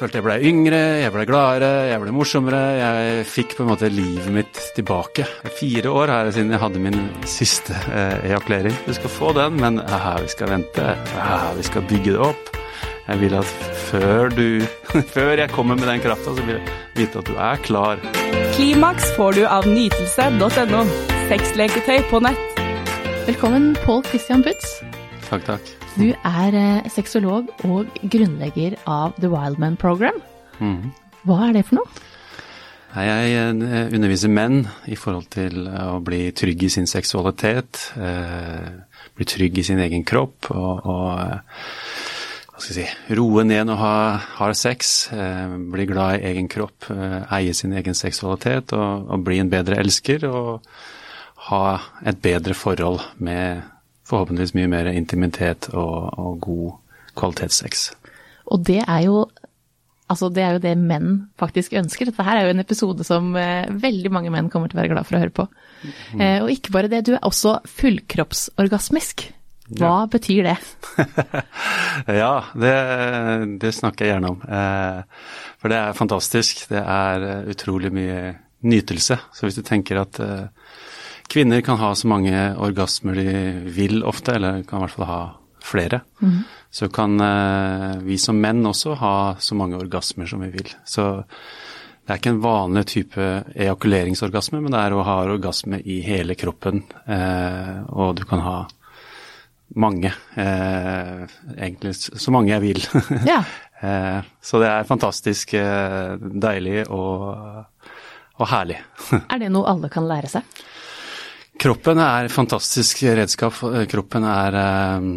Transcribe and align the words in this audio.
Følte 0.00 0.16
jeg 0.16 0.24
ble 0.24 0.34
yngre, 0.48 0.78
jeg 1.02 1.12
ble 1.12 1.26
gladere, 1.28 1.90
jeg 1.90 2.00
ble 2.00 2.12
morsommere. 2.16 2.60
Jeg 2.78 3.24
fikk 3.28 3.58
på 3.58 3.66
en 3.66 3.68
måte 3.68 3.90
livet 3.92 4.32
mitt 4.32 4.60
tilbake. 4.72 5.26
Fire 5.58 5.90
år 5.92 6.12
her 6.14 6.30
siden 6.32 6.54
jeg 6.54 6.60
hadde 6.62 6.80
min 6.80 6.96
siste 7.28 7.76
eh, 7.92 8.30
ejakulering. 8.30 8.78
Du 8.86 8.94
skal 8.96 9.12
få 9.12 9.34
den, 9.36 9.58
men 9.60 9.76
aha, 9.82 10.14
vi 10.24 10.30
skal 10.32 10.54
vente. 10.54 10.86
Aha, 11.20 11.50
vi 11.58 11.66
skal 11.68 11.84
bygge 11.90 12.14
det 12.14 12.22
opp. 12.30 12.48
Jeg 13.10 13.20
vil 13.26 13.36
at 13.36 13.52
før 13.90 14.32
du 14.32 14.46
Før 15.16 15.34
jeg 15.34 15.52
kommer 15.52 15.76
med 15.76 15.90
den 15.90 16.00
krafta, 16.00 16.32
så 16.32 16.46
vil 16.48 16.56
jeg 16.56 16.78
vite 16.96 17.20
at 17.20 17.28
du 17.28 17.36
er 17.36 17.60
klar. 17.68 18.00
Klimaks 18.56 19.12
får 19.18 19.36
du 19.36 19.42
av 19.50 19.68
nytelse.no. 19.68 20.86
Sexleketøy 21.28 22.08
på 22.08 22.24
nett. 22.24 22.64
Velkommen, 23.28 23.74
Pål 23.84 24.06
Christian 24.08 24.48
Putz. 24.48 24.78
Takk, 25.28 25.44
takk. 25.44 25.79
Du 25.98 26.06
er 26.14 26.54
eh, 26.54 26.88
sexolog 26.92 27.48
og 27.66 27.90
grunnlegger 28.12 28.76
av 28.86 29.16
The 29.18 29.30
Wildman 29.32 29.76
Program. 29.80 30.20
Mhm. 30.60 30.92
Hva 31.26 31.48
er 31.48 31.58
det 31.58 31.64
for 31.68 31.80
noe? 31.80 32.04
Jeg 32.94 33.32
eh, 33.34 33.90
underviser 33.94 34.30
menn 34.30 34.62
i 34.90 34.98
forhold 34.98 35.26
til 35.34 35.66
eh, 35.66 35.88
å 35.90 35.98
bli 36.04 36.28
trygg 36.36 36.62
i 36.66 36.70
sin 36.70 36.86
seksualitet, 36.90 37.80
bli 39.18 39.26
trygg 39.26 39.58
i 39.58 39.66
sin 39.66 39.82
egen 39.82 40.06
kropp 40.06 40.50
og, 40.54 40.86
og 40.86 42.62
si, 42.62 42.86
roe 43.18 43.44
ned 43.44 43.72
og 43.74 43.82
ha, 43.82 43.96
har 44.38 44.54
sex, 44.58 45.10
bli 45.10 45.88
glad 45.90 46.20
i 46.20 46.30
egen 46.30 46.48
kropp, 46.50 46.86
eie 47.34 47.52
sin 47.56 47.74
egen 47.76 47.98
seksualitet 47.98 48.76
og, 48.78 49.10
og 49.10 49.26
bli 49.26 49.42
en 49.42 49.52
bedre 49.52 49.80
elsker 49.82 50.24
og 50.30 50.70
ha 51.50 51.64
et 52.06 52.22
bedre 52.22 52.54
forhold 52.54 53.02
med 53.18 53.64
forhåpentligvis 54.10 54.56
mye 54.58 54.70
mer 54.70 54.90
intimitet 54.92 55.70
og, 55.72 56.10
og 56.18 56.40
god 56.44 56.66
kvalitetssex. 57.18 57.90
Og 58.50 58.66
det 58.66 58.82
er 58.86 59.06
jo 59.08 59.28
Altså, 60.10 60.26
det 60.34 60.42
er 60.42 60.56
jo 60.56 60.62
det 60.64 60.72
menn 60.74 61.10
faktisk 61.38 61.76
ønsker. 61.78 62.08
Dette 62.08 62.24
her 62.26 62.40
er 62.40 62.48
jo 62.48 62.54
en 62.56 62.62
episode 62.64 63.04
som 63.06 63.28
eh, 63.38 63.68
veldig 63.70 64.10
mange 64.10 64.32
menn 64.34 64.48
kommer 64.50 64.66
til 64.66 64.74
å 64.74 64.80
være 64.80 64.90
glad 64.90 65.06
for 65.06 65.14
å 65.14 65.20
høre 65.22 65.34
på. 65.36 65.44
Eh, 66.18 66.40
og 66.42 66.50
ikke 66.50 66.72
bare 66.74 66.90
det, 66.90 67.04
du 67.06 67.12
er 67.14 67.28
også 67.28 67.60
fullkroppsorgasmisk. 67.78 69.28
Hva 69.78 70.08
betyr 70.10 70.48
det? 70.48 70.56
ja, 72.22 72.32
det, 72.58 72.74
det, 73.62 73.70
snakker 73.76 74.06
jeg 74.06 74.16
gjerne 74.16 74.32
om. 74.34 74.40
Eh, 74.42 75.28
for 75.62 75.70
det 75.70 75.78
er 75.78 75.98
fantastisk. 75.98 76.64
Det 76.72 76.82
er 76.82 77.26
eh, 77.28 77.44
utrolig 77.54 77.92
mye 77.94 78.20
nytelse. 78.66 79.20
Så 79.30 79.46
hvis 79.46 79.60
du 79.60 79.62
tenker 79.66 80.02
at 80.02 80.18
eh, 80.24 80.74
kvinner 81.30 81.60
kan 81.66 81.78
ha 81.80 81.92
så 81.94 82.08
mange 82.10 82.34
orgasmer 82.58 83.14
de 83.18 83.34
vil 83.76 84.02
ofte, 84.06 84.34
eller 84.38 84.62
kan 84.66 84.80
i 84.80 84.86
hvert 84.86 84.96
fall 84.98 85.08
ha 85.10 85.20
flere, 85.62 86.00
Mm. 86.22 86.38
så 86.72 86.88
kan 86.92 87.20
eh, 87.20 87.98
vi 88.02 88.16
som 88.18 88.38
menn 88.40 88.64
også 88.66 88.94
ha 88.98 89.12
så 89.38 89.54
mange 89.58 89.76
orgasmer 89.78 90.26
som 90.26 90.40
vi 90.42 90.48
vil. 90.54 90.70
Så 90.84 91.04
det 92.06 92.14
er 92.14 92.18
ikke 92.18 92.32
en 92.34 92.42
vanlig 92.42 92.84
type 92.90 93.26
ejakuleringsorgasme, 93.54 94.60
men 94.64 94.72
det 94.74 94.80
er 94.80 94.96
å 94.96 95.04
ha 95.06 95.18
orgasme 95.28 95.78
i 95.84 96.00
hele 96.02 96.34
kroppen, 96.34 96.82
eh, 97.06 97.82
og 97.92 98.16
du 98.18 98.24
kan 98.26 98.40
ha 98.42 98.56
mange. 99.76 100.10
Eh, 100.34 101.26
egentlig 101.56 101.94
så 102.00 102.32
mange 102.34 102.50
jeg 102.56 102.64
vil. 102.64 102.80
Ja. 103.28 103.42
eh, 103.86 104.22
så 104.42 104.58
det 104.62 104.72
er 104.72 104.88
fantastisk 104.88 105.54
eh, 105.54 106.16
deilig 106.18 106.88
og, 106.90 107.62
og 108.40 108.48
herlig. 108.50 108.80
Er 109.30 109.38
det 109.44 109.52
noe 109.54 109.68
alle 109.70 109.92
kan 109.92 110.08
lære 110.10 110.32
seg? 110.32 110.42
Kroppen 111.60 112.00
er 112.00 112.24
et 112.24 112.32
fantastisk 112.32 113.02
redskap. 113.04 113.58
Kroppen 113.90 114.24
er 114.24 114.56
eh, 114.56 115.08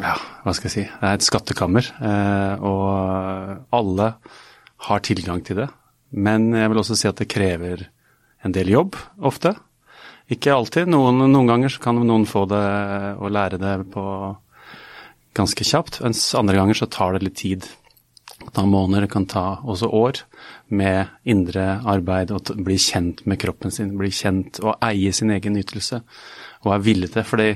ja, 0.00 0.14
hva 0.44 0.54
skal 0.56 0.68
jeg 0.70 0.74
si, 0.74 0.84
det 0.88 1.04
er 1.10 1.18
et 1.18 1.26
skattekammer. 1.26 1.90
eh, 2.00 2.64
Og 2.64 3.74
alle 3.76 4.08
har 4.88 5.04
tilgang 5.04 5.42
til 5.44 5.60
det. 5.64 5.68
Men 6.16 6.48
jeg 6.56 6.70
vil 6.72 6.80
også 6.80 6.96
si 6.96 7.08
at 7.10 7.20
det 7.20 7.28
krever 7.28 7.84
en 8.46 8.54
del 8.54 8.70
jobb, 8.72 8.96
ofte. 9.20 9.52
Ikke 10.32 10.54
alltid. 10.54 10.88
Noen, 10.88 11.20
noen 11.28 11.48
ganger 11.50 11.72
så 11.72 11.82
kan 11.82 12.00
noen 12.00 12.24
få 12.28 12.46
det 12.48 12.64
og 13.18 13.32
lære 13.34 13.60
det 13.60 13.74
på 13.92 14.04
ganske 15.36 15.66
kjapt, 15.66 16.00
mens 16.04 16.22
andre 16.38 16.56
ganger 16.56 16.78
så 16.78 16.88
tar 16.90 17.16
det 17.16 17.26
litt 17.26 17.38
tid. 17.42 17.68
Det 18.28 18.38
kan 18.46 18.54
ta 18.54 18.64
måneder, 18.70 19.04
det 19.04 19.12
kan 19.12 19.28
ta 19.28 19.44
også 19.60 19.90
år 19.92 20.22
med 20.70 21.06
indre 21.28 21.78
arbeid 21.88 22.32
og 22.34 22.52
bli 22.64 22.76
kjent 22.80 23.24
med 23.26 23.40
kroppen 23.40 23.72
sin, 23.74 23.94
bli 23.98 24.10
kjent 24.14 24.60
og 24.64 24.76
eie 24.84 25.12
sin 25.16 25.32
egen 25.34 25.56
nytelse 25.56 26.02
og 26.64 26.74
er 26.74 26.84
villig 26.84 27.12
til. 27.14 27.26
Fordi 27.26 27.48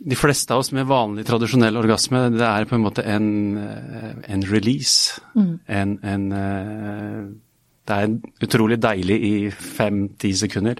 de 0.00 0.16
fleste 0.16 0.54
av 0.54 0.62
oss 0.62 0.72
med 0.72 0.88
vanlig, 0.88 1.26
tradisjonell 1.28 1.76
orgasme, 1.76 2.24
det 2.32 2.46
er 2.46 2.66
på 2.68 2.76
en 2.78 2.84
måte 2.84 3.04
en, 3.04 3.30
eh, 3.60 4.12
en 4.32 4.44
release. 4.48 5.20
En, 5.68 5.98
en 6.02 6.32
eh, 6.32 7.22
Det 7.90 7.96
er 7.96 8.44
utrolig 8.44 8.76
deilig 8.78 9.16
i 9.24 9.50
fem-ti 9.50 10.30
sekunder, 10.36 10.78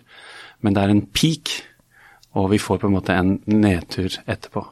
men 0.63 0.75
det 0.75 0.83
er 0.83 0.91
en 0.93 1.07
peak, 1.07 1.51
og 2.39 2.51
vi 2.53 2.59
får 2.59 2.79
på 2.79 2.87
en 2.87 2.93
måte 2.95 3.17
en 3.17 3.33
nedtur 3.47 4.15
etterpå. 4.27 4.63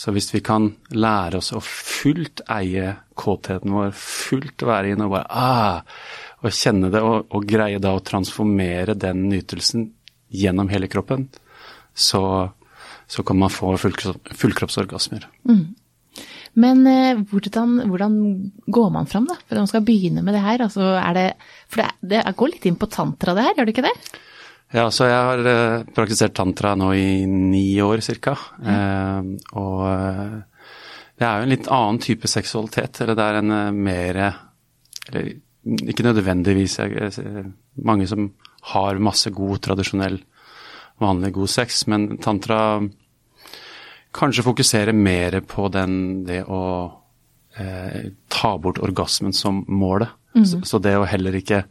Så 0.00 0.14
hvis 0.16 0.30
vi 0.32 0.40
kan 0.40 0.70
lære 0.96 1.42
oss 1.42 1.50
å 1.52 1.60
fullt 1.60 2.40
eie 2.48 2.94
kåtheten 3.20 3.74
vår, 3.74 3.90
fullt 3.92 4.64
være 4.64 4.94
inne 4.94 5.08
og 5.08 5.12
bare 5.12 5.26
ah, 5.28 5.82
og 6.40 6.56
kjenne 6.56 6.88
det, 6.92 7.02
og, 7.04 7.26
og 7.28 7.44
greie 7.48 7.80
da 7.82 7.92
å 7.92 8.00
transformere 8.04 8.96
den 8.96 9.26
nytelsen 9.28 9.90
gjennom 10.32 10.70
hele 10.72 10.88
kroppen, 10.88 11.26
så, 11.92 12.22
så 13.10 13.26
kan 13.26 13.42
man 13.42 13.52
få 13.52 13.74
fullkropp, 13.82 14.32
fullkroppsorgasmer. 14.40 15.28
Men 16.64 16.80
eh, 16.88 17.20
hvordan, 17.30 17.76
hvordan 17.90 18.16
går 18.72 18.90
man 18.96 19.10
fram, 19.10 19.28
da? 19.28 19.36
For 19.44 19.58
når 19.58 19.66
man 19.66 19.72
skal 19.74 19.84
begynne 19.86 20.24
med 20.24 20.34
det 20.34 20.46
her, 20.46 20.64
altså 20.64 20.94
er 20.96 21.18
det 21.18 21.28
For 21.68 21.84
det, 21.84 21.90
det 22.14 22.24
går 22.40 22.54
litt 22.54 22.66
inn 22.66 22.80
på 22.80 22.88
tantra, 22.90 23.36
det 23.36 23.44
her, 23.46 23.58
gjør 23.58 23.68
det 23.68 23.76
ikke 23.76 23.88
det? 23.90 23.94
Ja, 24.70 24.86
så 24.94 25.08
jeg 25.08 25.18
har 25.18 25.48
eh, 25.50 25.82
praktisert 25.96 26.36
tantra 26.38 26.76
nå 26.78 26.92
i 26.94 27.26
ni 27.26 27.64
år 27.82 28.02
cirka. 28.06 28.36
Eh, 28.62 29.30
og 29.58 29.80
eh, 29.88 30.36
det 31.18 31.26
er 31.26 31.40
jo 31.40 31.46
en 31.46 31.52
litt 31.52 31.70
annen 31.74 31.98
type 32.02 32.30
seksualitet, 32.30 33.02
eller 33.02 33.18
det 33.18 33.26
er 33.26 33.40
en 33.40 33.56
eh, 33.56 33.72
mer 33.74 34.20
Eller 35.10 35.32
ikke 35.60 36.06
nødvendigvis 36.06 36.78
jeg, 36.78 37.10
mange 37.84 38.06
som 38.08 38.30
har 38.72 39.00
masse 39.02 39.28
god, 39.34 39.58
tradisjonell, 39.66 40.16
vanlig 41.02 41.32
god 41.36 41.50
sex, 41.52 41.82
men 41.90 42.14
tantra 42.22 42.80
kanskje 44.16 44.44
fokuserer 44.46 44.96
mer 44.96 45.40
på 45.44 45.68
den, 45.72 46.24
det 46.24 46.44
å 46.48 46.62
eh, 47.58 48.10
ta 48.32 48.54
bort 48.58 48.80
orgasmen 48.80 49.36
som 49.36 49.64
målet. 49.68 50.16
Så, 50.46 50.60
så 50.62 50.78
det 50.78 50.94
å 50.94 51.08
heller 51.10 51.34
ikke 51.34 51.64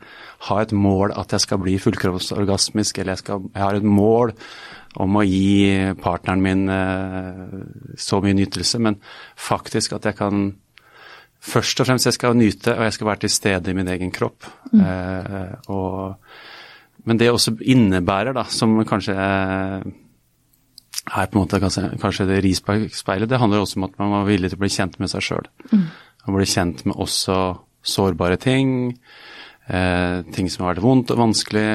ha 0.48 0.62
et 0.64 0.72
mål 0.72 1.14
at 1.20 1.34
jeg 1.36 1.44
skal 1.44 1.60
bli 1.62 1.76
fullkroppsorgasmisk, 1.82 3.00
eller 3.00 3.18
jeg, 3.18 3.24
skal, 3.26 3.50
jeg 3.54 3.64
har 3.64 3.76
et 3.76 3.88
mål 3.88 4.34
om 5.04 5.20
å 5.20 5.26
gi 5.28 5.94
partneren 6.02 6.42
min 6.44 6.64
eh, 6.74 7.60
så 8.00 8.22
mye 8.24 8.38
nytelse, 8.38 8.80
men 8.82 8.98
faktisk 9.36 10.00
at 10.00 10.10
jeg 10.10 10.20
kan 10.22 10.50
Først 11.40 11.80
og 11.80 11.88
fremst 11.88 12.04
jeg 12.04 12.18
skal 12.18 12.34
nyte, 12.36 12.74
og 12.76 12.84
jeg 12.84 12.94
skal 12.98 13.08
være 13.08 13.22
til 13.22 13.32
stede 13.32 13.72
i 13.72 13.76
min 13.78 13.88
egen 13.88 14.10
kropp. 14.12 14.44
Eh, 14.76 15.54
og, 15.72 16.18
men 17.08 17.22
det 17.22 17.30
også 17.32 17.54
innebærer, 17.64 18.36
da, 18.36 18.44
som 18.52 18.74
kanskje 18.84 19.16
er 19.16 19.86
på 21.32 21.38
en 21.38 21.40
måte 21.40 21.62
kanskje, 21.64 21.86
kanskje 22.02 22.28
det 22.28 22.42
rispeilet, 22.44 23.30
det 23.32 23.40
handler 23.40 23.64
også 23.64 23.80
om 23.80 23.88
at 23.88 23.96
man 24.02 24.12
var 24.18 24.28
villig 24.28 24.52
til 24.52 24.60
å 24.60 24.64
bli 24.66 24.72
kjent 24.74 25.00
med 25.00 25.14
seg 25.14 25.26
sjøl. 25.30 25.48
Og 26.28 26.36
bli 26.36 26.50
kjent 26.52 26.84
med 26.90 27.00
også 27.00 27.40
sårbare 27.88 28.36
ting, 28.44 28.92
eh, 29.70 30.22
ting 30.36 30.50
som 30.52 30.66
har 30.66 30.76
vært 30.76 30.86
vondt 30.86 31.14
og 31.14 31.22
vanskelig, 31.24 31.68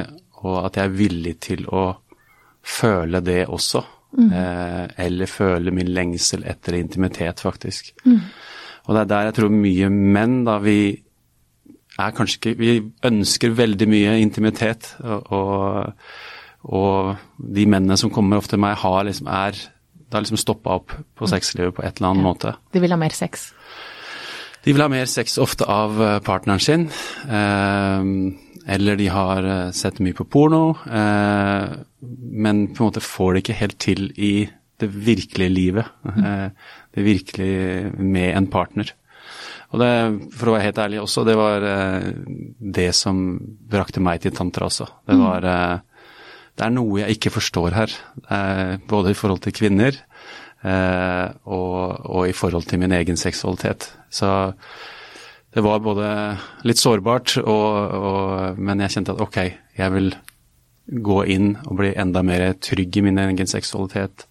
og 0.44 0.58
at 0.66 0.78
jeg 0.78 0.90
er 0.90 0.98
villig 0.98 1.34
til 1.46 1.66
å 1.72 1.86
føle 2.64 3.20
det 3.24 3.44
også. 3.48 3.84
Eh, 4.14 4.84
eller 5.06 5.26
føle 5.26 5.72
min 5.74 5.90
lengsel 5.94 6.44
etter 6.46 6.78
intimitet, 6.78 7.42
faktisk. 7.42 7.94
Og 8.84 8.94
det 8.94 9.00
er 9.00 9.10
der 9.10 9.28
jeg 9.28 9.36
tror 9.40 9.54
mye 9.54 9.90
menn, 9.90 10.42
da, 10.46 10.60
vi 10.62 10.78
er 11.94 12.14
kanskje 12.14 12.38
ikke 12.40 12.52
Vi 12.58 12.72
ønsker 13.06 13.54
veldig 13.54 13.86
mye 13.90 14.16
intimitet, 14.22 14.94
og, 15.02 15.32
og, 15.32 16.08
og 16.64 17.14
de 17.38 17.66
mennene 17.66 17.98
som 18.00 18.12
kommer 18.14 18.42
ofte 18.42 18.56
til 18.56 18.64
meg, 18.64 18.76
har 18.82 19.04
liksom 19.08 19.30
er 19.30 19.54
Det 19.54 20.18
har 20.18 20.24
liksom 20.26 20.38
stoppa 20.38 20.76
opp 20.78 20.92
på 21.16 21.26
sexlivet 21.26 21.74
på 21.74 21.82
et 21.82 21.96
eller 21.98 22.12
annet 22.12 22.22
måte. 22.22 22.54
De 22.72 22.82
vil 22.82 22.92
ha 22.92 22.98
mer 23.00 23.14
sex. 23.16 23.48
De 24.64 24.72
vil 24.72 24.82
ha 24.82 24.88
mer 24.88 25.06
sex 25.10 25.38
ofte 25.42 25.68
av 25.68 26.00
eh, 26.00 26.18
partneren 26.24 26.62
sin, 26.62 26.88
eh, 27.28 28.00
eller 28.66 28.96
de 28.96 29.08
har 29.12 29.44
eh, 29.44 29.70
sett 29.76 30.00
mye 30.00 30.16
på 30.16 30.24
porno, 30.24 30.66
men 30.84 32.66
på 32.72 32.80
en 32.80 32.88
måte 32.88 33.04
får 33.04 33.34
det 33.34 33.42
ikke 33.44 33.60
helt 33.60 33.78
til 33.82 34.06
i 34.16 34.34
det 34.80 34.90
virkelige 34.90 35.52
livet. 35.52 35.86
Eh, 36.04 36.48
det 36.94 37.04
virkelige 37.04 37.90
med 37.98 38.36
en 38.36 38.46
partner. 38.50 38.92
Og 39.74 39.80
det, 39.82 39.90
for 40.36 40.50
å 40.50 40.54
være 40.54 40.68
helt 40.68 40.78
ærlig 40.78 41.00
også, 41.02 41.24
det 41.26 41.34
var 41.34 41.64
det 42.78 42.90
som 42.94 43.24
brakte 43.42 44.02
meg 44.04 44.22
til 44.22 44.34
tantra 44.36 44.68
også. 44.68 44.86
Det 45.08 45.16
var 45.18 45.48
eh, 45.50 45.78
Det 46.54 46.62
er 46.62 46.70
noe 46.70 47.00
jeg 47.00 47.16
ikke 47.16 47.32
forstår 47.34 47.74
her, 47.74 47.94
både 48.86 49.10
i 49.10 49.16
forhold 49.18 49.40
til 49.42 49.56
kvinner 49.56 49.96
og, 50.62 51.63
i 52.28 52.36
forhold 52.36 52.68
til 52.70 52.80
min 52.82 52.94
egen 52.96 53.18
seksualitet. 53.20 53.88
Så 54.10 54.28
det 55.54 55.62
var 55.62 55.82
både 55.84 56.06
litt 56.66 56.80
sårbart, 56.82 57.36
og, 57.44 57.66
og, 57.94 58.58
men 58.58 58.82
jeg 58.82 58.96
kjente 58.96 59.14
at 59.14 59.22
ok, 59.22 59.40
jeg 59.78 59.94
vil 59.94 60.14
gå 60.84 61.18
inn 61.32 61.54
og 61.64 61.78
bli 61.78 61.92
enda 61.96 62.24
mer 62.26 62.52
trygg 62.60 62.98
i 62.98 63.04
min 63.06 63.20
egen 63.22 63.48
seksualitet. 63.48 64.26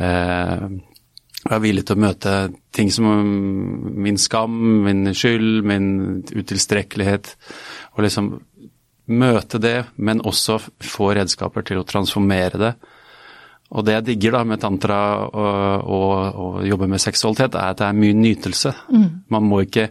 Eh, 0.00 0.64
jeg 1.38 1.54
er 1.54 1.62
villig 1.62 1.84
til 1.86 1.96
å 1.98 2.02
møte 2.02 2.32
ting 2.74 2.90
som 2.92 3.06
min 4.02 4.18
skam, 4.20 4.56
min 4.84 5.12
skyld, 5.14 5.62
min 5.68 5.90
utilstrekkelighet. 6.34 7.30
Og 7.94 8.02
liksom 8.04 8.32
møte 9.08 9.60
det, 9.62 9.76
men 9.96 10.20
også 10.26 10.58
få 10.84 11.12
redskaper 11.16 11.64
til 11.64 11.80
å 11.80 11.86
transformere 11.88 12.60
det. 12.60 12.72
Og 13.68 13.84
det 13.84 13.98
jeg 13.98 14.06
digger 14.06 14.38
da 14.38 14.44
med 14.48 14.62
tantra 14.62 14.98
og, 15.28 15.88
og, 15.92 16.38
og 16.40 16.54
jobbe 16.64 16.88
med 16.88 17.02
seksualitet, 17.02 17.58
er 17.58 17.74
at 17.74 17.82
det 17.82 17.88
er 17.88 18.00
mye 18.00 18.16
nytelse. 18.16 18.72
Mm. 18.88 19.08
Man 19.34 19.48
må 19.50 19.64
ikke 19.66 19.90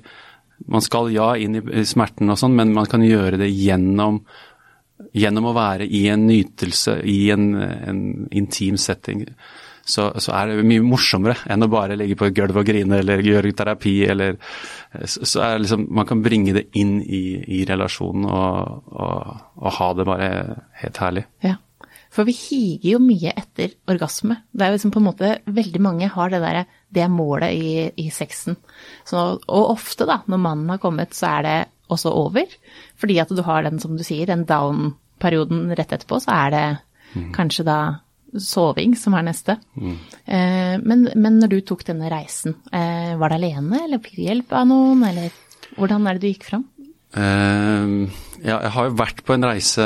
Man 0.68 0.82
skal 0.82 1.12
ja 1.14 1.36
inn 1.38 1.60
i, 1.60 1.84
smerten 1.86 2.34
og 2.34 2.40
sånn, 2.42 2.56
men 2.58 2.72
man 2.74 2.88
kan 2.90 3.04
gjøre 3.06 3.38
det 3.38 3.52
gjennom 3.54 4.24
gjennom 5.14 5.52
å 5.52 5.54
være 5.54 5.86
i 5.86 6.08
en 6.10 6.24
nytelse, 6.26 6.96
i 7.06 7.30
en, 7.30 7.52
en 7.62 8.00
intim 8.34 8.80
setting 8.82 9.22
så, 9.88 10.10
så, 10.20 10.34
er 10.36 10.50
det 10.52 10.66
mye 10.68 10.84
morsommere 10.84 11.46
enn 11.48 11.64
å 11.64 11.70
bare 11.72 11.96
ligge 11.96 12.18
på 12.20 12.28
et 12.28 12.36
gulv 12.36 12.60
og 12.60 12.66
grine 12.68 13.00
eller 13.00 13.24
gjøre 13.24 13.54
terapi 13.56 13.96
eller 14.12 14.36
Så, 15.06 15.24
så 15.24 15.44
er 15.46 15.54
det 15.54 15.64
liksom 15.64 15.86
Man 15.96 16.08
kan 16.10 16.24
bringe 16.24 16.56
det 16.58 16.66
inn 16.80 16.98
i, 17.02 17.40
i 17.60 17.64
relasjonen 17.70 18.26
og, 18.28 18.92
og, 18.92 19.32
og, 19.56 19.70
ha 19.78 19.88
det 19.96 20.08
bare 20.08 20.30
helt 20.82 21.02
herlig. 21.04 21.24
Ja. 21.46 21.56
For 22.18 22.26
vi 22.26 22.34
higer 22.34 22.96
jo 22.96 23.00
mye 23.04 23.32
etter 23.38 23.76
orgasme. 23.92 24.40
Det 24.50 24.66
er 24.66 24.72
jo 24.72 24.78
liksom 24.80 24.94
på 24.96 25.02
en 25.04 25.06
måte 25.06 25.34
Veldig 25.46 25.82
mange 25.86 26.10
har 26.10 26.32
det 26.34 26.42
derre 26.42 26.64
Det 26.90 27.06
målet 27.14 27.54
i, 27.54 27.74
i 28.02 28.08
sexen. 28.14 28.58
Så, 29.06 29.26
og 29.38 29.74
ofte, 29.76 30.08
da, 30.10 30.24
når 30.26 30.42
mannen 30.42 30.72
har 30.74 30.82
kommet, 30.82 31.14
så 31.14 31.30
er 31.38 31.46
det 31.46 31.58
også 31.94 32.14
over. 32.16 32.58
Fordi 32.98 33.20
at 33.22 33.32
du 33.32 33.44
har 33.46 33.64
den, 33.68 33.78
som 33.84 33.96
du 34.00 34.04
sier, 34.08 34.26
den 34.30 34.48
down-perioden 34.50 35.70
rett 35.78 35.94
etterpå, 35.94 36.20
så 36.24 36.34
er 36.34 36.54
det 36.56 36.66
mm. 37.14 37.32
kanskje 37.36 37.68
da 37.68 37.80
soving 38.44 38.96
som 39.00 39.16
er 39.18 39.28
neste. 39.30 39.58
Mm. 39.78 39.98
Eh, 40.26 40.76
men, 40.84 41.06
men, 41.16 41.40
når 41.42 41.54
du 41.54 41.60
tok 41.68 41.86
denne 41.88 42.10
reisen, 42.12 42.58
eh, 42.76 43.14
var 43.20 43.32
det 43.32 43.40
alene, 43.40 43.84
eller 43.86 44.02
fikk 44.04 44.18
du 44.18 44.24
hjelp 44.26 44.56
av 44.58 44.68
noen, 44.70 45.06
eller 45.08 45.36
hvordan 45.78 46.08
er 46.08 46.18
det 46.18 46.26
du 46.26 46.32
gikk 46.32 46.48
fram? 46.50 46.66
Uh, 47.18 48.08
ja, 48.44 48.58
jeg 48.60 48.72
har 48.76 48.90
jo 48.90 48.98
vært 49.00 49.24
på 49.26 49.38
en 49.38 49.48
reise 49.48 49.86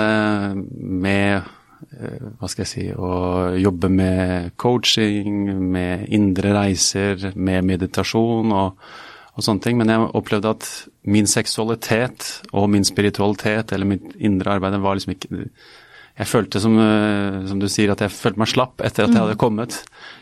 med 0.57 1.45
hva 2.39 2.50
skal 2.50 2.65
jeg 2.65 2.71
si, 2.71 2.88
å 2.94 3.12
jobbe 3.59 3.89
med 3.94 4.51
coaching, 4.62 5.45
med 5.74 6.07
indre 6.13 6.53
reiser, 6.56 7.31
med 7.36 7.68
meditasjon 7.68 8.53
og, 8.56 8.81
og 9.36 9.45
sånne 9.45 9.65
ting. 9.65 9.77
Men 9.80 9.94
jeg 9.94 10.09
opplevde 10.21 10.56
at 10.56 10.71
min 11.12 11.30
seksualitet 11.30 12.27
og 12.51 12.69
min 12.74 12.88
spiritualitet 12.88 13.74
eller 13.75 13.94
mitt 13.94 14.12
indre 14.19 14.57
arbeid 14.57 14.81
var 14.81 15.00
liksom 15.00 15.15
ikke 15.15 15.48
jeg 16.21 16.27
følte, 16.27 16.59
som, 16.62 16.75
eh, 16.77 17.38
som, 17.48 17.59
du 17.62 17.68
sier, 17.71 17.92
at 17.94 18.01
jeg 18.04 18.13
følte 18.13 18.42
meg 18.42 18.50
slapp 18.51 18.83
etter 18.83 19.07
at 19.07 19.13
jeg 19.13 19.24
hadde 19.24 19.38
mm. 19.38 19.42
kommet. 19.42 19.77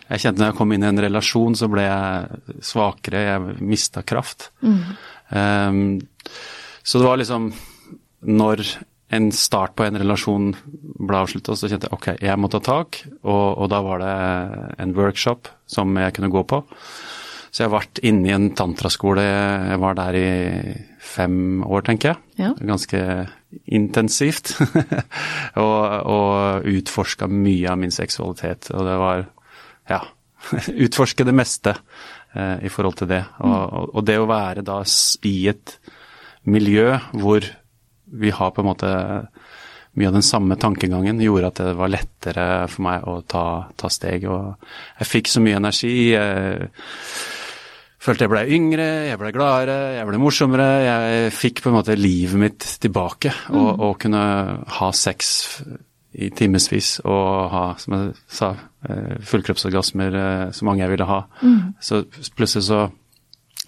Jeg 0.07 0.23
kjente 0.23 0.41
når 0.41 0.51
jeg 0.51 0.57
kom 0.59 0.73
inn 0.75 0.85
i 0.85 0.89
en 0.89 1.01
relasjon, 1.05 1.57
så 1.57 1.69
ble 1.71 1.85
jeg 1.85 2.61
svakere, 2.65 3.23
jeg 3.25 3.65
mista 3.65 4.03
kraft. 4.07 4.51
Mm. 4.61 4.77
Um, 5.33 5.81
så 6.83 7.01
det 7.01 7.05
var 7.05 7.19
liksom 7.21 7.51
Når 8.25 8.63
en 9.09 9.31
start 9.33 9.75
på 9.77 9.85
en 9.87 9.97
relasjon 9.97 10.51
ble 10.99 11.21
avslutta, 11.23 11.55
så 11.57 11.69
kjente 11.69 11.89
jeg 11.89 11.95
ok, 11.97 12.09
jeg 12.21 12.39
må 12.39 12.49
ta 12.51 12.61
tak, 12.61 13.01
og, 13.23 13.45
og 13.57 13.71
da 13.71 13.79
var 13.85 14.03
det 14.03 14.17
en 14.83 14.93
workshop 14.97 15.49
som 15.69 15.97
jeg 15.97 16.13
kunne 16.17 16.31
gå 16.33 16.43
på. 16.49 16.61
Så 17.49 17.63
jeg 17.63 17.71
har 17.71 17.79
vært 17.79 18.01
inne 18.05 18.29
i 18.29 18.35
en 18.35 18.51
tantraskole, 18.53 19.23
jeg 19.25 19.81
var 19.81 19.97
der 19.97 20.17
i 20.19 20.29
fem 21.01 21.63
år, 21.65 21.81
tenker 21.87 22.11
jeg. 22.11 22.19
Ja. 22.43 22.51
Ganske 22.61 23.01
intensivt. 23.73 24.53
og 25.65 25.85
og 26.13 26.69
utforska 26.69 27.29
mye 27.31 27.71
av 27.71 27.79
min 27.81 27.93
seksualitet. 27.93 28.69
Og 28.75 28.85
det 28.85 28.97
var 29.01 29.23
ja, 29.89 30.03
utforske 30.85 31.25
det 31.25 31.33
meste 31.33 31.73
eh, 31.73 32.67
i 32.69 32.69
forhold 32.69 32.99
til 33.01 33.09
det. 33.09 33.23
Og, 33.41 33.57
og, 33.57 33.95
og, 33.95 34.05
det 34.05 34.19
å 34.21 34.29
være 34.29 34.65
da 34.65 34.83
i 35.25 35.35
et 35.49 35.79
miljø 36.49 36.99
hvor 37.17 37.49
vi 38.11 38.33
har 38.35 38.53
på 38.53 38.63
en 38.63 38.69
måte 38.69 38.91
mye 39.97 40.07
av 40.07 40.15
den 40.15 40.25
samme 40.25 40.55
tankegangen, 40.59 41.21
gjorde 41.23 41.49
at 41.49 41.59
det 41.63 41.73
var 41.79 41.91
lettere 41.91 42.45
for 42.69 42.85
meg 42.85 43.09
å 43.09 43.19
ta, 43.27 43.45
ta 43.79 43.89
steg. 43.91 44.27
Og 44.29 44.53
jeg 45.01 45.09
fikk 45.09 45.31
så 45.31 45.41
mye 45.43 45.57
energi. 45.59 45.93
Jeg, 46.13 46.69
følte 47.99 48.25
jeg 48.25 48.31
ble 48.31 48.45
yngre, 48.55 48.87
jeg 49.09 49.19
ble 49.19 49.33
gladere, 49.35 49.77
jeg 49.97 50.07
ble 50.07 50.21
morsommere. 50.21 50.69
Jeg 50.85 51.35
fikk 51.35 51.63
på 51.65 51.71
en 51.71 51.79
måte 51.79 51.97
livet 51.99 52.41
mitt 52.41 52.69
tilbake 52.85 53.33
og, 53.51 53.59
mm. 53.59 53.83
og 53.87 53.99
kunne 54.05 54.23
ha 54.79 54.91
sex 54.95 55.35
i 56.19 56.31
timevis 56.33 56.95
og 57.05 57.51
ha, 57.53 57.65
som 57.77 57.95
jeg 57.95 58.15
sa, 58.33 58.53
eh, 58.87 59.19
fullkroppsorgasmer 59.29 60.15
eh, 60.17 60.47
så 60.55 60.65
mange 60.65 60.83
jeg 60.83 60.93
ville 60.95 61.09
ha. 61.09 61.19
Mm. 61.41 61.75
Så 61.81 62.03
plutselig 62.37 62.65
så 62.69 62.87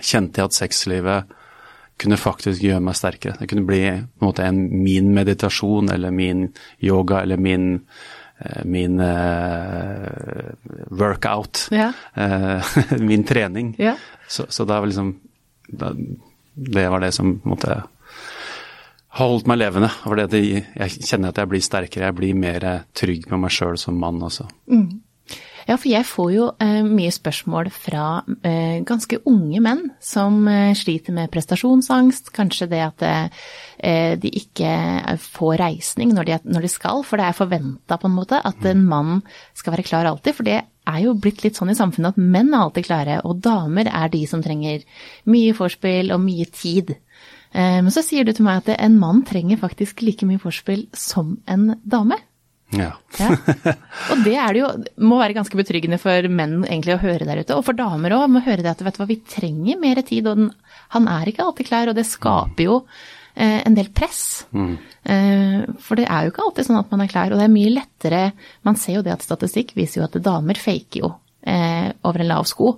kjente 0.02 0.42
jeg 0.42 0.50
at 0.50 0.58
sexlivet 0.58 1.38
kunne 2.02 2.20
faktisk 2.20 2.64
gjøre 2.66 2.82
meg 2.84 2.98
sterkere. 2.98 3.38
Det 3.40 3.50
kunne 3.52 3.68
bli 3.68 3.84
på 3.86 4.24
en 4.24 4.28
måte 4.28 4.48
en, 4.48 4.64
min 4.84 5.14
meditasjon 5.16 5.94
eller 5.94 6.14
min 6.16 6.48
yoga 6.82 7.22
eller 7.22 7.40
min 7.42 7.78
Eh, 8.42 8.66
min 8.66 9.00
uh, 9.00 10.08
workout, 10.90 11.68
ja. 11.72 11.94
uh, 12.18 12.78
min 13.00 13.24
trening. 13.24 13.76
Ja. 13.78 13.96
Så, 14.28 14.46
så 14.50 14.66
da 14.66 14.80
var 14.80 14.88
liksom 14.88 15.20
da, 15.68 15.94
Det 16.54 16.90
var 16.90 17.00
det 17.00 17.12
som 17.12 17.42
måtte 17.44 17.84
holdt 19.20 19.46
meg 19.48 19.60
levende. 19.62 19.92
For 20.04 20.18
det, 20.18 20.42
jeg 20.42 21.06
kjenner 21.06 21.30
at 21.30 21.38
jeg 21.38 21.52
blir 21.52 21.62
sterkere, 21.62 22.10
jeg 22.10 22.18
blir 22.18 22.40
mer 22.40 22.68
trygg 22.98 23.30
med 23.30 23.44
meg 23.46 23.54
sjøl 23.54 23.78
som 23.78 24.00
mann 24.00 24.22
også. 24.26 24.48
Mm. 24.72 24.90
Ja, 25.68 25.78
for 25.78 25.90
jeg 25.92 26.08
får 26.08 26.30
jo 26.34 26.48
eh, 26.64 26.82
mye 26.88 27.12
spørsmål 27.14 27.70
fra 27.74 28.06
eh, 28.48 28.82
ganske 28.88 29.22
unge 29.30 29.62
menn 29.64 29.84
som 30.04 30.42
eh, 30.50 30.74
sliter 30.78 31.16
med 31.16 31.32
prestasjonsangst. 31.34 32.32
Kanskje 32.36 32.70
det 32.72 32.82
at 32.86 33.06
eh, 33.06 34.16
de 34.22 34.34
ikke 34.42 34.72
får 35.22 35.60
reisning 35.62 36.16
når 36.16 36.30
de, 36.30 36.40
når 36.56 36.66
de 36.68 36.72
skal, 36.72 37.06
for 37.08 37.22
det 37.22 37.30
er 37.30 37.38
forventa 37.38 38.00
på 38.02 38.10
en 38.10 38.18
måte 38.18 38.42
at 38.42 38.66
en 38.70 38.84
mann 38.88 39.22
skal 39.58 39.76
være 39.76 39.88
klar 39.88 40.10
alltid. 40.10 40.38
For 40.38 40.48
det 40.48 40.60
er 40.62 41.04
jo 41.04 41.14
blitt 41.18 41.44
litt 41.46 41.60
sånn 41.60 41.74
i 41.74 41.78
samfunnet 41.78 42.16
at 42.16 42.22
menn 42.22 42.54
er 42.54 42.66
alltid 42.66 42.88
klare, 42.88 43.20
og 43.28 43.42
damer 43.46 43.90
er 43.92 44.12
de 44.14 44.26
som 44.30 44.42
trenger 44.44 44.84
mye 45.30 45.54
forspill 45.58 46.14
og 46.16 46.24
mye 46.24 46.50
tid. 46.50 46.96
Eh, 47.52 47.80
men 47.84 47.92
så 47.94 48.04
sier 48.06 48.26
du 48.26 48.34
til 48.34 48.48
meg 48.48 48.64
at 48.64 48.74
en 48.80 48.98
mann 49.00 49.24
trenger 49.28 49.60
faktisk 49.62 50.04
like 50.06 50.28
mye 50.28 50.42
forspill 50.42 50.88
som 50.98 51.38
en 51.52 51.76
dame. 51.84 52.18
Ja. 52.72 52.92
ja. 53.20 53.30
Og 54.14 54.22
det 54.26 54.36
er 54.40 54.54
det 54.54 54.62
jo, 54.62 54.70
må 55.04 55.18
være 55.20 55.36
ganske 55.36 55.58
betryggende 55.60 56.00
for 56.02 56.28
menn 56.32 56.62
egentlig 56.64 56.96
å 56.96 57.02
høre 57.02 57.28
der 57.28 57.42
ute, 57.44 57.58
og 57.58 57.66
for 57.68 57.78
damer 57.78 58.16
òg, 58.16 58.28
må 58.32 58.44
høre 58.46 58.64
det 58.64 58.72
at 58.72 58.84
vet 58.86 58.98
du 58.98 59.02
hva, 59.02 59.10
vi 59.10 59.20
trenger 59.28 59.82
mer 59.82 60.02
tid, 60.08 60.30
og 60.30 60.40
den, 60.40 60.54
han 60.96 61.10
er 61.12 61.32
ikke 61.32 61.44
alltid 61.48 61.70
klar, 61.72 61.92
og 61.92 61.98
det 61.98 62.08
skaper 62.08 62.68
jo 62.68 62.78
eh, 63.36 63.60
en 63.60 63.76
del 63.78 63.92
press. 63.96 64.24
Mm. 64.56 64.72
Eh, 65.04 65.58
for 65.84 66.00
det 66.00 66.08
er 66.08 66.26
jo 66.26 66.34
ikke 66.34 66.46
alltid 66.48 66.70
sånn 66.70 66.80
at 66.80 66.94
man 66.94 67.04
er 67.04 67.12
klar, 67.12 67.34
og 67.34 67.42
det 67.42 67.50
er 67.50 67.54
mye 67.54 67.76
lettere 67.76 68.24
Man 68.68 68.80
ser 68.80 69.00
jo 69.00 69.04
det 69.06 69.16
at 69.16 69.26
statistikk 69.26 69.76
viser 69.78 70.02
jo 70.02 70.08
at 70.08 70.20
damer 70.24 70.60
faker 70.62 71.04
jo 71.04 71.14
eh, 71.44 71.92
over 72.08 72.24
en 72.24 72.32
lav 72.32 72.48
sko, 72.50 72.76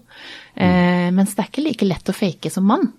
mm. 0.57 1.13
mens 1.13 1.37
det 1.37 1.45
er 1.45 1.53
ikke 1.53 1.67
like 1.69 1.89
lett 1.89 2.09
å 2.09 2.17
fake 2.17 2.53
som 2.53 2.65
mann. 2.69 2.89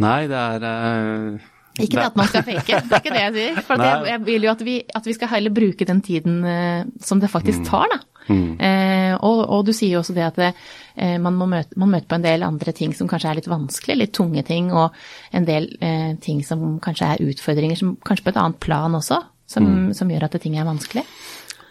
Nei, 0.00 0.24
det 0.30 0.38
er 0.38 0.64
eh, 0.64 1.48
ikke 1.86 1.98
det 1.98 2.06
at 2.08 2.18
man 2.20 2.28
skal 2.30 2.44
fake, 2.46 2.80
det 2.84 2.96
er 2.96 3.02
ikke 3.02 3.14
det 3.14 3.24
jeg 3.24 3.34
sier. 3.36 3.58
For 3.66 3.84
jeg, 3.84 4.06
jeg, 4.10 4.22
vil 4.28 4.46
jo 4.46 4.52
at 4.52 4.64
vi, 4.66 4.76
at 5.00 5.08
vi, 5.08 5.16
skal 5.16 5.32
heller 5.34 5.54
bruke 5.54 5.88
den 5.88 6.02
tiden 6.04 6.38
eh, 6.44 6.84
som 7.04 7.22
det 7.22 7.32
faktisk 7.32 7.64
mm. 7.64 7.68
tar, 7.70 7.92
da. 7.94 8.00
Mm. 8.30 8.60
Eh, 8.62 9.14
og, 9.26 9.40
og, 9.42 9.64
du 9.66 9.72
sier 9.74 9.96
jo 9.96 10.02
også 10.04 10.14
det 10.14 10.26
at 10.26 10.38
det, 10.38 10.50
eh, 10.94 11.16
man 11.22 11.34
må 11.38 11.48
møte, 11.50 11.78
man 11.80 11.90
møter 11.94 12.06
på 12.10 12.18
en 12.20 12.26
del 12.26 12.46
andre 12.46 12.74
ting 12.76 12.94
som 12.94 13.08
kanskje 13.10 13.32
er 13.32 13.40
litt 13.40 13.50
vanskelig, 13.50 13.98
litt 13.98 14.14
tunge 14.16 14.44
ting, 14.46 14.70
og 14.76 14.94
en 15.34 15.48
del 15.48 15.70
eh, 15.82 16.14
ting 16.22 16.44
som 16.46 16.78
kanskje 16.84 17.14
er 17.14 17.26
utfordringer 17.32 17.80
som 17.80 17.96
kanskje 18.06 18.28
på 18.28 18.34
et 18.34 18.40
annet 18.44 18.60
plan 18.62 18.94
også, 18.98 19.22
som, 19.50 19.66
mm. 19.66 19.92
som 19.98 20.12
gjør 20.12 20.28
at 20.28 20.38
ting 20.42 20.58
er 20.60 20.68
vanskelig. 20.68 21.04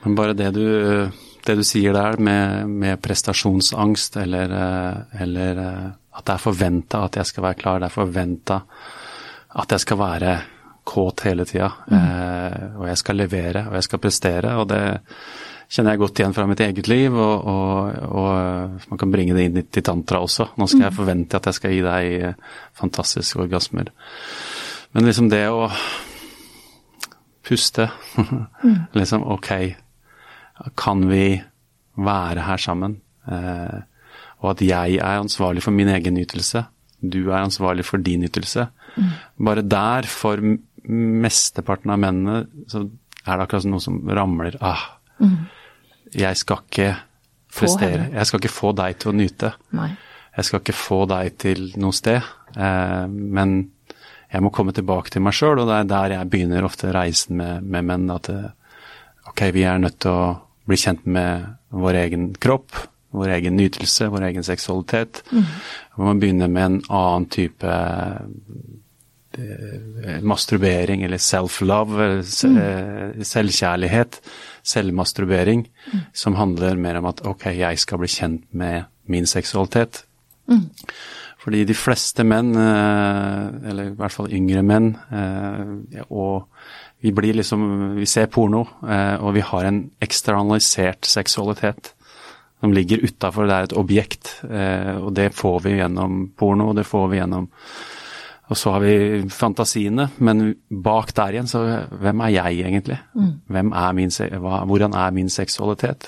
Men 0.03 0.15
bare 0.15 0.35
det 0.37 0.51
du, 0.55 0.65
det 1.45 1.55
du 1.59 1.65
sier 1.67 1.95
der 1.95 2.19
med, 2.21 2.69
med 2.69 3.01
prestasjonsangst, 3.03 4.19
eller, 4.21 4.53
eh, 4.55 5.21
eller, 5.23 5.63
eh, 5.63 5.89
at 6.19 6.27
det 6.27 6.35
er 6.35 6.43
forventa 6.43 7.05
at 7.07 7.19
jeg 7.19 7.31
skal 7.31 7.47
være 7.49 7.59
klar, 7.61 7.79
det 7.81 7.89
er 7.89 7.95
forventa 7.95 8.63
at 9.49 9.73
jeg 9.73 9.85
skal 9.85 9.99
være 9.99 10.33
kåt 10.89 11.23
hele 11.27 11.45
tida. 11.45 11.69
Mm. 11.89 11.97
Eh, 11.99 12.65
og 12.79 12.87
jeg 12.89 13.01
skal 13.01 13.19
levere, 13.19 13.65
og 13.69 13.77
jeg 13.77 13.87
skal 13.87 14.01
prestere. 14.01 14.55
Og 14.61 14.67
det 14.69 14.81
kjenner 15.69 15.93
jeg 15.93 16.01
godt 16.01 16.21
igjen 16.21 16.35
fra 16.37 16.47
mitt 16.49 16.63
eget 16.65 16.89
liv, 16.89 17.13
og, 17.13 17.45
og, 17.45 17.97
og 18.09 18.87
man 18.89 19.01
kan 19.01 19.11
bringe 19.13 19.35
det 19.37 19.45
inn 19.45 19.59
til 19.69 19.85
tantra 19.85 20.21
også. 20.25 20.51
Nå 20.57 20.69
skal 20.69 20.87
jeg 20.87 20.95
mm. 20.95 20.99
forvente 21.01 21.37
at 21.39 21.49
jeg 21.49 21.59
skal 21.59 21.75
gi 21.75 21.83
deg 21.85 22.15
eh, 22.29 22.55
fantastiske 22.77 23.43
orgasmer. 23.45 23.91
Men 24.97 25.05
liksom 25.05 25.29
det 25.29 25.43
å 25.53 25.67
puste 27.45 27.85
mm. 28.17 28.89
Liksom 28.97 29.23
ok, 29.35 29.51
kan 30.77 31.05
vi 31.09 31.37
være 31.99 32.45
her 32.45 32.61
sammen? 32.61 32.99
Eh, 33.29 33.79
og 34.39 34.53
at 34.53 34.61
jeg 34.63 34.97
er 34.97 35.19
ansvarlig 35.19 35.61
for 35.65 35.75
min 35.75 35.89
egen 35.91 36.15
nytelse. 36.15 36.63
Du 37.01 37.29
er 37.29 37.41
ansvarlig 37.41 37.85
for 37.87 38.01
din 38.03 38.25
ytelse. 38.27 38.67
Mm. 38.95 39.11
Bare 39.49 39.63
der, 39.65 40.09
for 40.09 40.41
mesteparten 40.89 41.93
av 41.93 42.01
mennene, 42.01 42.43
så 42.71 42.85
er 43.25 43.37
det 43.37 43.45
akkurat 43.45 43.69
noe 43.69 43.83
som 43.83 43.99
ramler. 44.07 44.57
Ah, 44.63 44.85
mm. 45.21 45.37
jeg 46.17 46.39
skal 46.39 46.63
ikke 46.65 46.91
prestere. 47.53 48.09
Jeg 48.13 48.29
skal 48.29 48.41
ikke 48.41 48.53
få 48.53 48.73
deg 48.77 48.99
til 49.01 49.11
å 49.11 49.17
nyte. 49.17 49.53
Nei. 49.77 49.91
Jeg 50.37 50.47
skal 50.47 50.61
ikke 50.63 50.77
få 50.77 51.03
deg 51.09 51.35
til 51.41 51.65
noe 51.81 51.95
sted. 51.95 52.23
Eh, 52.55 53.05
men 53.09 53.57
jeg 54.29 54.45
må 54.45 54.51
komme 54.53 54.73
tilbake 54.75 55.11
til 55.13 55.23
meg 55.25 55.35
sjøl, 55.35 55.57
og 55.61 55.69
det 55.69 55.79
er 55.79 55.89
der 55.89 56.15
jeg 56.19 56.29
begynner 56.31 56.67
ofte 56.67 56.93
reisen 56.95 57.39
med, 57.39 57.65
med 57.65 57.87
menn. 57.89 58.05
At 58.13 58.29
det, 58.29 58.53
ok, 59.29 59.47
vi 59.55 59.65
er 59.67 59.81
nødt 59.81 59.99
til 60.05 60.13
å 60.13 60.29
bli 60.69 60.77
kjent 60.77 61.07
med 61.09 61.47
vår 61.73 61.97
egen 62.05 62.29
kropp, 62.37 62.77
vår 63.11 63.29
egen 63.29 63.55
nytelse, 63.57 64.07
vår 64.07 64.27
egen 64.29 64.45
seksualitet. 64.45 65.23
Mm. 65.31 65.43
Vi 65.95 66.05
må 66.05 66.13
begynne 66.21 66.49
med 66.51 66.65
en 66.65 66.81
annen 66.89 67.25
type 67.33 67.77
eh, 69.37 70.19
masturbering 70.21 71.03
eller 71.03 71.21
self-love, 71.21 72.09
mm. 72.21 72.57
Eh, 72.57 73.23
selvkjærlighet, 73.25 74.19
selvmasturbering, 74.63 75.65
mm. 75.93 75.99
som 76.13 76.37
handler 76.37 76.77
mer 76.77 77.01
om 77.01 77.09
at 77.09 77.25
ok, 77.25 77.49
jeg 77.57 77.79
skal 77.79 78.01
bli 78.01 78.11
kjent 78.13 78.45
med 78.51 78.83
min 79.09 79.25
seksualitet. 79.25 80.03
Mm. 80.49 80.69
Fordi 81.39 81.63
de 81.65 81.73
fleste 81.73 82.23
menn, 82.27 82.53
eh, 82.57 83.69
eller 83.71 83.89
i 83.89 83.95
hvert 83.97 84.13
fall 84.13 84.33
yngre 84.33 84.61
menn, 84.61 84.93
og 86.09 86.49
vi 87.01 87.11
blir 87.15 87.33
liksom 87.33 87.95
Vi 87.95 88.05
ser 88.05 88.25
porno, 88.27 88.65
og 89.19 89.33
vi 89.33 89.39
har 89.39 89.65
en 89.65 89.89
eksternalisert 90.01 91.05
seksualitet 91.07 91.93
som 92.59 92.73
ligger 92.75 93.05
utafor. 93.05 93.47
Det 93.47 93.55
er 93.55 93.69
et 93.69 93.77
objekt, 93.79 94.33
eh, 94.49 94.95
og 94.99 95.13
det 95.15 95.31
får 95.35 95.63
vi 95.65 95.77
gjennom 95.79 96.27
porno, 96.37 96.71
og 96.71 96.77
det 96.79 96.87
får 96.87 97.09
vi 97.11 97.23
gjennom 97.23 97.49
Og 98.49 98.57
så 98.57 98.71
har 98.73 98.79
vi 98.81 99.29
fantasiene, 99.29 100.07
men 100.17 100.55
bak 100.69 101.11
der 101.13 101.35
igjen, 101.35 101.45
så 101.45 101.59
hvem 102.01 102.21
er 102.25 102.31
jeg 102.33 102.63
egentlig? 102.65 102.97
Mm. 103.13 103.43
Er 103.77 103.91
min, 103.93 104.09
hvordan 104.09 104.95
er 104.97 105.11
min 105.13 105.29
seksualitet? 105.29 106.07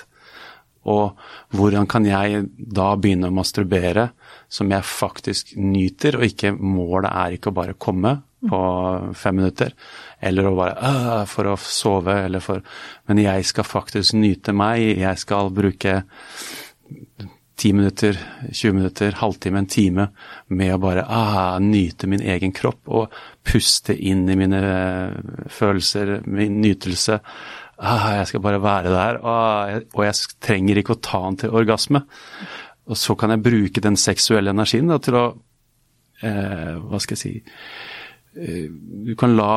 Og 0.82 1.14
hvordan 1.54 1.86
kan 1.86 2.02
jeg 2.04 2.48
da 2.58 2.96
begynne 2.98 3.30
å 3.30 3.36
masturbere 3.36 4.08
som 4.50 4.74
jeg 4.74 4.82
faktisk 4.82 5.54
nyter, 5.54 6.18
og 6.18 6.26
ikke 6.26 6.50
målet 6.58 7.12
er 7.12 7.36
ikke 7.36 7.52
å 7.52 7.58
bare 7.60 7.78
komme 7.78 8.16
på 8.48 9.12
fem 9.14 9.36
minutter, 9.36 9.74
eller 10.20 10.48
å 10.48 10.56
bare 10.56 11.26
for 11.30 11.52
å 11.52 11.58
sove, 11.60 12.16
eller 12.26 12.42
for 12.42 12.62
Men 13.06 13.20
jeg 13.22 13.46
skal 13.46 13.66
faktisk 13.66 14.16
nyte 14.18 14.54
meg. 14.56 14.98
Jeg 14.98 15.18
skal 15.22 15.52
bruke 15.54 16.02
ti 17.62 17.72
minutter, 17.76 18.16
20 18.50 18.74
minutter, 18.74 19.14
halvtime, 19.20 19.62
en 19.62 19.70
time 19.70 20.08
med 20.50 20.74
å 20.74 20.80
bare 20.82 21.04
ah, 21.06 21.58
nyte 21.62 22.08
min 22.10 22.22
egen 22.34 22.54
kropp 22.56 22.90
og 22.90 23.12
puste 23.46 23.94
inn 23.94 24.24
i 24.30 24.38
mine 24.38 24.62
følelser, 25.52 26.20
min 26.26 26.58
nytelse. 26.64 27.20
Ah, 27.78 28.08
jeg 28.18 28.32
skal 28.32 28.42
bare 28.42 28.62
være 28.62 28.90
der, 28.90 29.20
ah, 29.22 29.78
og 29.94 30.04
jeg 30.08 30.34
trenger 30.42 30.82
ikke 30.82 30.96
å 30.96 31.02
ta 31.02 31.22
den 31.28 31.40
til 31.44 31.54
orgasme. 31.62 32.02
Og 32.90 32.98
så 32.98 33.14
kan 33.14 33.30
jeg 33.30 33.44
bruke 33.44 33.84
den 33.84 33.98
seksuelle 34.00 34.50
energien 34.50 34.90
da, 34.90 34.98
til 34.98 35.14
å 35.20 35.26
eh, 36.26 36.72
Hva 36.82 36.98
skal 36.98 37.14
jeg 37.14 37.20
si 37.20 37.34
Eh, 37.38 37.91
du 38.32 39.12
kan 39.18 39.34
la 39.36 39.54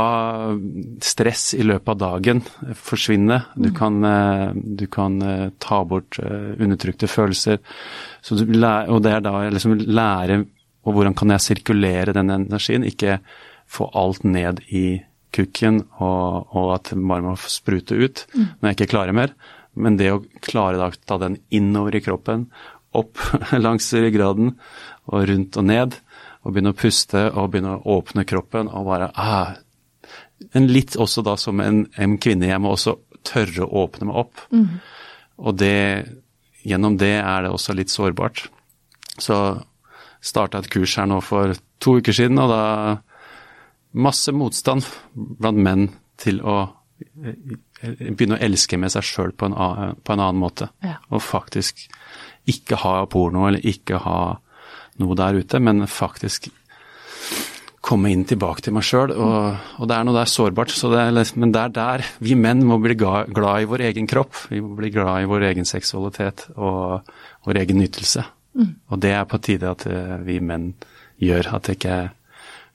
stress 1.03 1.53
i 1.55 1.63
løpet 1.63 1.93
av 1.93 1.99
dagen 2.01 2.41
forsvinne. 2.75 3.37
Du 3.55 3.69
mm. 3.69 3.75
kan, 3.77 4.01
eh, 4.09 4.49
du 4.81 4.85
kan 4.91 5.15
eh, 5.23 5.47
ta 5.63 5.79
bort 5.87 6.19
undertrykte 6.19 7.07
følelser. 7.07 7.61
Lærer, 8.35 8.91
og 8.91 9.03
det 9.05 9.15
er 9.15 9.23
da 9.23 9.37
liksom 9.53 9.79
lære 9.85 10.43
og 10.85 10.93
hvordan 10.93 11.17
kan 11.17 11.33
jeg 11.33 11.43
sirkulere 11.43 12.13
den 12.15 12.31
energien, 12.33 12.85
ikke 12.85 13.19
få 13.65 13.89
alt 13.97 14.23
ned 14.27 14.61
i 14.69 15.01
kukken 15.35 15.81
og, 15.97 16.53
og 16.55 16.75
at 16.77 16.91
det 16.91 17.01
bare 17.01 17.25
må 17.25 17.33
sprute 17.49 17.97
ut 17.97 18.23
mm. 18.31 18.45
når 18.45 18.69
jeg 18.69 18.77
ikke 18.77 18.91
klarer 18.93 19.17
mer. 19.17 19.33
Men 19.75 19.97
det 19.99 20.11
å 20.13 20.21
klare 20.45 20.79
da, 20.79 20.91
ta 20.93 21.17
den 21.19 21.39
innover 21.53 21.97
i 21.97 22.03
kroppen, 22.05 22.45
opp 22.95 23.19
langs 23.65 23.89
ryggraden 23.91 24.53
og 25.11 25.25
rundt 25.29 25.57
og 25.59 25.67
ned, 25.67 25.97
og 26.45 26.53
begynne 26.53 26.75
å 26.75 26.77
puste 26.77 27.25
og 27.33 27.49
begynne 27.53 27.77
å 27.79 27.97
åpne 27.97 28.25
kroppen 28.29 28.69
og 28.69 28.89
bare 28.89 29.09
ah, 29.17 29.55
en 30.53 30.67
Litt 30.69 30.97
også 30.99 31.23
da 31.25 31.35
som 31.39 31.61
en, 31.63 31.85
en, 31.95 32.17
kvinne, 32.21 32.49
jeg 32.49 32.61
må 32.61 32.75
også 32.75 32.97
tørre 33.25 33.65
å 33.65 33.85
åpne 33.85 34.09
meg 34.09 34.19
opp. 34.19 34.41
Mm. 34.51 34.67
Og 35.41 35.57
det, 35.57 35.77
gjennom 36.67 36.97
det 37.01 37.15
er 37.21 37.45
det 37.45 37.53
også 37.55 37.73
litt 37.77 37.93
sårbart. 37.93 38.43
Så 39.15 39.37
starta 40.25 40.59
et 40.59 40.69
kurs 40.71 40.97
her 40.99 41.07
nå 41.09 41.21
for 41.23 41.55
to 41.81 41.97
uker 42.01 42.15
siden, 42.15 42.39
og 42.41 42.51
da 42.51 42.61
masse 43.95 44.33
motstand 44.35 44.85
blant 45.13 45.61
menn 45.63 45.87
til 46.19 46.41
å 46.43 46.57
eh, 47.23 48.11
begynne 48.11 48.37
å 48.37 48.43
elske 48.43 48.79
med 48.79 48.91
seg 48.93 49.07
sjøl 49.07 49.35
på, 49.35 49.49
på, 49.49 50.15
en 50.15 50.19
annen 50.19 50.41
måte. 50.41 50.69
Ja. 50.83 50.99
Og 51.15 51.23
faktisk 51.23 51.87
ikke 52.51 52.81
ha 52.83 52.97
porno 53.09 53.47
eller 53.47 53.63
ikke 53.65 54.03
ha 54.03 54.19
noe 55.01 55.17
der 55.19 55.41
ute, 55.41 55.59
men 55.59 55.85
faktisk 55.91 56.49
komme 57.85 58.09
inn 58.09 58.25
tilbake 58.25 58.65
til 58.65 58.73
meg 58.75 58.85
sjøl. 58.85 59.13
Og, 59.13 59.59
og, 59.77 59.85
det 59.89 59.97
er 59.97 60.07
noe 60.07 60.17
der 60.17 60.29
sårbart. 60.29 60.73
Det 60.73 61.01
er, 61.01 61.33
men 61.37 61.53
det 61.53 61.61
er 61.61 61.75
der 61.75 62.05
vi 62.23 62.37
menn 62.39 62.65
må 62.65 62.79
bli 62.81 62.97
glad, 62.97 63.29
i 63.29 63.69
vår 63.69 63.85
egen 63.91 64.09
kropp. 64.09 64.47
Vi 64.49 64.61
må 64.63 64.73
bli 64.79 64.91
glad 64.95 65.21
i 65.21 65.29
vår 65.29 65.49
egen 65.51 65.69
seksualitet 65.69 66.47
og 66.55 67.05
vår 67.45 67.61
egen 67.61 67.81
nytelse. 67.83 68.25
Mm. 68.55 68.75
Og 68.89 69.01
det 69.03 69.13
er 69.13 69.25
på 69.29 69.41
tide 69.43 69.71
at 69.75 69.85
eh, 69.89 70.17
vi 70.25 70.39
menn 70.41 70.71
gjør. 71.21 71.55
At 71.57 71.67
det 71.67 71.77
ikke 71.77 71.97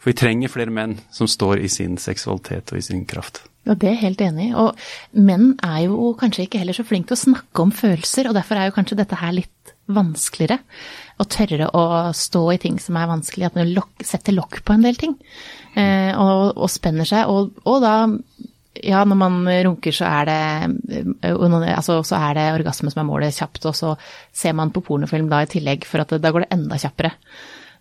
For 0.01 0.13
vi 0.13 0.17
trenger 0.17 0.53
flere 0.53 0.73
menn 0.73 0.99
som 1.13 1.29
står 1.29 1.61
i 1.61 1.69
sin 1.69 1.99
seksualitet 2.01 2.73
og 2.73 2.79
i 2.79 2.85
sin 2.85 3.03
kraft. 3.09 3.43
Ja, 3.67 3.75
Det 3.75 3.89
er 3.89 3.97
jeg 3.97 4.05
helt 4.05 4.23
enig 4.25 4.47
i. 4.49 4.55
Og 4.57 4.79
menn 5.13 5.53
er 5.67 5.83
jo 5.85 6.15
kanskje 6.21 6.47
ikke 6.47 6.63
heller 6.63 6.77
så 6.77 6.87
flinke 6.87 7.11
til 7.11 7.19
å 7.19 7.25
snakke 7.27 7.67
om 7.67 7.73
følelser, 7.75 8.31
og 8.31 8.37
derfor 8.39 8.57
er 8.57 8.71
jo 8.71 8.77
kanskje 8.79 8.97
dette 9.03 9.19
her 9.21 9.35
litt 9.37 9.75
vanskeligere 9.91 10.61
å 11.21 11.27
tørre 11.29 11.69
å 11.77 11.85
stå 12.17 12.45
i 12.55 12.61
ting 12.63 12.79
som 12.83 12.97
er 12.99 13.11
vanskelig, 13.11 13.51
at 13.51 13.59
man 13.59 13.73
setter 14.07 14.37
lokk 14.37 14.63
på 14.65 14.77
en 14.77 14.87
del 14.87 14.99
ting. 15.01 15.17
Eh, 15.77 16.11
og, 16.17 16.57
og, 16.57 16.69
spenner 16.73 17.09
seg. 17.09 17.31
Og, 17.31 17.53
og, 17.69 17.79
da, 17.85 17.95
ja, 18.81 19.05
når 19.05 19.21
man 19.21 19.39
runker, 19.69 19.95
så 19.95 20.09
er 20.09 20.31
det 20.31 20.41
eh, 20.97 21.47
altså, 21.75 22.01
så 22.07 22.19
er 22.19 22.39
det 22.39 22.49
orgasme 22.57 22.93
som 22.93 23.03
er 23.05 23.09
målet 23.11 23.37
kjapt, 23.37 23.69
og 23.71 23.77
så 23.77 23.95
ser 24.33 24.57
man 24.59 24.73
på 24.75 24.83
pornofilm 24.87 25.31
da 25.31 25.45
i 25.45 25.51
tillegg, 25.51 25.87
for 25.89 26.05
at 26.05 26.15
det, 26.15 26.23
da 26.25 26.33
går 26.35 26.47
det 26.47 26.55
enda 26.57 26.81
kjappere. 26.81 27.15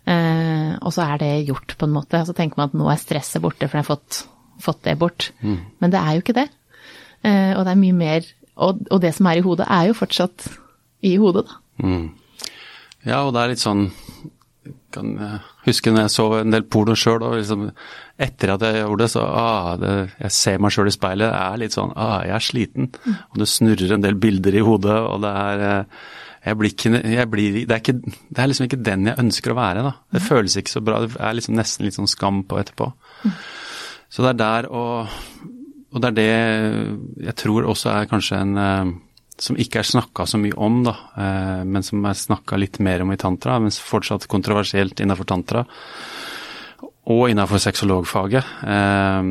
Eh, 0.08 0.72
og 0.80 0.92
så 0.94 1.06
er 1.06 1.22
det 1.22 1.32
gjort, 1.48 1.76
på 1.78 1.88
en 1.88 1.96
måte. 1.96 2.20
Og 2.22 2.30
så 2.30 2.36
tenker 2.36 2.60
man 2.60 2.70
at 2.70 2.78
nå 2.78 2.88
er 2.92 3.00
stresset 3.00 3.42
borte, 3.44 3.66
for 3.66 3.80
jeg 3.80 3.86
har 3.86 3.92
fått, 3.92 4.24
fått 4.60 4.84
det 4.88 4.98
bort. 5.00 5.30
Mm. 5.40 5.60
Men 5.82 5.94
det 5.94 6.00
er 6.02 6.16
jo 6.16 6.24
ikke 6.24 6.38
det. 6.40 6.48
Eh, 7.24 7.52
og 7.56 7.64
det 7.64 7.74
er 7.74 7.82
mye 7.82 7.96
mer 7.96 8.28
og, 8.60 8.80
og, 8.90 8.98
det 9.02 9.12
som 9.16 9.28
er 9.28 9.40
i 9.40 9.44
hodet, 9.44 9.66
er 9.68 9.88
jo 9.88 9.96
fortsatt 9.96 10.48
i 11.06 11.14
hodet, 11.20 11.46
da. 11.48 11.86
Mm. 11.86 12.08
Ja, 13.06 13.22
og 13.24 13.34
det 13.34 13.42
er 13.42 13.52
litt 13.54 13.62
sånn 13.62 13.88
kan 14.92 15.12
huske 15.64 15.92
når 15.92 16.06
jeg 16.06 16.12
så 16.14 16.24
en 16.40 16.54
del 16.54 16.64
porno 16.68 16.96
sjøl, 16.98 17.22
og 17.24 17.36
liksom 17.38 17.68
etter 18.20 18.54
at 18.54 18.64
jeg 18.66 18.82
gjorde 18.82 19.04
det, 19.04 19.10
så 19.12 19.26
ah, 19.26 19.68
det, 19.80 19.92
jeg 20.18 20.34
ser 20.36 20.62
meg 20.62 20.74
sjøl 20.74 20.90
i 20.90 20.94
speilet, 20.94 21.30
det 21.30 21.42
er 21.42 21.60
litt 21.62 21.76
sånn 21.76 21.92
ah, 21.94 22.18
jeg 22.26 22.34
er 22.36 22.46
sliten. 22.46 22.90
Og 23.30 23.38
det 23.42 23.48
snurrer 23.50 23.94
en 23.96 24.04
del 24.04 24.18
bilder 24.20 24.58
i 24.58 24.64
hodet, 24.66 24.96
og 24.98 25.22
det 25.24 25.34
er 25.44 25.64
eh, 25.68 26.02
jeg 26.40 26.56
blir 26.56 26.72
ikke, 26.72 26.90
jeg 27.04 27.28
blir, 27.28 27.56
det, 27.68 27.76
er 27.76 27.82
ikke, 27.82 28.16
det 28.32 28.42
er 28.42 28.48
liksom 28.48 28.66
ikke 28.66 28.80
den 28.80 29.10
jeg 29.10 29.20
ønsker 29.20 29.52
å 29.52 29.58
være, 29.58 29.82
da. 29.84 29.90
Det 30.16 30.22
føles 30.24 30.56
ikke 30.56 30.72
så 30.72 30.80
bra. 30.84 31.02
Det 31.04 31.18
er 31.20 31.34
liksom 31.36 31.58
nesten 31.58 31.84
litt 31.84 31.98
sånn 31.98 32.08
skam 32.08 32.40
på 32.48 32.56
etterpå. 32.62 32.88
Så 34.10 34.24
det 34.24 34.30
er 34.32 34.38
der 34.40 34.68
og, 34.72 35.18
og 35.92 36.00
det 36.00 36.08
er 36.08 36.16
det 36.16 37.26
jeg 37.28 37.36
tror 37.42 37.68
også 37.68 37.92
er 37.92 38.08
kanskje 38.10 38.40
en 38.40 38.56
eh, 38.64 38.94
som 39.40 39.56
ikke 39.60 39.80
er 39.80 39.88
snakka 39.88 40.26
så 40.28 40.38
mye 40.40 40.56
om, 40.60 40.82
da, 40.84 40.94
eh, 41.16 41.62
men 41.64 41.84
som 41.86 42.04
er 42.04 42.18
snakka 42.18 42.58
litt 42.60 42.78
mer 42.84 43.04
om 43.04 43.12
i 43.12 43.20
tantra, 43.20 43.58
men 43.60 43.72
fortsatt 43.72 44.28
kontroversielt 44.30 45.00
innafor 45.00 45.28
tantra. 45.28 45.64
Og 47.10 47.30
innafor 47.32 47.58
sexologfaget, 47.62 48.44
eh, 48.68 49.30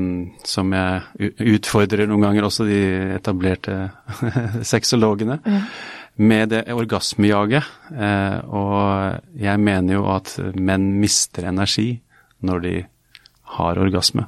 som 0.50 0.74
jeg 0.74 1.32
utfordrer 1.54 2.10
noen 2.10 2.26
ganger 2.26 2.48
også 2.48 2.66
de 2.68 2.82
etablerte 3.20 3.78
sexologene. 4.74 5.40
mm. 5.46 5.64
Med 6.20 6.50
det 6.52 6.66
orgasmejaget. 6.76 7.64
Eh, 7.96 8.40
og 8.52 9.22
jeg 9.40 9.60
mener 9.64 9.94
jo 9.94 10.02
at 10.12 10.34
menn 10.60 10.90
mister 11.00 11.46
energi 11.48 11.94
når 12.44 12.66
de 12.66 12.74
har 13.56 13.80
orgasme. 13.80 14.26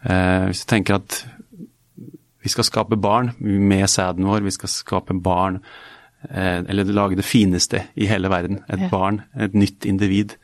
Eh, 0.00 0.48
hvis 0.48 0.64
du 0.64 0.70
tenker 0.70 0.96
at 0.96 1.18
vi 2.42 2.48
skal 2.48 2.64
skape 2.64 2.96
barn 2.96 3.30
med 3.38 3.90
sæden 3.90 4.26
vår. 4.28 4.40
Vi 4.46 4.50
skal 4.50 4.68
skape 4.72 5.14
barn, 5.22 5.60
eh, 6.30 6.58
eller 6.68 6.84
lage 6.84 7.16
det 7.16 7.24
fineste 7.24 7.82
i 7.96 8.06
hele 8.06 8.28
verden. 8.32 8.58
Et 8.68 8.80
ja. 8.80 8.88
barn, 8.88 9.22
et 9.36 9.54
nytt 9.54 9.84
individ. 9.84 10.36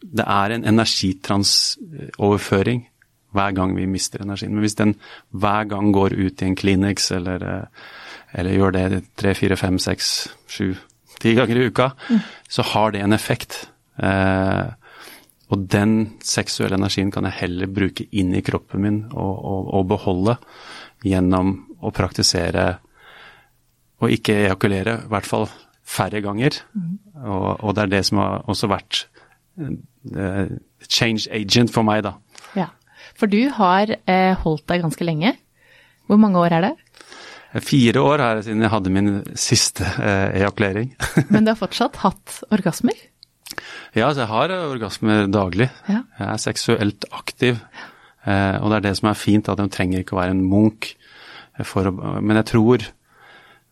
Det 0.00 0.24
er 0.26 0.50
en 0.50 0.64
energitransoverføring 0.64 2.86
hver 3.32 3.50
gang 3.54 3.76
vi 3.76 3.86
mister 3.86 4.22
energien. 4.22 4.54
Men 4.54 4.60
hvis 4.64 4.74
den 4.74 4.94
hver 5.30 5.64
gang 5.70 5.92
går 5.94 6.10
ut 6.18 6.42
i 6.42 6.46
en 6.46 6.56
Kleenex, 6.56 7.10
eller, 7.14 7.42
eh, 7.42 7.64
eller 8.34 8.52
gjør 8.52 8.70
det 8.72 9.04
tre, 9.16 9.34
fire, 9.34 9.56
fem, 9.56 9.78
seks, 9.78 10.28
sju, 10.48 10.74
ti 11.20 11.34
ganger 11.34 11.56
i 11.56 11.66
uka, 11.70 11.90
mm. 12.08 12.18
så 12.48 12.62
har 12.62 12.90
det 12.90 13.00
en 13.04 13.12
effekt. 13.12 13.70
Eh, 14.02 14.66
og 15.50 15.66
den 15.70 16.12
seksuelle 16.22 16.76
energien 16.78 17.10
kan 17.10 17.24
jeg 17.26 17.38
heller 17.42 17.66
bruke 17.66 18.06
inn 18.12 18.34
i 18.34 18.42
kroppen 18.46 18.82
min 18.82 19.04
og, 19.10 19.44
og, 19.44 19.74
og 19.74 19.88
beholde 19.90 20.36
gjennom 21.06 21.54
å 21.80 21.92
praktisere 21.94 22.74
og 24.00 24.12
ikke 24.14 24.36
ejakulere, 24.46 24.96
i 25.04 25.12
hvert 25.12 25.28
fall 25.28 25.46
færre 25.90 26.22
ganger. 26.24 26.56
Mm. 26.72 26.92
Og, 27.20 27.48
og, 27.60 27.72
det 27.76 27.84
er 27.84 27.92
det 27.92 28.02
som 28.08 28.20
har 28.22 28.46
også 28.48 28.70
vært 28.70 29.02
uh, 29.60 30.46
change 30.88 31.28
agent 31.36 31.72
for 31.74 31.86
meg, 31.86 32.04
da. 32.06 32.14
Ja, 32.56 32.70
For 33.18 33.30
du 33.30 33.42
har 33.56 33.92
uh, 33.92 34.32
holdt 34.44 34.66
deg 34.70 34.86
ganske 34.86 35.04
lenge. 35.06 35.34
Hvor 36.08 36.20
mange 36.20 36.40
år 36.40 36.56
er 36.58 36.70
det? 36.70 36.74
Fire 37.66 38.02
år 38.06 38.22
er 38.22 38.38
det 38.38 38.46
siden 38.46 38.62
jeg 38.62 38.72
hadde 38.72 38.94
min 38.94 39.12
siste 39.38 39.84
uh, 39.98 40.30
ejakulering. 40.38 40.94
Men 41.34 41.44
du 41.44 41.52
har 41.52 41.60
fortsatt 41.60 42.00
hatt 42.04 42.40
orgasmer? 42.54 42.96
Ja, 43.98 44.12
jeg 44.14 44.28
har 44.30 44.52
orgasmer 44.54 45.26
daglig. 45.28 45.68
Ja. 45.90 46.04
Jeg 46.18 46.28
er 46.30 46.42
seksuelt 46.42 47.06
aktiv. 47.10 47.58
Eh, 47.58 47.89
og 48.26 48.66
det 48.68 48.76
er 48.76 48.84
det 48.84 48.96
som 48.98 49.08
er 49.08 49.16
fint, 49.16 49.48
at 49.48 49.56
de 49.56 49.64
trenger 49.72 50.02
ikke 50.02 50.12
å 50.16 50.20
være 50.20 50.34
en 50.34 50.42
munk. 50.44 50.90
For 51.64 51.88
men 51.92 52.36
jeg 52.40 52.48
tror 52.50 52.84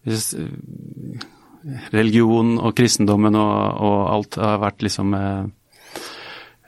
hvis 0.08 0.32
eh, 0.38 1.24
religion 1.94 2.56
og 2.58 2.76
kristendommen 2.78 3.36
og, 3.38 3.56
og, 3.84 3.98
alt 4.14 4.38
har 4.40 4.60
vært 4.62 4.84
liksom 4.86 5.16
eh, 5.18 5.42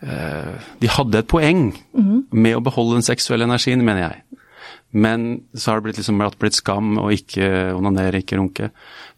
eh, 0.04 0.72
De 0.82 0.90
hadde 0.90 1.22
et 1.22 1.30
poeng 1.30 1.70
mm. 1.70 2.16
med 2.32 2.58
å 2.58 2.64
beholde 2.64 2.98
den 2.98 3.06
seksuelle 3.06 3.48
energien, 3.48 3.84
mener 3.86 4.08
jeg. 4.08 4.42
Men 4.90 5.28
så 5.54 5.70
har 5.70 5.78
det 5.78 5.88
blitt, 5.88 6.00
liksom, 6.02 6.20
blitt 6.40 6.58
skam 6.58 6.98
å 6.98 7.10
ikke 7.14 7.70
onanere, 7.76 8.24
ikke 8.24 8.40
runke. 8.40 8.72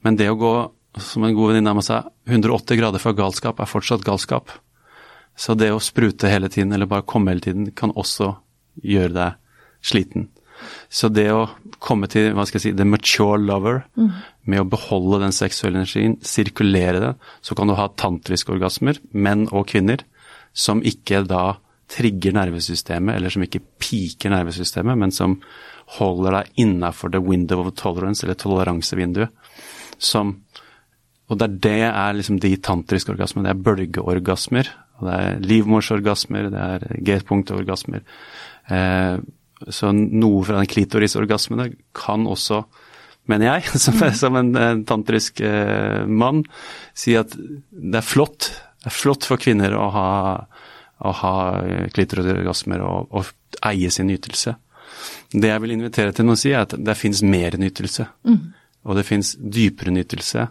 Men 0.05 0.19
det 0.21 0.29
å 0.29 0.37
gå, 0.37 0.53
som 1.01 1.25
en 1.25 1.35
god 1.37 1.53
venninne 1.53 1.73
av 1.73 1.79
meg 1.79 1.87
sa, 1.87 2.03
180 2.29 2.79
grader 2.79 3.01
fra 3.01 3.15
galskap 3.17 3.63
er 3.63 3.71
fortsatt 3.71 4.05
galskap. 4.05 4.53
Så 5.33 5.57
det 5.57 5.71
å 5.73 5.81
sprute 5.81 6.29
hele 6.29 6.51
tiden, 6.53 6.75
eller 6.77 6.91
bare 6.91 7.09
komme 7.09 7.33
hele 7.33 7.41
tiden, 7.41 7.71
kan 7.73 7.95
også 7.97 8.35
gjøre 8.81 9.13
deg 9.17 9.41
sliten. 9.83 10.29
Så 10.93 11.09
det 11.11 11.27
å 11.35 11.49
komme 11.83 12.07
til 12.11 12.31
hva 12.37 12.45
skal 12.47 12.61
jeg 12.61 12.65
si, 12.69 12.77
the 12.79 12.87
mature 12.87 13.41
lover, 13.41 13.83
mm. 13.99 14.11
med 14.51 14.63
å 14.63 14.69
beholde 14.71 15.23
den 15.25 15.35
seksuelle 15.35 15.81
energien, 15.81 16.19
sirkulere 16.23 17.03
det, 17.03 17.13
så 17.43 17.57
kan 17.59 17.71
du 17.71 17.77
ha 17.79 17.89
tantriske 17.99 18.55
orgasmer, 18.55 19.01
menn 19.11 19.49
og 19.51 19.67
kvinner, 19.73 20.05
som 20.53 20.85
ikke 20.87 21.25
da 21.27 21.57
trigger 21.93 22.37
nervesystemet, 22.37 23.17
eller 23.17 23.33
som 23.33 23.45
ikke 23.45 23.63
piker 23.83 24.33
nervesystemet, 24.33 24.99
men 24.99 25.13
som 25.15 25.39
holder 25.99 26.39
deg 26.39 26.63
innafor 26.65 27.13
the 27.13 27.21
window 27.21 27.65
of 27.65 27.75
tolerance, 27.77 28.25
eller 28.25 28.39
toleransevinduet. 28.39 29.35
Som 29.99 30.39
Og 31.31 31.39
det 31.39 31.47
er 31.47 31.59
det 31.65 31.85
er 31.89 32.17
liksom 32.19 32.39
de 32.43 32.57
tantriske 32.61 33.13
orgasmene. 33.15 33.47
Det 33.47 33.53
er 33.55 33.63
bølgeorgasmer. 33.65 34.69
og 34.99 35.07
Det 35.07 35.15
er 35.17 35.39
livmorsorgasmer, 35.41 36.51
det 36.53 36.61
er 36.61 36.99
G-punktorgasmer. 37.07 38.03
Eh, 38.69 39.17
så 39.69 39.93
noe 39.95 40.43
fra 40.47 40.59
den 40.59 40.71
klitorisorgasmen 40.71 41.77
kan 41.97 42.27
også, 42.27 42.63
mener 43.31 43.53
jeg, 43.53 43.73
som, 43.85 44.01
som 44.19 44.39
en, 44.41 44.53
en, 44.59 44.83
tantrisk 44.89 45.43
eh, 45.47 46.03
mann, 46.07 46.43
si 46.95 47.17
at 47.19 47.35
det 47.37 48.01
er 48.01 48.07
flott. 48.07 48.51
Det 48.83 48.91
er 48.91 48.99
flott 48.99 49.29
for 49.29 49.41
kvinner 49.43 49.77
å 49.79 49.87
ha, 49.95 50.09
å 51.07 51.15
ha 51.23 51.37
klitorisorgasmer 51.95 52.83
og, 52.87 53.15
og, 53.15 53.33
eie 53.69 53.91
sin 53.93 54.09
nytelse. 54.09 54.57
Det 55.33 55.51
jeg 55.51 55.63
vil 55.63 55.75
invitere 55.77 56.15
til 56.17 56.31
å 56.33 56.37
si, 56.39 56.51
er 56.51 56.65
at 56.65 56.73
det 56.75 56.99
fins 56.99 57.21
mer 57.23 57.55
nytelse. 57.61 58.07
Mm. 58.27 58.41
Og 58.89 58.99
det 58.99 59.05
fins 59.07 59.37
dypere 59.39 59.93
nytelse, 59.95 60.49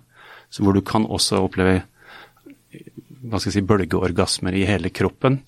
hvor 0.62 0.78
du 0.78 0.84
kan 0.86 1.04
også 1.04 1.42
oppleve 1.44 1.82
hva 3.22 3.40
skal 3.40 3.52
jeg 3.52 3.58
si, 3.60 3.68
bølgeorgasmer 3.68 4.56
i 4.58 4.66
hele 4.68 4.90
kroppen 4.94 5.42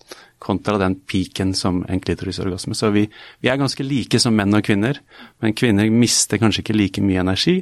kontra 0.43 0.77
den 0.81 0.97
piken 1.07 1.53
som 1.55 1.83
en 1.89 2.01
klitorisorgasme. 2.03 2.75
Så 2.75 2.91
vi, 2.91 3.07
vi, 3.39 3.49
er 3.49 3.59
ganske 3.59 3.85
like 3.85 4.19
som 4.19 4.35
menn 4.35 4.55
og 4.55 4.65
kvinner, 4.65 4.99
men 5.41 5.55
kvinner 5.57 5.89
mister 5.91 6.41
kanskje 6.41 6.65
ikke 6.65 6.77
like 6.77 7.03
mye 7.03 7.23
energi 7.23 7.61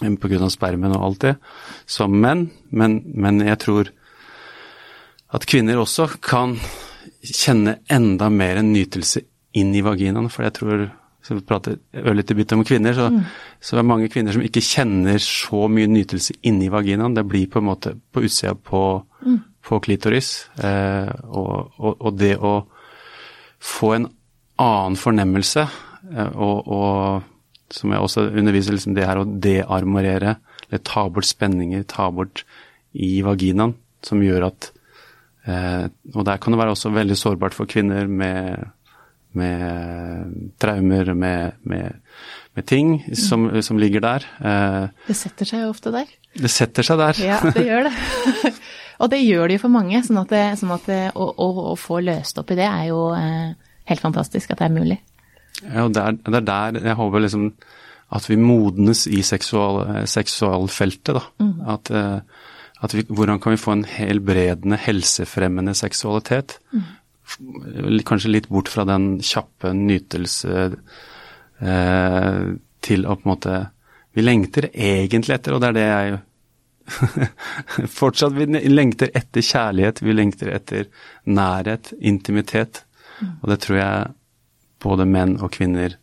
pga. 0.00 0.48
spermen 0.50 0.94
og 0.96 1.04
alt 1.04 1.20
det 1.20 1.34
som 1.86 2.14
menn, 2.20 2.48
men, 2.70 3.02
men 3.14 3.42
jeg 3.44 3.58
tror 3.62 3.92
at 5.32 5.46
kvinner 5.46 5.78
også 5.80 6.08
kan 6.20 6.56
kjenne 7.22 7.78
enda 7.92 8.28
mer 8.32 8.58
en 8.60 8.72
nytelse 8.72 9.22
inn 9.56 9.70
i 9.76 9.84
vaginaen, 9.84 10.30
for 10.32 10.44
jeg 10.44 10.56
tror 10.58 10.90
så 11.22 11.36
vi 11.36 11.44
prater 11.46 11.76
ørlite 11.94 12.34
bit 12.34 12.52
om 12.52 12.64
kvinner, 12.66 12.96
så, 12.98 13.06
mm. 13.12 13.20
så 13.62 13.76
er 13.76 13.78
det 13.78 13.86
mange 13.86 14.08
kvinner 14.10 14.34
som 14.34 14.42
ikke 14.42 14.64
kjenner 14.64 15.20
så 15.22 15.68
mye 15.70 15.86
nytelse 15.86 16.34
inni 16.50 16.66
vaginaen. 16.72 17.14
Det 17.14 17.22
blir 17.30 17.46
på 17.46 17.60
en 17.60 17.68
måte 17.68 17.92
på 18.10 18.24
utsida 18.26 18.56
på, 18.58 18.80
mm 19.22 19.36
på 19.62 19.78
klitoris. 19.82 20.32
Eh, 20.62 21.12
og, 21.30 21.72
og, 21.78 21.94
og, 21.94 22.10
det 22.18 22.34
å 22.38 22.56
få 23.62 23.94
en 23.96 24.08
annen 24.62 24.98
fornemmelse, 24.98 25.66
eh, 26.12 26.34
og, 26.34 26.66
og 26.66 27.72
som 27.72 27.94
jeg 27.94 28.04
også 28.04 28.26
underviser, 28.32 28.76
liksom 28.76 28.96
det 28.96 29.06
her 29.08 29.22
å 29.22 29.26
dearmorere, 29.26 30.36
eller 30.68 30.84
ta 30.86 31.06
bort 31.12 31.28
spenninger, 31.28 31.86
ta 31.88 32.10
bort 32.12 32.44
i 32.92 33.14
vaginaen, 33.24 33.76
som 34.02 34.20
gjør 34.20 34.48
at 34.50 34.72
eh, 35.46 35.86
Og 36.12 36.24
der 36.26 36.40
kan 36.42 36.52
det 36.52 36.58
være 36.58 36.74
også 36.74 36.90
veldig 36.92 37.16
sårbart 37.16 37.54
for 37.54 37.70
kvinner 37.70 38.10
med, 38.10 38.64
med 39.38 40.32
traumer, 40.60 41.12
med, 41.14 41.60
med, 41.62 42.00
med 42.58 42.66
ting 42.66 42.96
som, 43.14 43.46
som, 43.62 43.78
ligger 43.78 44.02
der. 44.02 44.26
Det 45.06 45.16
setter 45.16 45.48
seg 45.48 45.62
jo 45.62 45.70
ofte 45.72 45.94
der. 45.94 46.10
Det 46.34 46.50
setter 46.50 46.86
seg 46.86 46.98
der. 46.98 47.22
Ja, 47.22 47.38
det 47.46 47.64
gjør 47.68 47.88
det. 47.88 48.52
Og 49.02 49.10
det 49.10 49.22
gjør 49.24 49.50
det 49.50 49.58
jo 49.58 49.64
for 49.64 49.74
mange, 49.74 49.98
sånn 50.06 50.20
at, 50.22 50.30
det, 50.30 50.42
sånn 50.60 50.74
at 50.76 50.86
det, 50.86 51.02
å, 51.18 51.26
å, 51.26 51.48
å, 51.72 51.76
få 51.78 51.98
løst 52.04 52.38
opp 52.38 52.52
i 52.54 52.58
det 52.58 52.68
er 52.68 52.88
jo 52.92 53.08
eh, 53.16 53.52
helt 53.90 54.04
fantastisk 54.04 54.52
at 54.54 54.62
det 54.62 54.68
er 54.68 54.76
mulig. 54.76 54.98
Ja, 55.62 55.84
og 55.84 55.94
det 55.96 56.04
er, 56.04 56.18
det 56.22 56.38
er 56.38 56.48
der 56.48 56.78
jeg 56.92 56.98
håper 56.98 57.24
liksom 57.24 57.50
at 58.12 58.28
vi 58.28 58.36
modnes 58.36 59.06
i 59.08 59.22
seksual, 59.24 60.04
seksualfeltet, 60.10 61.16
da. 61.16 61.22
Mm. 61.40 61.52
At, 61.74 61.90
eh, 61.90 62.48
at 62.84 62.94
vi, 62.94 63.06
hvordan 63.08 63.40
kan 63.42 63.54
vi 63.54 63.60
få 63.60 63.76
en 63.76 63.86
helbredende, 63.88 64.78
helsefremmende 64.80 65.74
seksualitet? 65.78 66.58
Mm. 66.74 68.02
Kanskje 68.06 68.34
litt 68.34 68.50
bort 68.52 68.68
fra 68.68 68.84
den 68.88 69.16
kjappe 69.24 69.72
nytelse 69.76 70.66
eh, 70.68 72.42
til 72.84 73.06
å 73.06 73.16
på 73.16 73.24
en 73.24 73.32
måte 73.32 73.60
Vi 74.12 74.20
lengter 74.20 74.66
egentlig 74.68 75.38
etter, 75.38 75.54
og 75.54 75.62
det 75.62 75.70
er 75.70 75.76
det 75.78 75.84
jeg 75.88 76.16
Fortsatt 77.98 78.34
vi 78.36 78.46
lengter 78.70 79.12
etter 79.14 79.44
kjærlighet, 79.44 80.02
vi 80.02 80.14
lengter 80.16 80.52
etter 80.54 80.88
nærhet, 81.24 81.92
intimitet. 82.00 82.84
Og 83.40 83.50
det 83.52 83.60
tror 83.64 83.78
jeg 83.78 84.14
både 84.82 85.06
menn 85.06 85.36
og 85.40 85.52
kvinner 85.54 85.98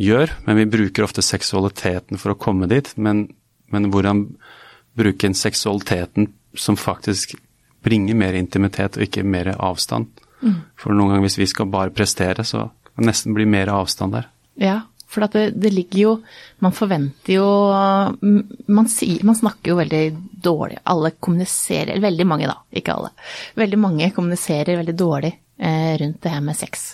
gjør. 0.00 0.32
Men 0.46 0.58
vi 0.58 0.70
bruker 0.70 1.06
ofte 1.06 1.22
seksualiteten 1.24 2.18
for 2.20 2.34
å 2.34 2.40
komme 2.40 2.70
dit. 2.70 2.90
Men, 2.98 3.28
men 3.70 3.90
hvordan 3.94 4.26
bruke 4.98 5.34
seksualiteten 5.34 6.32
som 6.58 6.76
faktisk 6.76 7.36
bringer 7.82 8.14
mer 8.18 8.36
intimitet 8.36 8.98
og 8.98 9.06
ikke 9.06 9.24
mer 9.24 9.54
avstand. 9.56 10.10
Mm. 10.40 10.56
For 10.78 10.92
noen 10.92 11.14
ganger 11.14 11.28
hvis 11.28 11.38
vi 11.40 11.48
skal 11.48 11.70
bare 11.72 11.94
prestere, 11.94 12.44
så 12.44 12.68
kan 12.68 13.04
det 13.04 13.12
nesten 13.12 13.36
bli 13.36 13.46
mer 13.48 13.70
avstand 13.72 14.16
der. 14.16 14.28
Ja, 14.60 14.80
for 15.10 15.26
det, 15.26 15.50
det, 15.58 15.72
ligger 15.74 15.98
jo 15.98 16.10
Man 16.62 16.74
forventer 16.76 17.34
jo 17.34 17.46
man, 18.20 18.88
sier, 18.88 19.24
man, 19.26 19.34
snakker 19.34 19.72
jo 19.72 19.78
veldig 19.80 20.02
dårlig. 20.44 20.78
Alle 20.84 21.10
kommuniserer, 21.18 21.92
eller 21.92 22.06
veldig 22.06 22.26
mange 22.30 22.46
da, 22.50 22.54
ikke 22.70 22.94
alle. 22.94 23.10
Veldig 23.58 23.80
mange 23.80 24.10
kommuniserer 24.14 24.78
veldig 24.78 24.94
dårlig 24.94 25.32
eh, 25.60 25.98
rundt 25.98 26.22
det 26.22 26.32
her 26.32 26.44
med 26.44 26.56
sex. 26.56 26.86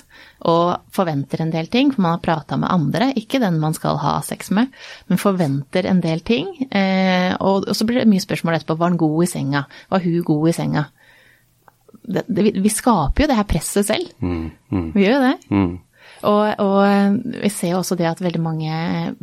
Og 0.46 0.92
forventer 0.94 1.42
en 1.42 1.52
del 1.52 1.68
ting, 1.72 1.92
for 1.94 2.04
man 2.04 2.16
har 2.16 2.24
prata 2.24 2.58
med 2.60 2.70
andre, 2.72 3.10
ikke 3.16 3.40
den 3.42 3.58
man 3.62 3.74
skal 3.76 3.98
ha 4.02 4.18
sex 4.26 4.50
med, 4.54 4.74
men 5.08 5.20
forventer 5.20 5.88
en 5.88 6.02
del 6.04 6.22
ting. 6.26 6.50
Eh, 6.70 7.32
og, 7.38 7.66
og, 7.66 7.72
så 7.76 7.86
blir 7.88 8.02
det 8.02 8.10
mye 8.10 8.24
spørsmål 8.24 8.58
etterpå. 8.58 8.78
Var 8.80 8.92
han 8.92 9.00
god 9.00 9.24
i 9.24 9.30
senga? 9.30 9.64
Var 9.92 10.04
hun 10.04 10.22
god 10.26 10.48
i 10.50 10.56
senga? 10.56 10.84
Det, 12.06 12.22
det, 12.28 12.52
vi 12.62 12.70
skaper 12.70 13.24
jo 13.24 13.30
det 13.30 13.38
her 13.38 13.48
presset 13.50 13.88
selv. 13.88 14.12
Mm, 14.22 14.50
mm. 14.70 14.88
Vi 14.94 15.06
gjør 15.06 15.16
jo 15.16 15.24
det. 15.24 15.36
Mm. 15.50 15.72
Og, 16.24 16.60
og, 16.62 17.16
vi 17.42 17.50
ser 17.52 17.74
jo 17.74 17.80
også 17.82 17.96
det 17.98 18.08
at 18.08 18.22
veldig 18.24 18.40
mange 18.42 18.76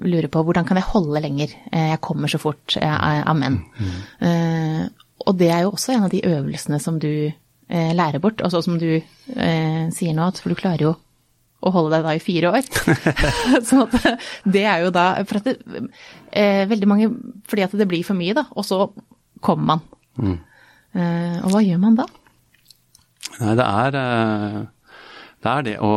lurer 0.04 0.30
på 0.32 0.44
hvordan 0.46 0.68
kan 0.68 0.78
jeg 0.78 0.90
holde 0.92 1.22
lenger? 1.24 1.56
Eh, 1.72 1.90
jeg 1.94 2.02
kommer 2.06 2.30
så 2.30 2.40
fort 2.42 2.78
Amen. 2.80 3.64
Mm. 3.80 3.96
Uh, 4.22 5.08
og 5.24 5.38
det 5.40 5.50
er 5.54 5.64
jo 5.64 5.72
også 5.74 5.96
en 5.96 6.06
av 6.06 6.12
de 6.12 6.22
øvelsene 6.28 6.80
som 6.84 7.00
du 7.02 7.32
uh, 7.32 7.92
lærer 7.96 8.22
bort, 8.22 8.42
og 8.42 8.50
altså 8.50 8.62
som 8.66 8.78
du 8.82 9.00
uh, 9.00 9.82
sier 9.96 10.14
nå, 10.14 10.28
at 10.28 10.42
for 10.42 10.54
du 10.54 10.60
klarer 10.60 10.90
jo 10.90 10.94
å 11.64 11.72
holde 11.72 11.96
deg 11.96 12.04
da 12.04 12.14
i 12.18 12.22
fire 12.22 12.52
år. 12.52 12.66
sånn 13.70 13.86
at 13.86 14.26
det 14.44 14.66
er 14.68 14.84
jo 14.84 14.90
da 14.92 15.06
For 15.24 15.40
at 15.40 15.46
det, 15.48 15.84
veldig 16.68 16.90
mange 16.92 17.08
Fordi 17.48 17.64
at 17.64 17.76
det 17.80 17.88
blir 17.88 18.04
for 18.04 18.20
mye, 18.20 18.36
da, 18.36 18.44
og 18.52 18.68
så 18.68 18.90
kommer 19.44 19.70
man. 19.70 19.86
Mm. 20.14 20.36
og 21.48 21.56
hva 21.56 21.62
gjør 21.64 21.80
man 21.82 21.96
da? 21.98 22.04
Nei, 23.40 23.56
det 23.58 23.66
er 23.66 23.96
det 25.44 25.52
er 25.52 25.66
det 25.66 25.74
å 25.84 25.94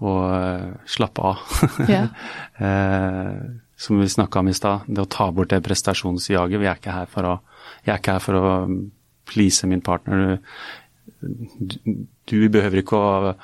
og 0.00 0.22
uh, 0.30 0.74
slappe 0.88 1.30
av. 1.32 1.44
Yeah. 1.92 2.10
uh, 2.62 3.62
som 3.76 4.00
vi 4.00 4.08
snakka 4.08 4.40
om 4.40 4.48
i 4.48 4.56
stad, 4.56 4.88
det 4.88 5.02
å 5.04 5.10
ta 5.12 5.28
bort 5.36 5.52
det 5.52 5.60
prestasjonsjaget. 5.64 6.60
Vi 6.62 6.68
er 6.68 6.78
ikke 6.78 6.94
her 6.96 7.10
for 7.12 7.28
å, 7.28 7.34
jeg 7.84 7.92
er 7.92 8.00
ikke 8.00 8.16
her 8.16 8.24
for 8.24 8.38
å 8.40 8.52
please 9.28 9.68
min 9.68 9.84
partner. 9.84 10.38
du, 11.20 12.06
du 12.24 12.38
behøver 12.48 12.80
ikke 12.80 12.96
å 12.96 13.34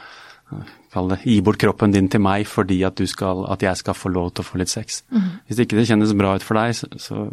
kall 0.93 1.13
det, 1.13 1.21
gi 1.25 1.39
bort 1.45 1.61
kroppen 1.61 1.95
din 1.95 2.11
til 2.13 2.23
meg 2.25 2.45
fordi 2.49 2.83
at, 2.87 3.01
skal, 3.09 3.47
at, 3.53 3.65
jeg 3.65 3.81
skal 3.81 3.97
få 3.97 4.13
lov 4.13 4.33
til 4.33 4.45
å 4.45 4.49
få 4.49 4.61
litt 4.61 4.73
sex. 4.73 5.03
Mm. 5.13 5.31
Hvis 5.49 5.65
ikke 5.65 5.79
det 5.79 5.89
kjennes 5.89 6.15
bra 6.19 6.35
ut 6.37 6.47
for 6.47 6.61
deg, 6.61 6.75
så, 6.77 6.89
så, 7.01 7.27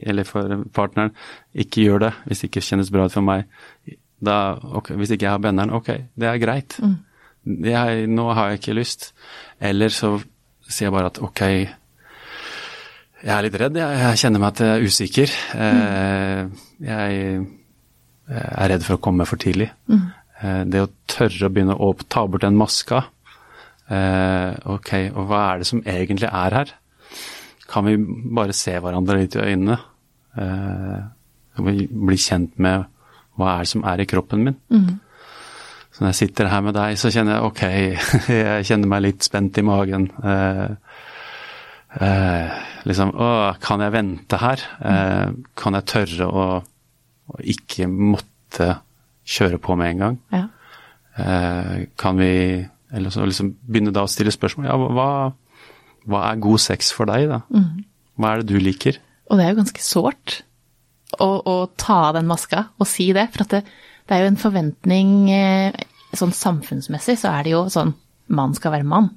eller 0.00 0.28
for 0.28 0.64
partneren, 0.76 1.14
ikke 1.54 1.86
gjør 1.86 2.06
det. 2.06 2.12
Hvis 2.26 2.42
det 2.42 2.50
ikke 2.50 2.66
kjennes 2.68 2.92
bra 2.94 3.08
ut 3.08 3.16
for 3.16 3.26
meg, 3.26 3.50
da, 4.20 4.36
okay, 4.78 4.98
hvis 5.00 5.14
ikke 5.14 5.26
jeg 5.26 5.34
har 5.34 5.42
benderen, 5.42 5.74
ok, 5.74 5.94
det 6.20 6.28
er 6.28 6.42
greit. 6.42 6.78
Mm. 6.82 6.98
Jeg, 7.44 8.06
nå 8.10 8.26
har 8.36 8.50
jeg 8.50 8.60
ikke 8.60 8.76
lyst. 8.76 9.10
Eller 9.60 9.92
så 9.94 10.16
sier 10.66 10.88
jeg 10.88 10.94
bare 10.94 11.10
at 11.10 11.20
ok, 11.24 11.42
jeg 13.20 13.32
er 13.34 13.44
litt 13.44 13.56
redd, 13.60 13.76
jeg, 13.76 14.00
jeg 14.00 14.20
kjenner 14.22 14.40
meg 14.40 14.52
at 14.52 14.60
jeg 14.64 14.74
er 14.74 14.86
usikker. 14.86 15.32
Mm. 15.52 15.80
Jeg, 16.86 17.16
jeg 18.30 18.46
er 18.48 18.72
redd 18.72 18.86
for 18.86 18.96
å 18.96 19.02
komme 19.02 19.26
for 19.28 19.40
tidlig. 19.40 19.68
Mm. 19.90 20.06
Eh, 20.40 20.62
det 20.72 20.84
å 20.84 20.92
tørre 21.10 21.48
å 21.48 21.52
begynne 21.52 21.76
å 21.76 21.92
ta 22.08 22.24
bort 22.26 22.46
den 22.46 22.58
maska. 22.60 23.02
Eh, 23.90 24.52
ok, 24.72 24.92
og 25.12 25.26
hva 25.28 25.42
er 25.50 25.60
det 25.60 25.68
som 25.68 25.82
egentlig 25.82 26.30
er 26.30 26.56
her? 26.60 26.72
Kan 27.70 27.86
vi 27.86 27.96
bare 28.36 28.56
se 28.56 28.76
hverandre 28.78 29.18
litt 29.20 29.36
i 29.36 29.44
øynene? 29.44 29.76
Eh, 30.40 30.98
kan 31.56 31.68
vi 31.68 31.86
bli 31.90 32.18
kjent 32.20 32.56
med 32.62 32.86
hva 33.38 33.56
er 33.56 33.66
det 33.66 33.72
som 33.72 33.84
er 33.88 34.02
i 34.02 34.08
kroppen 34.08 34.46
min? 34.46 34.58
Mm. 34.72 34.98
Så 36.00 36.06
når 36.06 36.14
jeg 36.14 36.16
sitter 36.22 36.48
her 36.48 36.62
med 36.64 36.72
deg, 36.72 36.94
så 36.96 37.10
kjenner 37.12 37.34
jeg 37.34 37.48
ok, 37.50 37.62
jeg 38.32 38.68
kjenner 38.70 38.88
meg 38.88 39.02
litt 39.04 39.26
spent 39.26 39.58
i 39.60 39.64
magen. 39.68 40.06
Eh, 40.24 40.70
eh, 42.00 42.54
liksom, 42.88 43.12
å, 43.20 43.28
kan 43.60 43.84
jeg 43.84 43.92
vente 43.92 44.38
her? 44.40 44.64
Eh, 44.80 45.26
kan 45.60 45.76
jeg 45.76 45.88
tørre 45.92 46.28
å, 46.32 46.46
å 47.28 47.42
ikke 47.52 47.90
måtte 47.92 48.70
kjøre 49.28 49.60
på 49.60 49.76
med 49.76 49.92
en 49.92 50.00
gang? 50.06 50.16
Ja. 50.32 50.46
Eh, 51.20 51.76
kan 52.00 52.16
vi 52.16 52.32
eller 52.96 53.12
så 53.12 53.28
liksom 53.28 53.52
begynne 53.60 53.92
da 53.92 54.06
å 54.06 54.10
stille 54.10 54.32
spørsmål. 54.32 54.70
Ja, 54.70 54.80
hva, 54.80 55.10
hva 56.08 56.24
er 56.30 56.40
god 56.48 56.64
sex 56.64 56.94
for 56.96 57.12
deg, 57.12 57.28
da? 57.28 57.42
Mm. 57.52 57.84
Hva 58.16 58.32
er 58.32 58.40
det 58.40 58.54
du 58.54 58.64
liker? 58.64 58.96
Og 59.28 59.36
det 59.36 59.44
er 59.44 59.52
jo 59.52 59.60
ganske 59.60 59.84
sårt 59.84 60.40
å, 61.20 61.28
å 61.28 61.54
ta 61.76 62.06
av 62.08 62.16
den 62.16 62.32
maska 62.32 62.70
og 62.80 62.88
si 62.88 63.12
det, 63.12 63.28
for 63.36 63.44
at 63.44 63.58
det, 63.58 63.64
det 64.08 64.16
er 64.16 64.24
jo 64.24 64.32
en 64.32 64.40
forventning 64.48 65.14
eh, 65.36 65.84
Sånn 66.16 66.34
samfunnsmessig 66.34 67.18
så 67.20 67.34
er 67.36 67.46
det 67.46 67.54
jo 67.54 67.66
sånn 67.72 67.94
mann 68.30 68.52
skal 68.54 68.74
være 68.76 68.86
mann. 68.86 69.08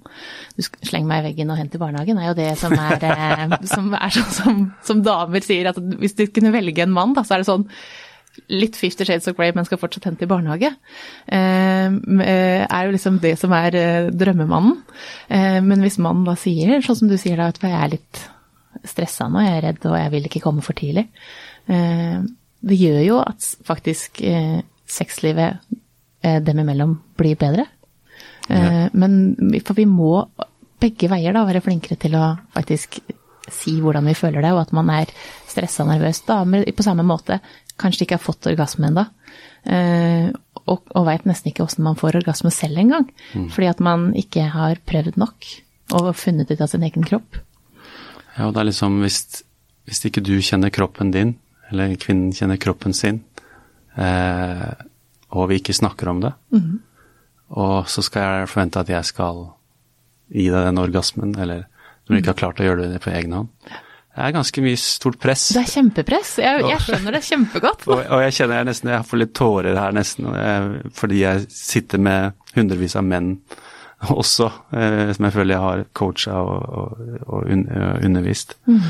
Du 0.57 0.63
slenger 0.65 1.09
meg 1.09 1.21
i 1.21 1.27
veggen 1.29 1.51
og 1.53 1.59
hent 1.59 1.75
i 1.77 1.81
barnehagen, 1.81 2.17
er 2.17 2.31
jo 2.31 2.37
det 2.37 2.49
som 2.57 2.73
er, 2.73 3.03
eh, 3.11 3.59
som, 3.69 3.91
er 3.93 4.15
sånn 4.15 4.31
som, 4.37 4.63
som 4.85 5.03
damer 5.05 5.45
sier 5.45 5.69
at 5.69 5.77
hvis 6.01 6.17
du 6.17 6.25
kunne 6.33 6.53
velge 6.55 6.85
en 6.85 6.95
mann, 6.95 7.13
da, 7.17 7.25
så 7.25 7.37
er 7.37 7.43
det 7.43 7.51
sånn 7.51 7.67
litt 8.49 8.77
Fifty 8.79 9.05
Shades 9.05 9.27
of 9.29 9.37
Grey, 9.37 9.53
men 9.53 9.65
skal 9.67 9.79
fortsatt 9.81 10.07
hente 10.09 10.25
i 10.25 10.29
barnehage. 10.29 10.71
Eh, 11.27 11.97
er 12.25 12.87
jo 12.87 12.93
liksom 12.95 13.19
det 13.21 13.35
som 13.41 13.53
er 13.55 13.77
eh, 13.77 14.09
drømmemannen. 14.09 14.79
Eh, 15.29 15.59
men 15.65 15.83
hvis 15.85 15.99
mannen 16.01 16.25
da 16.27 16.35
sier, 16.39 16.79
sånn 16.85 17.03
som 17.03 17.11
du 17.11 17.17
sier 17.21 17.37
da, 17.39 17.51
at 17.53 17.61
jeg 17.61 17.77
er 17.77 17.93
litt 17.93 18.23
stressa 18.89 19.29
nå, 19.29 19.43
jeg 19.45 19.59
er 19.59 19.65
redd 19.67 19.85
og 19.85 19.97
jeg 19.99 20.13
vil 20.15 20.29
ikke 20.29 20.41
komme 20.47 20.65
for 20.65 20.77
tidlig. 20.77 21.05
Eh, 21.69 22.25
det 22.63 22.79
gjør 22.79 23.01
jo 23.03 23.21
at 23.21 23.45
faktisk 23.67 24.21
sexlivet 24.89 25.59
dem 26.23 26.59
imellom 26.63 26.95
blir 27.19 27.35
bedre. 27.39 27.65
Ja. 28.47 28.87
Men 28.95 29.35
for 29.63 29.75
vi 29.75 29.83
må 29.87 30.23
begge 30.83 31.09
veier 31.11 31.35
da 31.35 31.43
være 31.47 31.61
flinkere 31.63 31.97
til 31.99 32.15
å 32.19 32.33
faktisk 32.55 33.01
si 33.51 33.75
hvordan 33.83 34.07
vi 34.07 34.15
føler 34.15 34.43
det, 34.43 34.53
og 34.55 34.61
at 34.63 34.73
man 34.75 34.89
er 34.93 35.11
stressa 35.49 35.83
og 35.83 35.91
nervøs. 35.91 36.23
Damer 36.27 36.65
på 36.75 36.85
samme 36.85 37.05
måte 37.07 37.39
kanskje 37.79 38.05
ikke 38.05 38.17
har 38.19 38.23
fått 38.23 38.49
orgasme 38.51 38.89
ennå. 38.89 39.05
Eh, 39.63 40.29
og, 40.63 40.83
og 40.95 41.07
veit 41.07 41.25
nesten 41.27 41.51
ikke 41.51 41.65
åssen 41.65 41.85
man 41.85 41.99
får 41.99 42.21
orgasme 42.21 42.51
selv 42.53 42.79
engang. 42.83 43.09
Mm. 43.33 43.49
Fordi 43.53 43.71
at 43.71 43.83
man 43.83 44.11
ikke 44.19 44.47
har 44.53 44.79
prøvd 44.87 45.19
nok 45.19 45.49
og 45.99 46.13
funnet 46.17 46.51
ut 46.51 46.63
av 46.63 46.71
sin 46.71 46.85
egen 46.87 47.05
kropp. 47.07 47.41
Ja, 48.37 48.47
og 48.47 48.55
det 48.55 48.63
er 48.63 48.69
liksom 48.71 49.01
hvis, 49.03 49.43
hvis 49.89 50.05
ikke 50.09 50.23
du 50.25 50.35
kjenner 50.41 50.73
kroppen 50.73 51.11
din, 51.13 51.35
eller 51.69 51.93
kvinnen 51.99 52.33
kjenner 52.35 52.59
kroppen 52.61 52.95
sin, 52.97 53.21
eh, 53.99 54.71
og 55.33 55.49
vi 55.49 55.59
ikke 55.61 55.75
snakker 55.75 56.11
om 56.11 56.21
det, 56.23 56.33
mm. 56.53 56.73
og 57.59 57.89
så 57.89 58.03
skal 58.05 58.27
jeg 58.27 58.51
forvente 58.51 58.83
at 58.83 58.91
jeg 58.93 59.09
skal 59.09 59.47
gi 60.33 60.49
deg 60.49 60.69
den 60.69 60.81
orgasmen, 60.81 61.33
eller 61.37 61.65
når 62.03 62.13
du 62.13 62.19
ikke 62.19 62.33
har 62.33 62.39
klart 62.43 62.61
å 62.61 62.67
gjøre 62.67 62.91
det 62.91 63.01
på 63.03 63.11
egen 63.13 63.35
hånd. 63.37 63.51
Det 64.13 64.21
er 64.21 64.33
ganske 64.35 64.61
mye 64.61 64.77
stort 64.77 65.17
press. 65.21 65.47
Det 65.55 65.63
er 65.63 65.69
kjempepress. 65.71 66.35
Jeg, 66.43 66.65
jeg 66.69 66.81
skjønner 66.85 67.15
det 67.15 67.21
kjempegodt. 67.25 67.85
og, 67.89 67.97
og, 67.97 68.19
jeg 68.27 68.35
kjenner 68.37 68.59
jeg 68.59 68.67
nesten 68.69 68.91
jeg 68.93 69.07
får 69.09 69.21
litt 69.23 69.33
tårer 69.39 69.79
her 69.79 69.95
nesten, 69.95 70.27
jeg, 70.37 70.91
fordi 70.99 71.21
jeg 71.23 71.45
sitter 71.49 72.03
med 72.05 72.35
hundrevis 72.53 72.97
av 72.99 73.07
menn 73.09 73.35
også, 74.13 74.49
eh, 74.75 75.13
som 75.15 75.29
jeg 75.29 75.33
føler 75.33 75.55
jeg 75.55 75.63
har 75.63 75.85
coacha 75.95 76.41
og, 76.43 76.65
og, 76.83 77.05
og 77.25 77.53
un, 77.55 77.63
undervist. 78.03 78.57
Mm. 78.69 78.83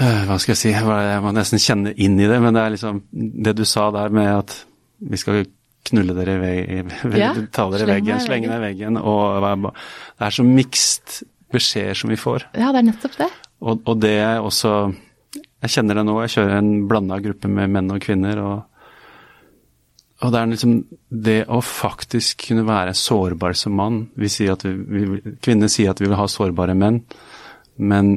Hva 0.00 0.36
skal 0.38 0.52
jeg 0.52 0.60
si, 0.60 0.72
jeg 0.74 1.22
må 1.24 1.32
nesten 1.34 1.62
kjenne 1.62 1.94
inn 1.98 2.18
i 2.20 2.28
det, 2.30 2.36
men 2.42 2.54
det 2.54 2.62
er 2.62 2.74
liksom 2.74 3.00
det 3.10 3.56
du 3.58 3.64
sa 3.66 3.88
der 3.94 4.12
med 4.14 4.28
at 4.32 4.58
vi 5.00 5.20
skal 5.20 5.44
knulle 5.90 6.14
dere 6.16 6.36
i 6.36 6.40
veggen, 6.40 6.94
Ja, 7.20 7.32
ta 7.52 7.66
dere 7.72 7.86
i 7.86 7.92
veggen, 7.96 8.22
slenge 8.22 8.50
deg 8.50 8.58
i 8.58 8.66
veggen, 8.68 8.98
og 9.00 9.44
det 9.44 10.26
er 10.26 10.34
så 10.34 10.46
mixed 10.46 11.20
beskjeder 11.50 11.98
som 11.98 12.12
vi 12.12 12.18
får. 12.20 12.50
Ja, 12.54 12.70
det 12.74 12.82
er 12.82 12.88
nettopp 12.92 13.16
det. 13.18 13.30
Og, 13.60 13.80
og 13.84 14.00
det 14.00 14.16
er 14.22 14.40
også 14.40 14.72
Jeg 15.60 15.72
kjenner 15.74 15.98
det 15.98 16.06
nå, 16.08 16.14
jeg 16.24 16.32
kjører 16.36 16.56
en 16.56 16.70
blanda 16.88 17.18
gruppe 17.20 17.48
med 17.52 17.72
menn 17.74 17.92
og 17.92 18.00
kvinner, 18.00 18.40
og, 18.40 18.62
og 20.24 20.32
det 20.32 20.40
er 20.40 20.52
liksom 20.52 20.78
det 21.26 21.40
å 21.52 21.60
faktisk 21.64 22.46
kunne 22.48 22.64
være 22.68 22.96
sårbar 22.96 23.56
som 23.56 23.76
mann 23.76 24.00
vi 24.20 24.30
sier 24.32 24.54
at 24.54 24.64
vi, 24.64 24.72
vi, 25.04 25.34
Kvinner 25.44 25.68
sier 25.72 25.92
at 25.92 26.00
vi 26.00 26.08
vil 26.08 26.16
ha 26.16 26.26
sårbare 26.28 26.76
menn, 26.76 27.02
men 27.76 28.14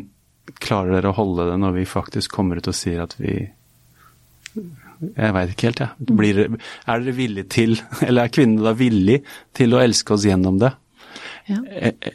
klarer 0.64 0.98
dere 0.98 1.12
å 1.12 1.18
holde 1.18 1.50
det 1.52 1.60
når 1.60 1.78
vi 1.80 1.86
faktisk 1.88 2.32
kommer 2.36 2.60
ut 2.60 2.72
og 2.72 2.76
sier 2.76 3.04
at 3.04 3.16
vi 3.20 3.38
Jeg 5.18 5.36
veit 5.36 5.52
ikke 5.54 5.70
helt, 5.70 5.84
jeg. 5.84 6.14
Blir, 6.14 6.40
er 6.46 7.04
dere 7.04 7.18
villige 7.18 7.50
til, 7.52 7.76
eller 8.08 8.26
er 8.26 8.34
kvinnene 8.34 8.70
da 8.70 8.78
villig 8.78 9.20
til 9.58 9.76
å 9.76 9.84
elske 9.84 10.18
oss 10.18 10.28
gjennom 10.30 10.62
det? 10.64 10.74
Ja. 11.46 11.58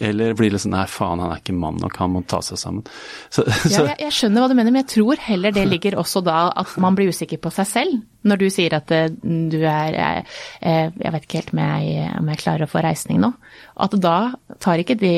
Eller 0.00 0.32
blir 0.36 0.54
det 0.54 0.60
sånn 0.62 0.72
nei, 0.72 0.86
faen, 0.88 1.20
han 1.20 1.34
er 1.34 1.42
ikke 1.42 1.52
mann 1.56 1.76
nok, 1.82 1.98
han 2.00 2.14
må 2.14 2.22
ta 2.28 2.40
seg 2.44 2.60
sammen. 2.60 2.86
Så, 3.34 3.44
ja, 3.68 3.82
jeg, 3.90 3.98
jeg, 4.06 4.14
skjønner 4.16 4.44
hva 4.44 4.48
du 4.48 4.54
mener, 4.56 4.72
men 4.72 4.80
jeg 4.80 4.90
tror 4.94 5.20
heller 5.20 5.52
det 5.52 5.66
ligger 5.68 5.98
også 6.00 6.22
da 6.24 6.46
at 6.48 6.72
man 6.80 6.96
blir 6.96 7.12
usikker 7.12 7.40
på 7.42 7.52
seg 7.52 7.68
selv. 7.68 7.98
Når 8.28 8.40
du 8.40 8.46
sier 8.50 8.74
at 8.74 8.90
du 8.90 9.58
er 9.62 9.94
Jeg, 9.94 10.22
jeg 10.60 11.12
vet 11.14 11.26
ikke 11.26 11.38
helt 11.38 11.52
om 11.54 11.60
jeg, 11.62 12.08
om 12.18 12.30
jeg 12.32 12.40
klarer 12.40 12.66
å 12.66 12.70
få 12.70 12.82
reisning 12.84 13.20
nå. 13.22 13.30
At 13.78 13.94
da 14.02 14.16
tar 14.58 14.82
ikke 14.82 14.98
de 14.98 15.12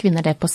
kvinner 0.00 0.26
det 0.26 0.34
på, 0.42 0.50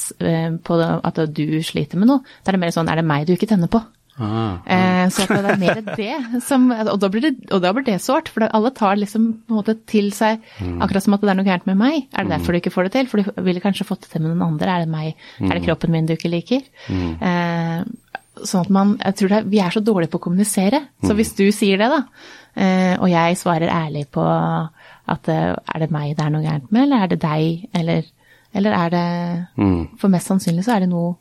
på 0.68 0.80
at 0.84 1.22
du 1.32 1.46
sliter 1.64 2.02
med 2.02 2.12
noe. 2.12 2.26
Da 2.44 2.52
er 2.52 2.58
det 2.58 2.64
mer 2.66 2.76
sånn 2.76 2.92
er 2.92 3.00
det 3.00 3.08
meg 3.08 3.30
du 3.30 3.34
ikke 3.38 3.50
tenner 3.50 3.72
på? 3.72 3.82
Ah, 4.18 4.58
ah. 4.66 5.10
Så 5.14 5.28
det 5.30 5.52
er 5.54 5.60
mer 5.62 5.82
det 5.96 6.42
som 6.42 6.72
Og 6.72 7.00
da 7.00 7.10
blir 7.14 7.22
det, 7.22 7.34
og 7.54 7.62
da 7.62 7.70
blir 7.76 7.86
det 7.86 8.00
sårt, 8.02 8.32
for 8.34 8.48
alle 8.48 8.72
tar 8.74 8.98
liksom 8.98 9.28
på 9.46 9.54
en 9.54 9.60
måte 9.60 9.76
til 9.86 10.10
seg 10.16 10.42
Mm. 10.58 10.82
akkurat 10.82 11.04
som 11.04 11.14
at 11.14 11.22
det 11.22 11.30
er 11.30 11.38
noe 11.38 11.46
gærent 11.46 11.68
med 11.70 11.78
meg. 11.78 12.08
Er 12.14 12.24
det 12.26 12.32
derfor 12.34 12.52
du 12.52 12.58
ikke 12.60 12.74
får 12.74 12.88
det 12.88 12.92
til? 12.96 13.08
For 13.12 13.22
du 13.22 13.42
ville 13.46 13.62
kanskje 13.62 13.86
fått 13.86 14.02
det 14.02 14.10
til 14.12 14.22
med 14.24 14.32
noen 14.34 14.48
andre. 14.48 14.72
Er 14.74 14.86
det 14.86 14.90
meg? 14.90 15.16
Er 15.40 15.54
det 15.54 15.64
kroppen 15.68 15.92
min 15.94 16.08
du 16.10 16.16
ikke 16.16 16.32
liker? 16.34 16.62
Mm. 16.90 17.22
Eh, 17.22 17.84
sånn 18.44 18.62
at 18.66 18.70
man 18.74 18.98
Jeg 19.04 19.16
tror 19.16 19.30
det, 19.30 19.44
vi 19.52 19.60
er 19.60 19.70
så 19.74 19.82
dårlige 19.84 20.12
på 20.12 20.18
å 20.20 20.26
kommunisere. 20.28 20.82
Så 21.04 21.14
hvis 21.18 21.36
du 21.38 21.46
sier 21.52 21.78
det, 21.78 21.90
da, 21.94 22.02
eh, 22.56 22.98
og 22.98 23.10
jeg 23.10 23.38
svarer 23.38 23.70
ærlig 23.70 24.08
på 24.10 24.26
at 25.08 25.30
eh, 25.30 25.54
er 25.56 25.80
det 25.80 25.92
meg 25.92 26.16
det 26.18 26.26
er 26.26 26.34
noe 26.34 26.44
gærent 26.44 26.72
med, 26.72 26.84
eller 26.84 27.04
er 27.04 27.08
det 27.08 27.22
deg, 27.22 27.70
eller, 27.74 28.04
eller 28.54 28.72
er 28.72 28.90
det 28.90 29.08
mm. 29.58 29.98
For 30.02 30.10
mest 30.10 30.28
sannsynlig 30.28 30.66
så 30.66 30.76
er 30.76 30.80
det 30.86 30.90
noe 30.90 31.16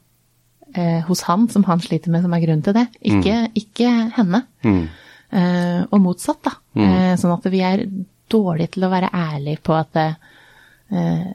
eh, 0.79 1.01
hos 1.07 1.25
han 1.29 1.49
som 1.53 1.65
han 1.69 1.83
sliter 1.83 2.13
med, 2.13 2.25
som 2.25 2.35
er 2.37 2.45
grunnen 2.45 2.65
til 2.67 2.77
det. 2.77 2.87
Ikke, 3.01 3.41
ikke 3.59 3.91
henne. 4.17 4.43
Mm. 4.67 4.85
Eh, 5.31 5.81
og 5.91 6.03
motsatt, 6.03 6.43
da. 6.47 6.55
Eh, 6.77 7.15
sånn 7.21 7.35
at 7.35 7.49
vi 7.53 7.63
er 7.67 7.87
dårlige 8.31 8.77
til 8.77 8.87
å 8.87 8.93
være 8.93 9.11
ærlige 9.15 9.63
på 9.67 9.75
at 9.77 9.99
eh, 10.03 11.27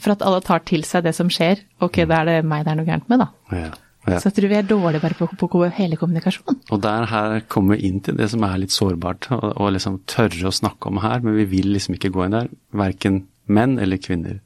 For 0.00 0.12
at 0.14 0.24
alle 0.26 0.42
tar 0.44 0.64
til 0.66 0.84
seg 0.84 1.06
det 1.06 1.14
som 1.16 1.30
skjer. 1.32 1.62
Ok, 1.84 2.02
da 2.08 2.20
er 2.20 2.30
det 2.30 2.38
meg 2.48 2.66
det 2.66 2.74
er 2.74 2.78
noe 2.80 2.88
gærent 2.88 3.10
med, 3.12 3.24
da. 3.24 3.28
Ja, 3.54 3.72
ja. 4.04 4.18
Så 4.20 4.28
jeg 4.28 4.36
tror 4.36 4.50
vi 4.50 4.56
er 4.58 4.66
dårlige 4.68 5.00
bare 5.00 5.16
på, 5.16 5.28
på, 5.40 5.60
hele 5.72 5.96
kommunikasjonen. 5.96 6.58
Og 6.74 6.80
der 6.84 7.06
her 7.08 7.38
kommer 7.48 7.78
vi 7.78 7.88
inn 7.88 8.02
til 8.04 8.18
det 8.18 8.26
som 8.34 8.42
er 8.44 8.58
litt 8.60 8.74
sårbart, 8.74 9.30
og, 9.32 9.46
og 9.54 9.70
liksom 9.72 10.02
tørre 10.10 10.50
å 10.50 10.52
snakke 10.52 10.90
om 10.90 11.00
her, 11.00 11.24
men 11.24 11.38
vi 11.38 11.46
vil 11.54 11.70
liksom 11.72 11.96
ikke 11.96 12.12
gå 12.12 12.26
inn 12.26 12.36
der. 12.36 12.50
Verken 12.76 13.22
menn 13.48 13.78
eller 13.80 14.00
kvinner. 14.02 14.42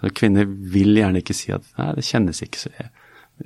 Så 0.00 0.12
kvinner 0.16 0.48
vil 0.48 0.96
gjerne 0.96 1.20
ikke 1.20 1.36
si 1.36 1.52
at 1.52 1.68
nei, 1.76 1.90
det 1.98 2.06
kjennes 2.08 2.40
ikke 2.44 2.62
så 2.62 2.72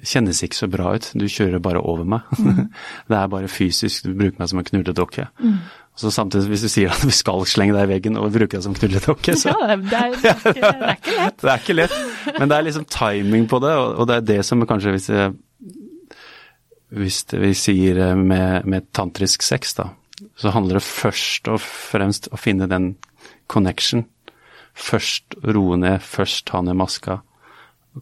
kjennes 0.06 0.38
ikke 0.46 0.56
så 0.56 0.68
bra 0.70 0.94
ut, 0.94 1.10
du 1.18 1.26
kjører 1.26 1.62
bare 1.62 1.82
over 1.82 2.06
meg. 2.08 2.26
det 3.10 3.18
er 3.18 3.30
bare 3.32 3.50
fysisk, 3.50 4.06
du 4.06 4.14
bruker 4.14 4.38
meg 4.40 4.50
som 4.52 4.62
en 4.62 4.66
knulledokke. 4.68 5.26
Mm. 5.42 5.60
så 5.98 6.12
samtidig, 6.14 6.48
hvis 6.48 6.64
du 6.64 6.70
sier 6.72 6.94
at 6.94 7.02
vi 7.04 7.12
skal 7.14 7.44
slenge 7.50 7.74
deg 7.76 7.88
i 7.88 7.92
veggen 7.96 8.16
og 8.16 8.30
bruke 8.32 8.54
deg 8.56 8.64
som 8.64 8.76
knulledokke, 8.76 9.36
så 9.36 9.50
Ja, 9.54 9.76
det 9.76 9.98
er, 9.98 10.16
det, 10.22 10.32
er, 10.32 10.42
det 10.54 10.64
er 10.64 10.96
ikke 10.96 11.16
lett. 11.18 11.38
det 11.42 11.52
er 11.52 11.64
ikke 11.64 11.78
lett. 11.78 11.96
Men 12.38 12.52
det 12.52 12.58
er 12.58 12.66
liksom 12.68 12.88
timing 12.96 13.48
på 13.50 13.62
det, 13.64 13.72
og 13.76 14.10
det 14.10 14.18
er 14.20 14.28
det 14.34 14.40
som 14.46 14.66
kanskje 14.68 14.94
hvis, 14.94 15.10
hvis 16.94 17.22
vi 17.34 17.54
sier 17.58 18.04
med, 18.18 18.68
med 18.70 18.88
tantrisk 18.96 19.44
sex, 19.46 19.74
da, 19.78 19.90
så 20.38 20.54
handler 20.54 20.78
det 20.78 20.86
først 20.86 21.50
og 21.50 21.60
fremst 21.64 22.30
å 22.30 22.38
finne 22.40 22.70
den 22.70 22.94
connection. 23.50 24.06
Først 24.80 25.34
roe 25.42 25.76
ned, 25.80 25.98
først 26.06 26.46
ta 26.48 26.62
ned 26.64 26.78
maska, 26.78 27.18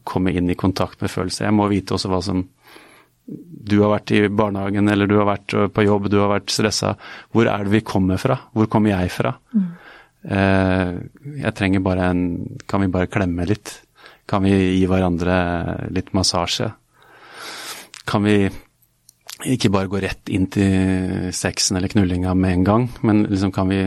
komme 0.05 0.33
inn 0.37 0.51
i 0.51 0.59
kontakt 0.59 1.01
med 1.03 1.13
følelser. 1.13 1.47
Jeg 1.47 1.57
må 1.57 1.69
vite 1.71 1.97
også 1.97 2.13
hva 2.13 2.23
som 2.25 2.47
Du 3.29 3.83
har 3.83 3.91
vært 3.93 4.11
i 4.17 4.23
barnehagen, 4.33 4.89
eller 4.89 5.07
du 5.07 5.19
har 5.19 5.27
vært 5.29 5.53
på 5.77 5.83
jobb, 5.85 6.07
du 6.09 6.17
har 6.17 6.31
vært 6.31 6.49
stressa. 6.49 6.95
Hvor 7.29 7.45
er 7.45 7.67
det 7.67 7.75
vi 7.75 7.83
kommer 7.85 8.17
fra? 8.17 8.39
Hvor 8.57 8.71
kommer 8.73 8.95
jeg 8.95 9.11
fra? 9.13 9.35
Mm. 9.53 9.67
Eh, 10.25 10.93
jeg 11.45 11.55
trenger 11.55 11.85
bare 11.85 12.09
en 12.11 12.23
Kan 12.67 12.81
vi 12.83 12.89
bare 12.89 13.11
klemme 13.13 13.45
litt? 13.47 13.83
Kan 14.29 14.45
vi 14.45 14.55
gi 14.57 14.87
hverandre 14.89 15.37
litt 15.93 16.15
massasje? 16.17 16.71
Kan 18.09 18.25
vi 18.25 18.49
ikke 19.47 19.71
bare 19.71 19.89
gå 19.93 20.01
rett 20.03 20.29
inn 20.35 20.49
til 20.51 21.31
sexen 21.37 21.79
eller 21.79 21.93
knullinga 21.93 22.35
med 22.35 22.53
en 22.53 22.65
gang, 22.65 22.89
men 23.07 23.23
liksom 23.29 23.53
kan 23.55 23.69
vi 23.71 23.85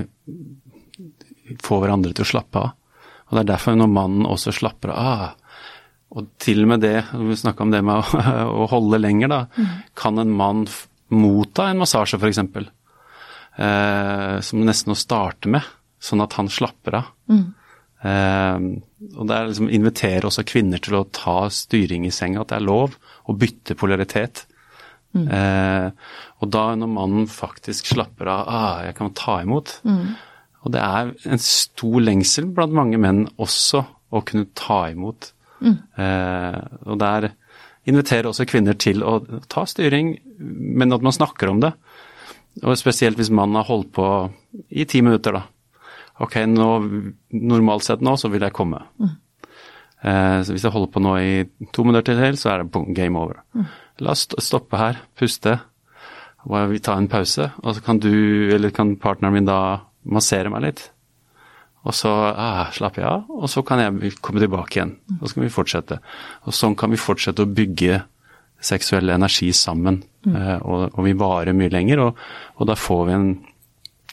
få 1.61 1.81
hverandre 1.81 2.13
til 2.15 2.23
å 2.23 2.31
slappe 2.31 2.61
av. 2.61 2.71
Og 3.27 3.35
Det 3.35 3.41
er 3.41 3.51
derfor 3.53 3.75
når 3.75 3.91
mannen 3.91 4.27
også 4.27 4.53
slapper 4.55 4.93
av 4.93 4.97
ah, 5.01 5.29
Og 6.11 6.27
til 6.41 6.65
og 6.65 6.71
med 6.73 6.83
det, 6.83 6.97
vi 7.15 7.37
snakka 7.39 7.63
om 7.63 7.71
det 7.71 7.81
med 7.87 8.01
å, 8.01 8.23
å, 8.63 8.67
holde 8.71 8.99
lenger, 8.99 9.31
da. 9.31 9.41
Mm. 9.55 9.71
Kan 9.97 10.19
en 10.21 10.33
mann 10.35 10.65
motta 11.11 11.69
en 11.71 11.81
massasje, 11.81 12.19
f.eks., 12.19 12.41
eh, 13.59 14.37
som 14.43 14.63
nesten 14.67 14.93
å 14.93 14.99
starte 14.99 15.51
med, 15.51 15.67
sånn 16.01 16.23
at 16.23 16.35
han 16.39 16.51
slapper 16.51 16.99
av. 17.01 17.11
Mm. 17.31 17.43
Eh, 18.01 18.67
og 19.15 19.27
det 19.29 19.37
er 19.37 19.51
liksom 19.51 19.71
invitere 19.71 20.27
også 20.27 20.45
kvinner 20.47 20.81
til 20.83 20.99
å 20.99 21.07
ta 21.15 21.45
styring 21.53 22.07
i 22.07 22.15
senga, 22.15 22.43
at 22.43 22.51
det 22.51 22.59
er 22.59 22.67
lov 22.67 22.97
å 23.29 23.37
bytte 23.37 23.77
polaritet. 23.79 24.45
Mm. 25.15 25.27
Eh, 25.27 25.87
og 26.41 26.51
da 26.51 26.65
når 26.79 26.91
mannen 26.91 27.27
faktisk 27.31 27.91
slapper 27.91 28.31
av, 28.31 28.47
ah, 28.47 28.83
jeg 28.87 28.97
kan 28.99 29.11
ta 29.15 29.41
imot. 29.43 29.77
Mm. 29.87 30.15
Og 30.61 30.73
det 30.75 30.81
er 30.83 31.11
en 31.33 31.41
stor 31.43 32.01
lengsel 32.03 32.49
blant 32.55 32.75
mange 32.75 32.99
menn 33.01 33.25
også 33.41 33.83
å 34.11 34.21
kunne 34.27 34.51
ta 34.57 34.83
imot. 34.91 35.31
Mm. 35.61 35.77
Og 36.89 36.95
der 36.99 37.27
inviterer 37.89 38.29
også 38.29 38.47
kvinner 38.49 38.77
til 38.77 39.03
å 39.05 39.19
ta 39.49 39.63
styring, 39.69 40.15
men 40.41 40.93
at 40.93 41.05
man 41.05 41.15
snakker 41.15 41.51
om 41.51 41.61
det. 41.63 41.71
Og 42.61 42.77
spesielt 42.79 43.19
hvis 43.19 43.31
mannen 43.33 43.59
har 43.59 43.69
holdt 43.69 43.93
på 43.95 44.07
i 44.69 44.85
ti 44.89 45.01
minutter, 45.05 45.37
da. 45.37 45.45
Ok, 46.21 46.37
nå, 46.49 46.69
normalt 47.33 47.87
sett 47.87 48.03
nå 48.05 48.17
så 48.19 48.29
vil 48.29 48.43
jeg 48.45 48.55
komme. 48.55 48.83
Mm. 49.01 49.13
Eh, 50.01 50.37
så 50.45 50.53
hvis 50.53 50.65
jeg 50.65 50.73
holder 50.73 50.91
på 50.93 51.03
nå 51.03 51.15
i 51.21 51.33
to 51.73 51.85
minutter 51.87 52.17
til, 52.17 52.37
så 52.37 52.53
er 52.53 52.63
det 52.63 52.83
game 52.97 53.19
over. 53.19 53.41
Mm. 53.57 53.67
La 54.05 54.15
oss 54.15 54.27
stoppe 54.41 54.79
her, 54.79 55.01
puste, 55.17 55.59
og 56.45 56.73
vi 56.73 56.81
tar 56.83 56.99
en 56.99 57.09
pause. 57.09 57.51
Og 57.61 57.77
så 57.77 57.85
kan 57.85 58.01
du, 58.01 58.11
eller 58.53 58.73
kan 58.75 58.95
partneren 59.01 59.37
min 59.37 59.49
da 59.49 59.59
massere 60.01 60.51
meg 60.53 60.65
litt. 60.65 60.87
Og 61.81 61.95
så 61.97 62.11
ah, 62.11 62.67
slapper 62.73 63.01
jeg 63.01 63.09
av, 63.09 63.29
og 63.33 63.49
så 63.49 63.63
kan 63.65 63.81
jeg 63.81 64.13
komme 64.21 64.41
tilbake 64.43 64.77
igjen. 64.77 64.95
Og 65.17 65.25
så 65.25 65.37
kan 65.37 65.45
vi 65.45 65.53
fortsette. 65.53 65.97
Og 66.45 66.53
sånn 66.53 66.75
kan 66.77 66.93
vi 66.93 66.99
fortsette 67.01 67.41
å 67.41 67.49
bygge 67.49 68.03
seksuell 68.61 69.09
energi 69.09 69.49
sammen. 69.57 70.03
Mm. 70.25 70.35
Eh, 70.35 70.57
og, 70.61 70.83
og, 70.91 71.01
vi 71.07 71.15
varer 71.17 71.57
mye 71.57 71.73
lenger, 71.73 72.03
og, 72.05 72.21
og, 72.59 72.67
da 72.69 72.77
får 72.77 73.01
vi 73.07 73.15
en 73.17 73.31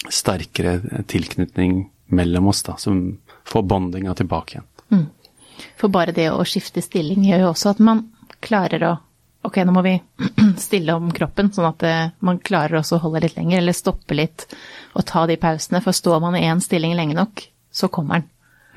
sterkere 0.09 1.03
tilknytning 1.11 1.83
mellom 2.17 2.49
oss, 2.49 2.63
da, 2.65 2.79
som 2.81 3.03
får 3.49 3.67
bondinga 3.69 4.15
tilbake 4.17 4.57
igjen. 4.57 4.69
Mm. 4.95 5.05
For 5.77 5.93
bare 5.93 6.15
det 6.17 6.31
å 6.33 6.47
skifte 6.49 6.81
stilling 6.81 7.27
gjør 7.27 7.45
jo 7.45 7.53
også 7.53 7.75
at 7.75 7.85
man 7.85 8.07
klarer 8.41 8.87
å 8.87 8.95
ok, 9.49 9.61
nå 9.65 9.75
må 9.75 9.83
vi 9.85 9.95
stille 10.67 10.97
om 10.97 11.13
kroppen, 11.15 11.53
sånn 11.55 11.69
at 11.69 11.85
eh, 11.87 12.11
man 12.25 12.41
klarer 12.43 12.81
også 12.81 12.99
å 12.99 13.05
holde 13.05 13.27
litt 13.27 13.37
lenger, 13.37 13.61
eller 13.61 13.77
stoppe 13.77 14.17
litt 14.17 14.49
og 14.95 15.07
ta 15.09 15.27
de 15.29 15.39
pausene. 15.41 15.83
For 15.85 15.97
står 15.97 16.21
man 16.25 16.37
i 16.39 16.47
én 16.49 16.63
stilling 16.65 16.97
lenge 16.99 17.17
nok, 17.19 17.45
så 17.71 17.91
kommer 17.93 18.23
den. 18.23 18.29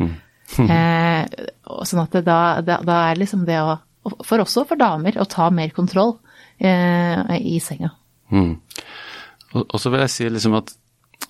Mm. 0.01 0.13
eh, 0.75 1.47
sånn 1.88 2.04
at 2.04 2.19
da, 2.25 2.41
da, 2.65 2.82
da, 2.84 2.99
er 3.12 3.19
liksom 3.21 3.45
det 3.47 3.62
å 3.62 3.77
For 4.25 4.41
også 4.41 4.65
for 4.67 4.80
damer 4.80 5.15
å 5.21 5.27
ta 5.30 5.49
mer 5.54 5.71
kontroll 5.75 6.15
eh, 6.58 7.36
i 7.38 7.60
senga. 7.63 7.91
Mm. 8.34 8.56
Og, 9.54 9.63
og, 9.63 9.77
så 9.80 9.91
vil 9.93 10.01
jeg 10.06 10.13
si 10.13 10.30
liksom 10.32 10.56
at 10.58 10.73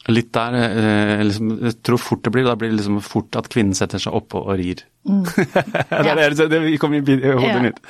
litt 0.09 0.29
der 0.33 0.55
eh, 0.57 1.23
liksom, 1.25 1.51
Jeg 1.67 1.75
tror 1.85 2.01
fort 2.01 2.23
det 2.25 2.33
blir 2.33 2.45
Da 2.47 2.55
blir 2.57 2.71
det 2.71 2.79
liksom 2.79 2.99
fort 3.05 3.35
at 3.37 3.49
kvinnen 3.51 3.77
setter 3.77 4.01
seg 4.01 4.15
oppå 4.17 4.43
og 4.45 4.55
rir. 4.61 4.85
Mm. 5.05 5.25
det, 5.25 6.13
er, 6.15 6.37
det, 6.37 6.47
det 6.53 6.77
kom 6.81 6.95
i 6.95 7.03
hodet 7.03 7.51
ja. 7.51 7.65
mitt. 7.65 7.81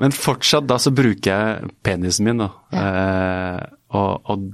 Men 0.00 0.14
fortsatt 0.14 0.68
da 0.70 0.78
så 0.80 0.92
bruker 0.94 1.30
jeg 1.30 1.72
penisen 1.84 2.28
min, 2.28 2.40
da. 2.40 2.50
Ja. 2.72 2.84
Eh, 2.90 3.64
og, 3.98 4.30
og, 4.30 4.50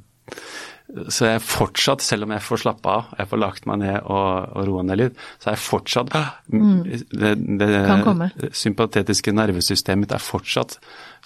så 0.87 1.27
jeg 1.27 1.43
fortsatt, 1.43 2.03
selv 2.05 2.27
om 2.27 2.33
jeg 2.37 2.45
får 2.47 2.61
slappe 2.63 2.93
av, 2.93 3.09
jeg 3.19 3.29
får 3.31 3.41
lagt 3.43 3.65
meg 3.67 3.81
ned 3.83 3.97
og, 4.05 4.53
og 4.55 4.69
roe 4.69 4.85
ned 4.87 5.01
litt, 5.01 5.25
så 5.43 5.51
er 5.51 5.57
jeg 5.57 5.65
fortsatt 5.65 6.13
mm. 6.15 6.77
Det, 7.11 7.33
det 7.59 8.51
sympatetiske 8.55 9.35
nervesystemet 9.35 10.05
mitt 10.05 10.15
er 10.15 10.23
fortsatt 10.23 10.77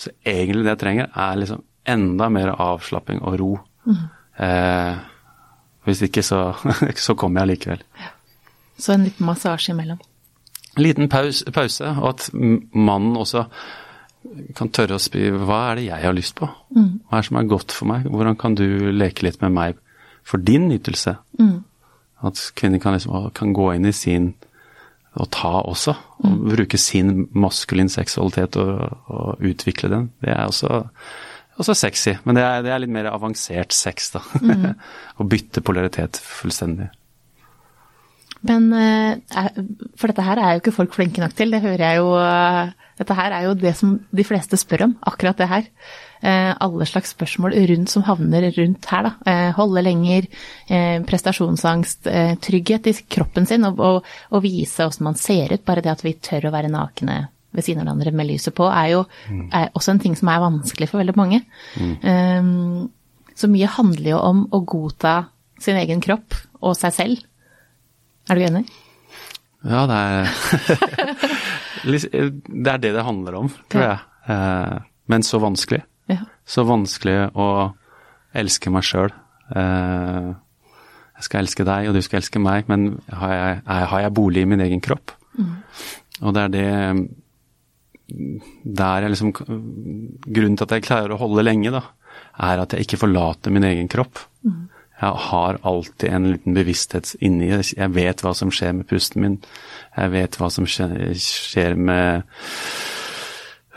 Så 0.00 0.14
egentlig 0.24 0.64
det 0.64 0.74
jeg 0.74 0.82
trenger, 0.84 1.10
er 1.12 1.42
liksom 1.42 1.60
enda 1.90 2.28
mer 2.32 2.54
avslapping 2.60 3.20
og 3.26 3.36
ro. 3.40 3.50
Mm. 3.88 4.00
Eh, 4.44 4.98
hvis 5.88 6.02
ikke, 6.06 6.22
så, 6.24 6.40
så 7.06 7.16
kommer 7.18 7.42
jeg 7.42 7.54
likevel. 7.54 7.84
Ja. 8.00 8.12
Så 8.80 8.94
en 8.94 9.04
liten 9.08 9.26
massasje 9.28 9.74
imellom? 9.74 10.00
En 10.76 10.82
liten 10.84 11.08
pause, 11.12 11.44
pause, 11.52 11.88
og 12.00 12.08
at 12.14 12.28
mannen 12.32 13.16
også 13.20 13.44
kan 14.56 14.68
tørre 14.74 14.98
å 14.98 15.02
spørre 15.02 15.40
hva 15.48 15.60
er 15.70 15.80
det 15.80 15.86
jeg 15.86 16.04
har 16.04 16.14
lyst 16.16 16.36
på? 16.38 16.48
Mm. 16.76 17.00
Hva 17.08 17.16
er 17.16 17.22
det 17.22 17.28
som 17.30 17.40
er 17.40 17.48
godt 17.50 17.74
for 17.74 17.90
meg? 17.90 18.06
Hvordan 18.10 18.36
kan 18.40 18.56
du 18.58 18.66
leke 18.92 19.24
litt 19.26 19.40
med 19.42 19.54
meg 19.56 19.80
for 20.26 20.42
din 20.44 20.68
nytelse? 20.70 21.16
Mm. 21.40 21.58
At 22.28 22.42
kvinner 22.58 22.82
kan, 22.82 22.96
liksom, 22.96 23.30
kan, 23.36 23.54
gå 23.56 23.70
inn 23.74 23.88
i 23.88 23.96
sin 23.96 24.34
og 25.16 25.30
ta 25.34 25.54
også. 25.64 25.96
Og 26.20 26.28
mm. 26.28 26.38
bruke 26.52 26.78
sin 26.78 27.26
maskulin 27.32 27.90
seksualitet 27.90 28.60
og, 28.60 29.00
og, 29.08 29.40
utvikle 29.40 29.90
den. 29.92 30.10
Det 30.22 30.34
er 30.34 30.44
også, 30.44 30.82
også 31.56 31.78
sexy. 31.80 32.18
Men 32.24 32.36
det 32.36 32.44
er, 32.44 32.62
det 32.66 32.74
er, 32.74 32.84
litt 32.84 32.92
mer 32.92 33.10
avansert 33.14 33.74
sex, 33.74 34.12
da. 34.14 34.22
Mm. 34.44 34.68
Å 35.20 35.28
bytte 35.32 35.64
polaritet 35.64 36.20
fullstendig. 36.20 36.92
Men 38.46 38.70
eh, 38.72 39.48
For 39.98 40.10
dette 40.10 40.24
her 40.24 40.40
er 40.40 40.54
jo 40.54 40.62
ikke 40.62 40.76
folk 40.76 40.94
flinke 40.96 41.22
nok 41.22 41.34
til, 41.36 41.52
det 41.52 41.64
hører 41.64 41.84
jeg 41.84 42.00
jo 42.00 42.14
eh, 42.20 42.76
dette 43.00 43.16
her 43.16 43.32
er 43.32 43.46
jo 43.46 43.56
det 43.56 43.72
som 43.78 43.94
de 44.12 44.24
fleste 44.28 44.58
spør 44.60 44.82
om, 44.84 44.90
akkurat 45.08 45.38
det 45.40 45.46
her. 45.48 45.68
Eh, 46.20 46.50
alle 46.52 46.84
slags 46.84 47.14
spørsmål 47.14 47.54
rundt 47.70 47.88
som 47.88 48.04
havner 48.04 48.50
rundt 48.52 48.88
her, 48.92 49.08
da. 49.08 49.36
Holde 49.56 49.80
lenger, 49.86 50.26
prestasjonsangst, 51.08 52.10
trygghet 52.44 52.90
i 52.90 52.94
kroppen 53.08 53.48
sin 53.48 53.64
og, 53.64 53.80
og, 53.80 54.10
og 54.28 54.44
vise 54.44 54.84
åssen 54.84 55.08
man 55.08 55.16
ser 55.16 55.56
ut. 55.56 55.64
Bare 55.64 55.80
det 55.86 55.94
at 55.94 56.04
vi 56.04 56.12
tør 56.20 56.50
å 56.50 56.52
være 56.52 56.68
nakne 56.68 57.22
ved 57.56 57.66
siden 57.66 57.82
av 57.82 57.88
hverandre 57.88 58.12
med 58.14 58.28
lyset 58.28 58.54
på, 58.54 58.68
er 58.68 58.92
jo 58.92 59.02
mm. 59.06 59.46
er 59.48 59.72
også 59.72 59.94
en 59.94 60.02
ting 60.04 60.14
som 60.18 60.30
er 60.30 60.44
vanskelig 60.44 60.90
for 60.90 61.02
veldig 61.02 61.16
mange. 61.18 61.40
Mm. 61.80 61.94
Eh, 62.12 63.32
så 63.40 63.50
mye 63.50 63.74
handler 63.78 64.12
jo 64.12 64.20
om 64.20 64.44
å 64.52 64.62
godta 64.68 65.16
sin 65.60 65.78
egen 65.80 66.04
kropp 66.04 66.36
og 66.60 66.76
seg 66.78 66.94
selv. 66.96 67.26
Er 68.30 68.38
du 68.38 68.44
enig? 68.46 68.64
Ja, 69.66 69.84
det 69.90 69.96
er 69.98 70.28
Det 71.90 72.70
er 72.70 72.80
det 72.80 72.92
det 72.94 73.04
handler 73.04 73.38
om, 73.40 73.48
tror 73.72 73.84
jeg. 73.86 73.98
Eh, 74.30 74.76
men 75.10 75.24
så 75.26 75.40
vanskelig. 75.42 75.80
Ja. 76.10 76.22
Så 76.46 76.64
vanskelig 76.68 77.16
å 77.34 77.48
elske 78.36 78.70
meg 78.72 78.86
sjøl. 78.86 79.12
Eh, 79.56 80.28
jeg 81.20 81.26
skal 81.26 81.42
elske 81.42 81.66
deg, 81.66 81.88
og 81.88 81.96
du 81.96 82.02
skal 82.04 82.20
elske 82.20 82.42
meg, 82.42 82.68
men 82.70 82.94
har 83.12 83.32
jeg, 83.34 83.56
har 83.66 84.04
jeg 84.06 84.14
bolig 84.16 84.44
i 84.44 84.50
min 84.50 84.62
egen 84.64 84.82
kropp? 84.84 85.16
Mm. 85.36 85.56
Og 86.20 86.36
det 86.36 86.42
er 86.42 86.52
det 86.52 86.70
Der 88.66 89.04
jeg 89.04 89.12
liksom 89.12 89.30
Grunnen 89.32 90.56
til 90.58 90.66
at 90.66 90.72
jeg 90.74 90.84
klarer 90.84 91.14
å 91.14 91.20
holde 91.20 91.44
lenge, 91.44 91.72
da, 91.72 91.82
er 92.44 92.62
at 92.62 92.74
jeg 92.74 92.86
ikke 92.86 93.00
forlater 93.04 93.54
min 93.54 93.66
egen 93.68 93.88
kropp. 93.90 94.22
Mm. 94.44 94.68
Jeg 95.00 95.16
har 95.30 95.58
alltid 95.64 96.12
en 96.12 96.28
liten 96.28 96.56
bevissthet 96.56 97.14
inni. 97.24 97.48
Jeg 97.48 97.92
vet 97.94 98.20
hva 98.24 98.34
som 98.36 98.50
skjer 98.52 98.74
med 98.76 98.88
pusten 98.90 99.24
min. 99.24 99.36
Jeg 99.96 100.12
vet 100.12 100.36
hva 100.36 100.50
som 100.52 100.66
skjer 100.68 101.76
med 101.80 102.26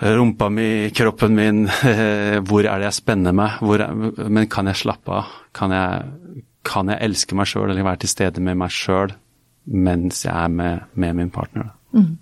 rumpa 0.04 0.50
mi, 0.52 0.90
kroppen 0.96 1.36
min. 1.36 1.62
Hvor 2.48 2.68
er 2.68 2.82
det 2.82 2.90
jeg 2.90 3.00
spenner 3.00 3.36
meg? 3.36 3.62
Er, 3.64 3.86
men 4.28 4.50
kan 4.52 4.68
jeg 4.68 4.82
slappe 4.84 5.22
av? 5.22 5.32
Kan 5.56 5.72
jeg, 5.76 6.44
kan 6.68 6.92
jeg 6.92 7.04
elske 7.08 7.40
meg 7.40 7.48
sjøl 7.50 7.70
eller 7.70 7.88
være 7.88 8.04
til 8.04 8.12
stede 8.12 8.44
med 8.44 8.60
meg 8.60 8.74
sjøl 8.74 9.16
mens 9.64 10.26
jeg 10.26 10.36
er 10.36 10.52
med, 10.52 10.92
med 11.00 11.16
min 11.16 11.32
partner? 11.32 11.72
Mm. 11.96 12.18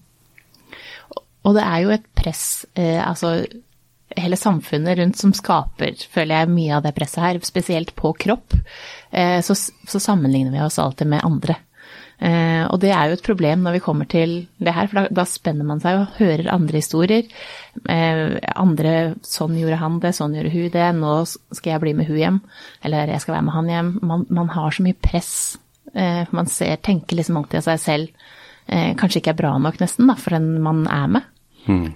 Og 1.41 1.57
det 1.57 1.65
er 1.65 1.77
jo 1.81 1.93
et 1.95 2.05
press, 2.13 2.67
eh, 2.77 3.01
altså 3.01 3.47
hele 4.17 4.37
samfunnet 4.37 4.97
rundt 4.97 5.17
som 5.17 5.33
skaper, 5.35 5.95
føler 6.11 6.41
jeg, 6.41 6.53
mye 6.53 6.77
av 6.77 6.85
det 6.85 6.93
presset 6.97 7.23
her, 7.23 7.41
spesielt 7.45 7.93
på 7.97 8.13
kropp, 8.19 8.55
eh, 9.11 9.39
så, 9.45 9.55
så, 9.55 9.99
sammenligner 9.99 10.53
vi 10.55 10.63
oss 10.63 10.79
alltid 10.81 11.11
med 11.11 11.25
andre. 11.27 11.57
Eh, 12.21 12.63
og 12.67 12.77
det 12.83 12.91
er 12.93 13.09
jo 13.09 13.15
et 13.17 13.25
problem 13.25 13.63
når 13.65 13.79
vi 13.79 13.83
kommer 13.83 14.09
til 14.09 14.35
det 14.61 14.75
her, 14.75 14.89
for 14.89 15.01
da, 15.01 15.21
da 15.21 15.25
spenner 15.29 15.65
man 15.67 15.81
seg 15.81 16.03
og 16.03 16.19
hører 16.19 16.51
andre 16.53 16.81
historier. 16.83 17.31
Eh, 17.89 18.37
andre 18.55 19.15
'sånn 19.25 19.57
gjorde 19.57 19.81
han 19.81 19.97
det, 20.03 20.13
sånn 20.17 20.37
gjorde 20.37 20.53
hun 20.53 20.69
det, 20.75 20.89
nå 20.99 21.15
skal 21.27 21.73
jeg 21.73 21.83
bli 21.85 21.95
med 21.97 22.11
hun 22.11 22.21
hjem', 22.21 22.41
eller 22.85 23.07
'jeg 23.07 23.21
skal 23.25 23.35
være 23.35 23.47
med 23.47 23.55
han 23.57 23.73
hjem'. 23.73 23.93
Man, 24.01 24.25
man 24.29 24.53
har 24.53 24.71
så 24.71 24.85
mye 24.85 25.01
press. 25.01 25.57
Man 26.31 26.47
ser, 26.47 26.77
tenker 26.77 27.17
liksom 27.17 27.35
alltid 27.35 27.57
av 27.57 27.63
seg 27.65 27.79
selv. 27.79 28.07
Kanskje 28.71 29.19
ikke 29.19 29.33
er 29.33 29.41
bra 29.41 29.57
nok, 29.59 29.75
nesten, 29.81 30.07
da, 30.07 30.15
for 30.15 30.31
den 30.31 30.61
man 30.63 30.85
er 30.87 31.07
med. 31.07 31.23
Mm. 31.67 31.93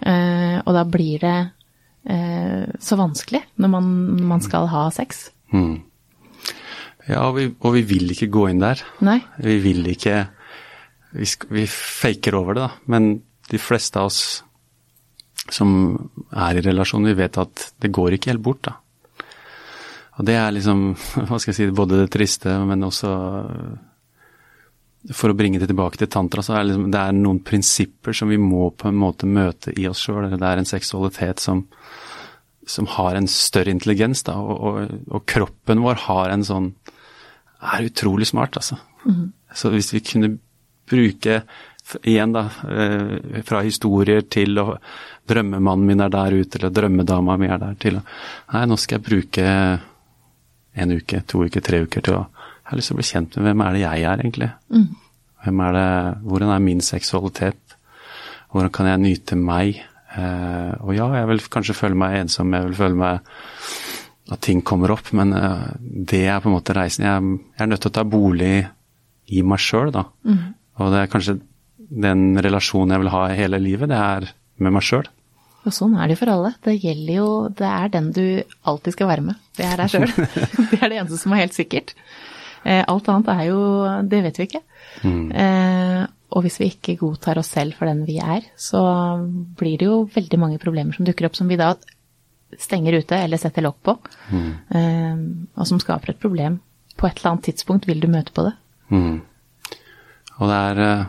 og 0.61 0.73
da 0.75 0.83
blir 0.85 1.19
det 1.23 1.37
så 2.05 2.97
vanskelig 2.99 3.39
når 3.57 3.69
man, 3.73 3.85
man 4.29 4.41
skal 4.45 4.67
ha 4.69 4.83
sex. 4.93 5.31
Mm. 5.49 5.79
Ja, 7.07 7.27
og 7.27 7.35
vi, 7.37 7.47
og 7.61 7.75
vi 7.75 7.83
vil 7.85 8.11
ikke 8.13 8.29
gå 8.33 8.47
inn 8.51 8.61
der. 8.61 8.81
Nei. 9.05 9.19
Vi 9.41 9.59
vil 9.63 9.85
ikke 9.89 10.27
Vi, 11.15 11.27
vi 11.49 11.63
faker 11.71 12.35
over 12.35 12.57
det, 12.57 12.65
da. 12.65 12.85
Men 12.91 13.21
de 13.49 13.59
fleste 13.61 14.01
av 14.01 14.09
oss 14.09 14.43
som 15.53 15.69
er 16.33 16.57
i 16.57 16.63
relasjon, 16.65 17.05
vi 17.05 17.15
vet 17.15 17.37
at 17.39 17.69
det 17.81 17.93
går 17.93 18.17
ikke 18.17 18.33
helt 18.33 18.43
bort, 18.43 18.65
da. 18.67 18.73
Og 20.17 20.27
det 20.27 20.35
er 20.39 20.53
liksom, 20.55 20.89
hva 21.27 21.39
skal 21.39 21.53
jeg 21.53 21.59
si, 21.59 21.69
både 21.75 22.01
det 22.01 22.11
triste, 22.15 22.51
men 22.67 22.83
også 22.87 23.11
For 25.13 25.29
å 25.29 25.37
bringe 25.37 25.59
det 25.61 25.67
tilbake 25.69 25.99
til 26.01 26.09
tantra, 26.09 26.41
så 26.41 26.55
er 26.55 26.63
det, 26.63 26.71
liksom, 26.71 26.87
det 26.93 27.01
er 27.01 27.17
noen 27.17 27.43
prinsipper 27.45 28.15
som 28.17 28.31
vi 28.31 28.39
må 28.41 28.71
på 28.73 28.89
en 28.89 28.97
måte 28.97 29.29
møte 29.29 29.73
i 29.77 29.85
oss 29.89 30.01
sjøl. 30.01 30.31
Det 30.33 30.41
er 30.41 30.61
en 30.61 30.69
seksualitet 30.69 31.43
som, 31.43 31.65
som 32.65 32.89
har 32.95 33.19
en 33.19 33.29
større 33.29 33.73
intelligens, 33.75 34.23
da, 34.25 34.39
og, 34.41 34.65
og, 34.65 34.97
og 35.13 35.27
kroppen 35.29 35.83
vår 35.85 36.01
har 36.07 36.33
en 36.33 36.47
sånn 36.47 36.71
er 37.65 37.87
utrolig 37.87 38.27
smart, 38.29 38.57
altså. 38.57 38.77
Så 39.55 39.71
hvis 39.73 39.93
vi 39.93 40.01
kunne 40.05 40.35
bruke 40.89 41.43
igjen 42.01 42.33
da, 42.33 42.47
eh, 42.69 43.41
fra 43.45 43.61
historier 43.61 44.21
til 44.21 44.57
å 44.57 44.77
drømmemannen 45.29 45.85
min 45.85 46.01
er 46.01 46.09
der 46.13 46.33
ute, 46.33 46.59
eller 46.59 46.73
drømmedama 46.73 47.37
mi 47.37 47.47
er 47.47 47.61
der, 47.61 47.75
til 47.79 47.99
å 47.99 48.01
Nei, 48.53 48.65
nå 48.65 48.77
skal 48.77 48.99
jeg 48.99 49.05
bruke 49.05 49.45
en 50.75 50.91
uke, 50.91 51.21
to 51.27 51.45
uker, 51.45 51.61
tre 51.61 51.83
uker 51.85 52.01
til 52.01 52.17
å 52.17 52.25
Jeg 52.65 52.71
har 52.71 52.79
lyst 52.79 52.89
til 52.89 52.95
å 52.95 52.99
bli 52.99 53.05
kjent 53.05 53.35
med 53.37 53.45
hvem 53.45 53.61
er 53.61 53.75
det 53.75 53.81
jeg 53.83 54.05
er, 54.09 54.21
egentlig. 54.23 54.47
Hvem 55.45 55.59
er 55.61 55.75
det, 55.77 55.89
hvordan 56.25 56.53
er 56.55 56.63
min 56.65 56.81
seksualitet? 56.81 57.75
Hvordan 58.49 58.71
kan 58.73 58.89
jeg 58.89 59.01
nyte 59.03 59.37
meg? 59.37 59.83
Eh, 60.15 60.71
og 60.81 60.95
ja, 60.97 61.05
jeg 61.19 61.29
vil 61.29 61.43
kanskje 61.53 61.75
føle 61.77 61.99
meg 61.99 62.23
ensom, 62.23 62.53
jeg 62.57 62.65
vil 62.65 62.77
føle 62.79 62.97
meg 62.97 63.35
at 64.33 64.41
ting 64.41 64.63
kommer 64.65 64.95
opp, 64.95 65.11
men 65.13 65.35
eh, 65.37 65.67
det 66.09 66.23
er 66.25 66.41
på 66.41 66.49
en 66.49 66.55
måte 66.55 66.73
reisen. 66.73 67.05
Jeg, 67.05 67.35
jeg 67.53 67.65
er 67.67 67.69
nødt 67.69 67.85
til 67.85 67.93
å 67.93 67.97
ta 67.99 68.05
bolig 68.09 68.55
i 69.29 69.43
meg 69.45 69.61
sjøl, 69.61 69.93
da. 69.93 70.07
Og 70.81 70.89
det 70.93 71.03
er 71.03 71.11
kanskje 71.11 71.37
den 71.85 72.33
relasjonen 72.41 72.95
jeg 72.95 73.03
vil 73.03 73.13
ha 73.13 73.27
hele 73.37 73.61
livet, 73.61 73.91
det 73.91 74.01
er 74.01 74.31
med 74.57 74.73
meg 74.79 74.85
sjøl. 74.87 75.05
Og 75.65 75.73
sånn 75.73 75.95
er 75.97 76.07
det 76.07 76.15
jo 76.15 76.21
for 76.21 76.31
alle. 76.33 76.51
Det 76.61 76.75
gjelder 76.77 77.15
jo 77.15 77.29
Det 77.57 77.65
er 77.65 77.87
den 77.93 78.11
du 78.13 78.25
alltid 78.69 78.93
skal 78.93 79.09
være 79.09 79.23
med. 79.25 79.39
Det 79.57 79.65
er 79.65 79.81
deg 79.81 79.93
sjøl. 79.93 80.11
det 80.71 80.79
er 80.79 80.91
det 80.91 80.99
eneste 80.99 81.21
som 81.21 81.33
er 81.33 81.41
helt 81.41 81.57
sikkert. 81.57 81.95
Eh, 82.65 82.81
alt 82.89 83.09
annet 83.11 83.27
er 83.29 83.43
jo 83.51 83.59
Det 84.09 84.21
vet 84.25 84.39
vi 84.39 84.47
ikke. 84.49 84.61
Eh, 85.05 86.05
og 86.35 86.43
hvis 86.43 86.57
vi 86.59 86.69
ikke 86.73 86.97
godtar 86.99 87.39
oss 87.39 87.53
selv 87.53 87.77
for 87.77 87.87
den 87.87 88.03
vi 88.07 88.17
er, 88.19 88.47
så 88.57 88.81
blir 89.57 89.77
det 89.79 89.87
jo 89.87 89.99
veldig 90.11 90.39
mange 90.41 90.61
problemer 90.61 90.95
som 90.95 91.05
dukker 91.07 91.29
opp 91.29 91.37
som 91.37 91.47
vi 91.47 91.59
da 91.59 91.75
stenger 92.59 92.97
ute 92.99 93.19
eller 93.19 93.39
setter 93.39 93.65
lokk 93.65 93.77
på. 93.85 93.95
Eh, 94.33 95.21
og 95.55 95.69
som 95.69 95.81
skaper 95.81 96.15
et 96.15 96.21
problem. 96.21 96.59
På 96.95 97.07
et 97.07 97.19
eller 97.19 97.35
annet 97.35 97.51
tidspunkt 97.51 97.87
vil 97.87 98.01
du 98.01 98.09
møte 98.11 98.33
på 98.35 98.47
det. 98.47 98.55
Mm. 98.89 99.21
Og 100.39 100.49
det 100.51 100.57
er 100.71 101.05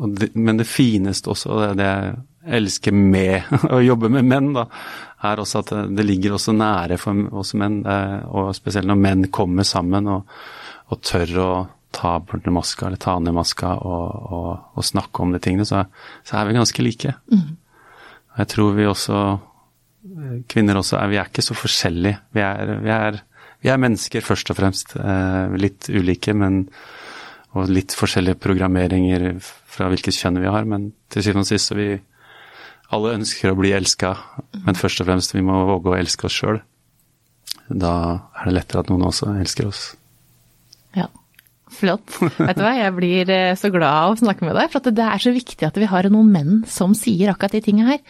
og 0.00 0.12
det, 0.14 0.34
Men 0.34 0.60
det 0.60 0.68
fineste 0.70 1.32
også, 1.32 1.50
og 1.50 1.62
det, 1.62 1.70
det 1.80 1.88
jeg 1.88 2.18
elsker 2.60 2.94
med 2.94 3.50
å 3.74 3.80
jobbe 3.84 4.10
med 4.12 4.28
menn, 4.28 4.52
da, 4.56 4.66
er 5.28 5.42
også 5.42 5.60
at 5.60 5.72
det, 5.92 6.06
ligger 6.06 6.36
også 6.36 6.54
nære 6.56 6.96
for 7.00 7.40
oss 7.40 7.52
menn. 7.58 7.82
Og 8.32 8.54
spesielt 8.56 8.88
når 8.88 9.00
menn 9.00 9.26
kommer 9.34 9.66
sammen 9.68 10.08
og, 10.08 10.40
og 10.90 11.00
tør 11.06 11.36
å 11.42 11.50
ta 11.94 12.16
bort 12.22 12.46
maska 12.54 12.86
eller 12.86 13.00
ta 13.02 13.16
ned 13.18 13.34
maska 13.34 13.72
og, 13.82 14.26
og, 14.30 14.50
og 14.78 14.86
snakke 14.86 15.24
om 15.24 15.32
de 15.34 15.40
tingene, 15.42 15.66
så, 15.66 15.84
så 16.26 16.38
er 16.38 16.48
vi 16.48 16.58
ganske 16.58 16.84
like. 16.86 17.14
Mm. 17.32 17.56
Jeg 18.38 18.52
tror 18.54 18.76
vi 18.78 18.88
også 18.88 19.20
Kvinner 20.48 20.78
også 20.80 20.96
er 20.96 21.10
Vi 21.12 21.18
er 21.20 21.28
ikke 21.28 21.42
så 21.44 21.52
forskjellige. 21.52 22.16
Vi 22.32 22.40
er, 22.40 22.70
vi 22.80 22.88
er, 22.94 23.18
vi 23.60 23.68
er 23.68 23.80
mennesker 23.82 24.24
først 24.24 24.48
og 24.48 24.56
fremst. 24.56 24.94
eh, 24.96 25.56
Litt 25.60 25.90
ulike, 25.92 26.32
men 26.32 26.62
og 27.58 27.66
litt 27.68 27.94
forskjellige 27.98 28.38
programmeringer 28.38 29.32
fra 29.42 29.88
hvilket 29.90 30.14
kjønn 30.14 30.38
vi 30.38 30.50
har, 30.50 30.66
men 30.70 30.92
til 31.10 31.24
syvende 31.26 31.42
og 31.42 31.48
sist 31.50 31.70
så 31.72 31.76
vi 31.78 31.88
alle 32.94 33.16
ønsker 33.18 33.50
å 33.50 33.58
bli 33.58 33.72
elska, 33.74 34.12
men 34.66 34.78
først 34.78 35.02
og 35.02 35.08
fremst 35.10 35.34
vi 35.34 35.42
må 35.46 35.56
våge 35.66 35.90
å 35.92 35.98
elske 35.98 36.28
oss 36.28 36.36
sjøl. 36.38 36.60
Da 37.70 37.94
er 38.38 38.48
det 38.48 38.54
lettere 38.54 38.84
at 38.84 38.90
noen 38.90 39.08
også 39.08 39.32
elsker 39.42 39.68
oss. 39.70 39.82
Flott. 41.70 42.16
Vet 42.20 42.58
du 42.58 42.62
hva, 42.64 42.74
jeg 42.76 42.94
blir 42.96 43.30
eh, 43.34 43.54
så 43.58 43.70
glad 43.72 43.88
av 43.90 44.14
å 44.14 44.20
snakke 44.20 44.44
med 44.46 44.56
deg, 44.58 44.70
for 44.72 44.82
at 44.82 44.90
det 44.96 45.06
er 45.06 45.22
så 45.22 45.32
viktig 45.34 45.66
at 45.68 45.78
vi 45.80 45.88
har 45.90 46.08
noen 46.10 46.30
menn 46.34 46.60
som 46.68 46.94
sier 46.98 47.32
akkurat 47.32 47.54
de 47.56 47.62
tingene 47.64 47.94
her. 47.94 48.02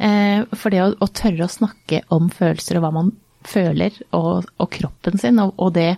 Eh, 0.00 0.44
For 0.56 0.72
det 0.72 0.82
å, 0.84 0.92
å 0.94 1.10
tørre 1.12 1.44
å 1.46 1.52
snakke 1.52 2.04
om 2.14 2.30
følelser 2.32 2.78
og 2.80 2.86
hva 2.86 2.92
man 3.00 3.12
føler, 3.48 3.94
og, 4.16 4.46
og 4.60 4.70
kroppen 4.74 5.18
sin, 5.20 5.40
og, 5.42 5.54
og 5.60 5.74
det 5.76 5.94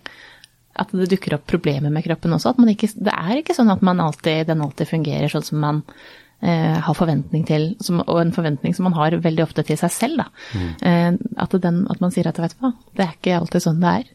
at 0.73 0.93
det 0.97 1.11
dukker 1.13 1.35
opp 1.37 1.45
problemer 1.51 1.93
med 1.93 2.05
kroppen 2.07 2.33
også. 2.33 2.55
At 2.55 2.61
man 2.63 2.71
ikke, 2.73 2.89
det 2.97 3.13
er 3.13 3.41
ikke 3.43 3.57
sånn 3.57 3.71
at 3.75 3.83
man 3.85 4.01
alltid, 4.01 4.47
den 4.49 4.63
alltid 4.65 4.89
fungerer 4.89 5.29
sånn 5.29 5.45
som 5.45 5.61
man 5.61 5.83
eh, 6.41 6.79
har 6.81 6.97
forventning 6.97 7.45
til, 7.49 7.67
som, 7.85 8.01
og 8.07 8.23
en 8.23 8.33
forventning 8.33 8.73
som 8.73 8.89
man 8.89 8.97
har 8.97 9.19
veldig 9.21 9.45
ofte 9.45 9.67
til 9.69 9.77
seg 9.77 9.93
selv. 9.93 10.23
Da. 10.23 10.63
Eh, 10.89 11.11
at, 11.45 11.59
den, 11.61 11.83
at 11.93 12.01
man 12.01 12.15
sier 12.15 12.31
at 12.31 12.41
vet 12.41 12.57
du 12.57 12.65
hva, 12.65 12.73
det 12.97 13.05
er 13.05 13.15
ikke 13.19 13.37
alltid 13.43 13.67
sånn 13.67 13.83
det 13.85 13.93
er. 14.01 14.09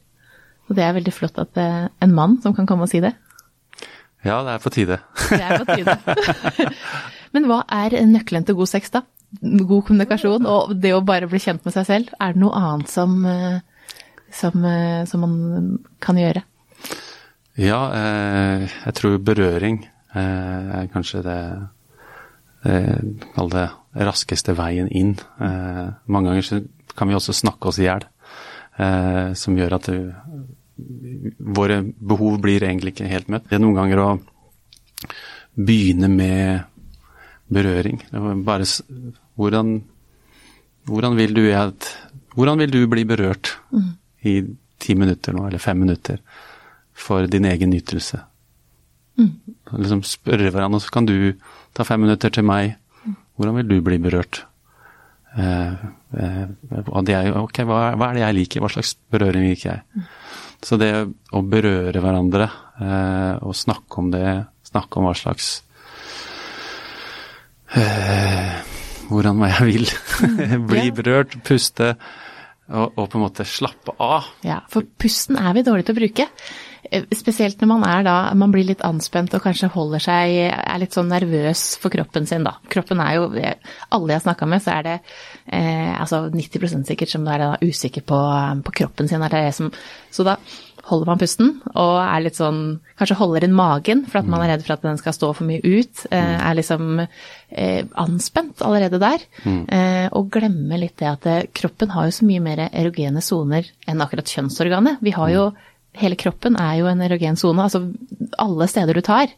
Og 0.67 0.75
det 0.75 0.83
er 0.83 0.95
veldig 0.97 1.13
flott 1.15 1.39
at 1.41 1.53
det 1.55 1.63
er 1.63 1.89
en 2.03 2.15
mann 2.15 2.37
som 2.43 2.55
kan 2.55 2.67
komme 2.69 2.87
og 2.87 2.91
si 2.91 3.01
det. 3.03 3.13
Ja, 4.25 4.41
det 4.43 4.55
er 4.55 4.63
på 4.63 4.71
tide. 4.73 4.97
Det 5.29 5.43
er 5.43 5.63
på 5.63 5.77
tide. 5.77 5.95
Men 7.35 7.47
hva 7.47 7.61
er 7.71 7.95
nøkkelen 8.07 8.47
til 8.47 8.57
god 8.57 8.71
sex, 8.71 8.91
da? 8.91 9.03
God 9.41 9.83
kommunikasjon 9.87 10.47
og 10.47 10.71
det 10.79 10.93
å 10.95 11.03
bare 11.05 11.27
bli 11.27 11.39
kjent 11.43 11.65
med 11.67 11.75
seg 11.75 11.87
selv. 11.87 12.13
Er 12.23 12.35
det 12.35 12.41
noe 12.41 12.55
annet 12.55 12.91
som, 12.91 13.17
eh, 13.27 13.59
som, 14.33 14.63
eh, 14.65 15.03
som 15.07 15.23
man 15.23 15.79
kan 16.03 16.19
gjøre? 16.19 16.43
Ja, 17.57 17.81
eh, 17.91 18.67
jeg 18.85 18.95
tror 18.99 19.17
berøring 19.19 19.81
eh, 20.15 20.21
er 20.81 20.91
kanskje 20.93 21.23
det 21.25 21.39
eh, 22.67 22.99
Kall 23.35 23.51
det 23.53 23.67
raskeste 24.07 24.55
veien 24.57 24.89
inn. 24.91 25.15
Eh, 25.41 25.87
mange 26.05 26.31
ganger 26.31 26.67
kan 26.97 27.09
vi 27.09 27.17
også 27.17 27.35
snakke 27.35 27.69
oss 27.69 27.79
i 27.81 27.87
hjel, 27.87 28.05
eh, 28.77 29.33
som 29.37 29.57
gjør 29.57 29.77
at 29.77 29.89
det, 29.91 29.99
våre 31.37 31.81
behov 31.83 32.39
blir 32.41 32.63
egentlig 32.63 32.93
ikke 32.95 33.11
helt 33.11 33.29
møtt. 33.33 33.47
Det 33.49 33.57
er 33.57 33.63
noen 33.63 33.77
ganger 33.77 34.01
å 34.03 34.09
begynne 35.57 36.09
med 36.11 36.65
berøring. 37.53 38.01
Bare 38.45 38.67
hvordan, 39.37 39.79
hvordan 40.89 41.17
vil 41.17 41.37
du 41.37 41.45
at 41.55 41.93
Hvordan 42.37 42.59
vil 42.61 42.69
du 42.69 42.83
bli 42.85 43.01
berørt 43.01 43.49
i 44.21 44.43
ti 44.77 44.93
minutter 44.93 45.33
nå, 45.33 45.47
eller 45.47 45.57
fem 45.57 45.79
minutter, 45.81 46.19
for 46.93 47.25
din 47.25 47.47
egen 47.49 47.71
nytelse? 47.73 48.19
Liksom 49.73 50.03
spørre 50.05 50.51
hverandre, 50.51 50.79
så 50.83 50.93
kan 50.93 51.07
du 51.09 51.33
ta 51.73 51.81
fem 51.81 52.03
minutter 52.05 52.29
til 52.29 52.45
meg. 52.45 52.75
Hvordan 53.37 53.57
vil 53.57 53.71
du 53.71 53.81
bli 53.81 53.97
berørt? 53.97 54.43
Eh, 55.37 55.73
eh, 56.21 56.45
og 56.85 57.05
det 57.05 57.17
er 57.17 57.33
ok, 57.41 57.63
hva, 57.65 57.81
hva 57.97 58.11
er 58.11 58.19
det 58.19 58.23
jeg 58.23 58.37
liker? 58.37 58.61
Hva 58.61 58.71
slags 58.75 58.93
berøring 59.09 59.49
liker 59.49 59.71
jeg? 59.71 60.05
Så 60.63 60.77
det 60.81 60.91
å 61.37 61.41
berøre 61.45 62.01
hverandre 62.01 62.47
eh, 62.81 63.35
og 63.45 63.53
snakke 63.55 63.99
om 64.01 64.09
det, 64.13 64.23
snakke 64.67 64.97
om 64.99 65.05
hva 65.07 65.13
slags 65.17 65.51
eh, 67.75 68.55
Hvordan 69.07 69.37
hva 69.39 69.49
jeg 69.53 69.67
vil. 69.69 69.85
Bli 70.69 70.87
Ja. 70.89 70.95
berørt, 70.97 71.37
puste 71.47 71.93
og, 72.67 72.97
og 72.99 73.05
på 73.07 73.15
en 73.19 73.23
måte 73.23 73.45
slappe 73.47 73.93
av. 74.03 74.25
Ja, 74.43 74.57
for 74.71 74.83
pusten 74.99 75.37
er 75.39 75.53
vi 75.55 75.63
dårlige 75.63 75.87
til 75.87 75.95
å 75.95 75.99
bruke. 76.01 76.25
Eh, 76.91 77.03
Spesielt 77.17 77.59
når 77.61 77.71
man 77.73 77.85
er 77.87 78.05
da, 78.07 78.15
man 78.37 78.53
blir 78.53 78.67
litt 78.67 78.83
anspent 78.85 79.33
og 79.35 79.43
kanskje 79.43 79.69
holder 79.73 80.03
seg, 80.03 80.35
er 80.53 80.81
litt 80.81 80.95
sånn 80.95 81.09
nervøs 81.11 81.65
for 81.81 81.93
kroppen 81.93 82.27
sin 82.29 82.45
da. 82.47 82.55
Kroppen 82.71 83.01
er 83.03 83.17
jo, 83.17 83.27
alle 83.33 84.13
jeg 84.13 84.19
har 84.21 84.25
snakket 84.27 84.51
med, 84.53 84.63
så 84.63 84.77
er 84.77 84.87
det 84.87 84.95
eh, 85.45 85.91
altså 85.97 86.25
90% 86.33 86.87
sikkert 86.87 87.11
som 87.11 87.27
er 87.31 87.43
da 87.43 87.51
usikker 87.63 88.05
på, 88.07 88.21
på 88.67 88.79
kroppen 88.81 89.09
sin. 89.11 89.23
Er 89.25 89.33
det 89.33 89.45
som, 89.57 89.71
så 90.13 90.25
da 90.27 90.37
holder 90.87 91.09
man 91.09 91.19
pusten 91.19 91.49
og 91.73 91.97
er 91.99 92.21
litt 92.23 92.37
sånn, 92.39 92.61
kanskje 92.99 93.17
holder 93.19 93.43
inn 93.43 93.55
magen 93.57 94.05
for 94.07 94.21
at 94.21 94.29
man 94.31 94.45
er 94.45 94.53
redd 94.53 94.63
for 94.63 94.77
at 94.77 94.85
den 94.85 94.99
skal 95.01 95.15
stå 95.15 95.33
for 95.35 95.49
mye 95.49 95.59
ut. 95.59 96.05
Eh, 96.15 96.35
er 96.37 96.55
liksom 96.55 97.01
eh, 97.03 97.81
anspent 97.99 98.63
allerede 98.63 99.01
der. 99.03 99.25
Eh, 99.43 100.05
og 100.15 100.29
glemmer 100.31 100.79
litt 100.79 100.95
det 101.01 101.09
at 101.11 101.27
eh, 101.27 101.41
kroppen 101.51 101.91
har 101.91 102.07
jo 102.07 102.15
så 102.21 102.27
mye 102.29 102.43
mer 102.45 102.63
erogene 102.69 103.23
soner 103.25 103.67
enn 103.87 104.03
akkurat 104.05 104.31
kjønnsorganet. 104.31 105.03
Vi 105.03 105.11
har 105.17 105.33
jo 105.35 105.49
hele 105.99 106.17
kroppen 106.19 106.57
er 106.61 106.79
jo 106.81 106.89
en 106.91 107.01
erogen 107.05 107.39
sone. 107.39 107.65
Altså 107.65 107.83
alle 108.41 108.67
steder 108.69 108.97
du 108.97 109.03
tar 109.05 109.31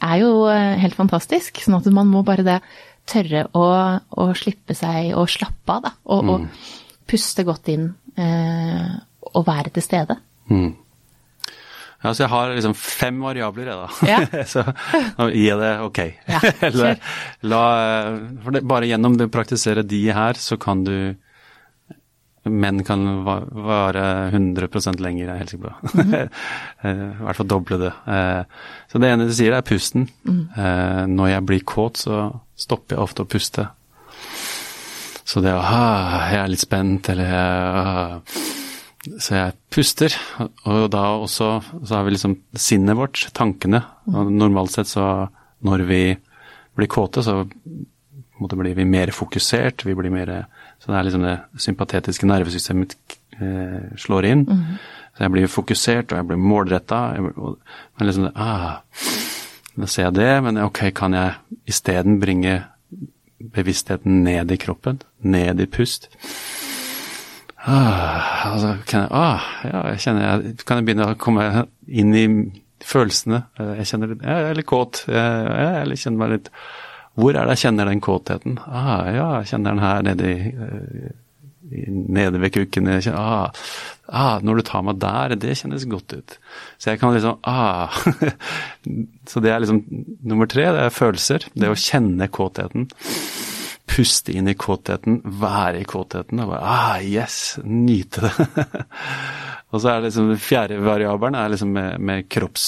er 0.00 0.16
jo 0.22 0.46
eh, 0.52 0.76
helt 0.82 0.96
fantastisk. 0.98 1.62
Sånn 1.62 1.78
at 1.78 1.88
man 1.94 2.10
må 2.10 2.24
bare 2.26 2.46
det 2.46 2.60
tørre 3.06 3.46
å, 3.54 3.66
å 4.00 4.30
slippe 4.38 4.74
seg 4.74 5.12
og 5.14 5.30
slappe 5.30 5.76
av, 5.76 5.84
da. 5.86 5.94
Og, 6.10 6.32
og 6.32 7.06
puste 7.06 7.46
godt 7.46 7.70
inn 7.70 7.90
eh, 8.18 8.90
og 9.32 9.46
være 9.46 9.72
til 9.76 9.84
stede. 9.84 10.18
Mm. 10.50 10.74
Ja, 12.04 12.12
så 12.12 12.22
jeg 12.22 12.30
har 12.30 12.52
liksom 12.54 12.74
fem 12.78 13.20
variabler, 13.24 13.70
jeg, 13.70 13.78
da. 13.82 14.08
Ja. 14.10 14.44
så 14.52 14.64
jeg 15.32 15.60
det 15.62 15.72
ok. 15.86 16.00
Ja, 16.28 16.40
Eller, 16.68 16.98
la, 17.42 17.62
det, 18.52 18.62
bare 18.68 18.90
gjennom 18.90 19.16
det 19.18 19.30
å 19.30 19.32
praktisere 19.32 19.86
de 19.86 20.02
her, 20.14 20.38
så 20.38 20.58
kan 20.60 20.84
du 20.86 20.96
Menn 22.50 22.82
kan 22.86 23.02
va- 23.26 23.42
vare 23.50 24.02
100 24.30 25.00
lenger, 25.02 25.28
er 25.32 25.38
helt 25.42 25.50
sikker 25.50 25.70
på. 25.70 26.28
Eh, 26.86 26.90
I 26.92 27.24
hvert 27.24 27.38
fall 27.40 27.48
doble 27.48 27.78
det. 27.80 27.92
Eh, 28.06 28.42
Så 28.92 29.00
det 29.02 29.08
ene 29.10 29.26
du 29.26 29.32
sier, 29.34 29.54
er 29.56 29.62
pusten. 29.66 30.08
Eh, 30.28 31.06
Når 31.10 31.28
jeg 31.32 31.46
blir 31.48 31.64
kåt, 31.66 31.96
så 32.04 32.20
stopper 32.56 32.96
jeg 32.96 33.02
ofte 33.02 33.24
å 33.24 33.30
puste. 33.32 33.64
Så 35.26 35.40
det 35.42 35.50
å 35.56 35.62
ha, 35.64 36.28
jeg 36.30 36.38
er 36.44 36.52
litt 36.52 36.62
spent, 36.62 37.08
eller 37.10 37.32
ah, 37.34 38.20
Så 39.18 39.34
jeg 39.38 39.56
puster. 39.74 40.14
Og 40.66 40.86
da 40.90 41.02
også 41.16 41.48
så 41.82 41.94
har 41.96 42.04
vi 42.06 42.14
liksom 42.14 42.36
sinnet 42.58 42.96
vårt, 42.98 43.26
tankene. 43.34 43.82
Og 44.12 44.30
normalt 44.34 44.74
sett 44.76 44.90
så 44.90 45.28
når 45.66 45.84
vi 45.88 46.00
blir 46.76 46.90
kåte, 46.92 47.22
så 47.24 47.40
måte 48.40 48.58
blir 48.60 48.74
vi 48.76 48.84
mer 48.84 49.10
fokusert. 49.16 49.86
Vi 49.88 49.94
blir 49.96 50.12
mer 50.12 50.32
Så 50.86 50.92
det 50.92 50.98
er 51.00 51.06
liksom 51.08 51.24
det 51.26 51.36
sympatetiske 51.58 52.28
nervesystemet 52.30 52.94
eh, 53.42 53.88
slår 53.98 54.28
inn. 54.30 54.44
Så 55.16 55.24
jeg 55.24 55.32
blir 55.34 55.48
fokusert, 55.50 56.12
og 56.12 56.20
jeg 56.20 56.28
blir 56.28 56.38
målretta. 56.38 57.00
Men 57.18 58.06
liksom 58.06 58.28
det 58.28 58.32
ah, 58.38 58.76
Da 59.76 59.88
ser 59.90 60.06
jeg 60.06 60.14
det, 60.20 60.30
men 60.46 60.60
ok, 60.62 60.84
kan 60.94 61.12
jeg 61.18 61.34
isteden 61.68 62.20
bringe 62.22 62.60
bevisstheten 63.52 64.22
ned 64.24 64.54
i 64.54 64.56
kroppen? 64.62 65.02
Ned 65.26 65.60
i 65.60 65.66
pust? 65.66 66.06
Ah, 67.66 68.52
altså, 68.52 68.76
kan 68.86 69.00
jeg, 69.02 69.08
ah, 69.10 69.42
ja, 69.66 69.80
jeg 69.90 70.02
kjenner 70.04 70.22
jeg, 70.28 70.54
Kan 70.68 70.78
jeg 70.78 70.86
begynne 70.86 71.08
å 71.10 71.18
komme 71.18 71.46
inn 71.88 72.14
i 72.14 72.26
følelsene? 72.86 73.42
Eh, 73.58 73.72
Jeg 73.80 73.88
kjenner 73.90 74.12
litt, 74.12 74.22
jeg 74.22 74.50
er 74.52 74.54
litt 74.60 74.68
kåt. 74.70 75.02
Jeg, 75.10 75.46
jeg, 75.50 75.88
jeg 75.90 76.02
kjenner 76.04 76.20
meg 76.22 76.34
litt 76.36 76.50
Hvor 77.16 77.32
er 77.32 77.46
det 77.46 77.56
jeg 77.56 77.66
kjenner 77.66 77.88
den 77.88 78.02
kåtheten? 78.04 78.58
Ah, 78.66 79.06
ja, 79.08 79.28
jeg 79.40 79.52
kjenner 79.52 79.76
den 79.76 79.84
her 79.84 80.02
nede 80.04 80.32
i, 80.32 80.50
eh, 80.52 81.86
nede 82.18 82.42
ved 82.42 82.52
kukken. 82.54 82.90
Kjenner, 82.92 83.16
ah, 83.18 83.64
ah, 84.06 84.36
når 84.44 84.60
du 84.60 84.66
tar 84.68 84.84
meg 84.86 85.00
der, 85.02 85.36
det 85.40 85.56
kjennes 85.58 85.88
godt 85.90 86.12
ut. 86.12 86.38
Så 86.76 86.92
jeg 86.92 87.00
kan 87.00 87.16
liksom 87.16 87.40
ah, 87.48 87.96
Så 89.30 89.42
det 89.42 89.50
er 89.52 89.64
liksom 89.64 89.82
nummer 90.28 90.48
tre, 90.50 90.68
det 90.76 90.86
er 90.86 90.94
følelser. 90.94 91.48
Det 91.56 91.72
å 91.72 91.78
kjenne 91.80 92.28
kåtheten 92.28 92.90
puste 93.96 94.34
inn 94.34 94.48
i 94.50 94.56
kåtheten, 94.58 95.20
være 95.40 95.80
i 95.80 95.86
kåtheten 95.88 96.42
og 96.42 96.50
bare 96.52 96.68
ah, 96.68 96.98
yes, 97.00 97.56
nyte 97.64 98.26
det. 98.26 98.66
og 99.70 99.80
så 99.80 99.92
er 99.92 100.00
det 100.00 100.10
liksom 100.10 100.32
den 100.32 100.42
fjerde 100.42 100.80
variabelen 100.84 101.38
er 101.38 101.54
liksom 101.54 101.72
med, 101.72 102.02
med 102.02 102.28
kropps, 102.32 102.66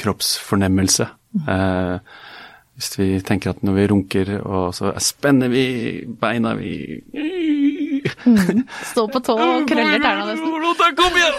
kroppsfornemmelse. 0.00 1.08
Eh, 1.50 1.96
hvis 2.74 2.90
vi 2.98 3.08
tenker 3.22 3.54
at 3.54 3.62
når 3.62 3.76
vi 3.76 3.86
runker, 3.92 4.30
og 4.42 4.74
så 4.74 4.90
spenner 4.98 5.52
vi 5.52 5.66
beina 6.20 6.56
vi 6.58 6.74
Stå 8.84 9.06
på 9.08 9.20
tå 9.24 9.34
og 9.38 9.68
krøller 9.68 10.02
tærne 10.02 10.34
nesten. 10.34 10.94
Kom 10.98 11.16
igjen! 11.16 11.38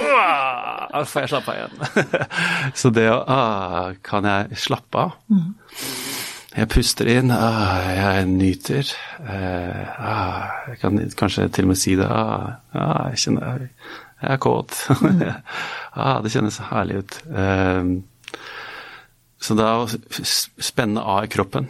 Da 0.91 1.03
får 1.05 1.25
jeg 1.25 1.31
slappe 1.33 1.53
av 1.53 1.59
igjen. 1.59 2.25
så 2.79 2.91
det 2.95 3.05
å 3.11 3.19
ah, 3.29 3.91
Kan 4.05 4.27
jeg 4.29 4.59
slappe 4.63 5.03
av? 5.03 5.19
Jeg 6.55 6.69
puster 6.71 7.09
inn, 7.11 7.33
ah, 7.35 7.83
jeg 7.91 8.27
nyter. 8.31 8.91
Eh, 9.27 9.95
ah, 9.99 10.61
jeg 10.69 10.79
kan 10.79 11.01
kanskje 11.19 11.49
til 11.51 11.67
og 11.67 11.73
med 11.73 11.79
si 11.81 11.97
det. 11.99 12.07
Ah, 12.07 13.09
jeg 13.11 13.25
kjenner 13.25 13.65
Jeg 13.65 14.29
er 14.31 14.39
kåt. 14.41 14.77
ah, 15.99 16.21
det 16.23 16.31
kjennes 16.31 16.61
herlig 16.71 17.01
ut. 17.03 17.17
Eh, 17.27 17.81
så 19.45 19.57
da 19.57 19.71
å 19.83 19.87
spenne 19.89 21.01
av 21.01 21.25
i 21.25 21.31
kroppen. 21.31 21.69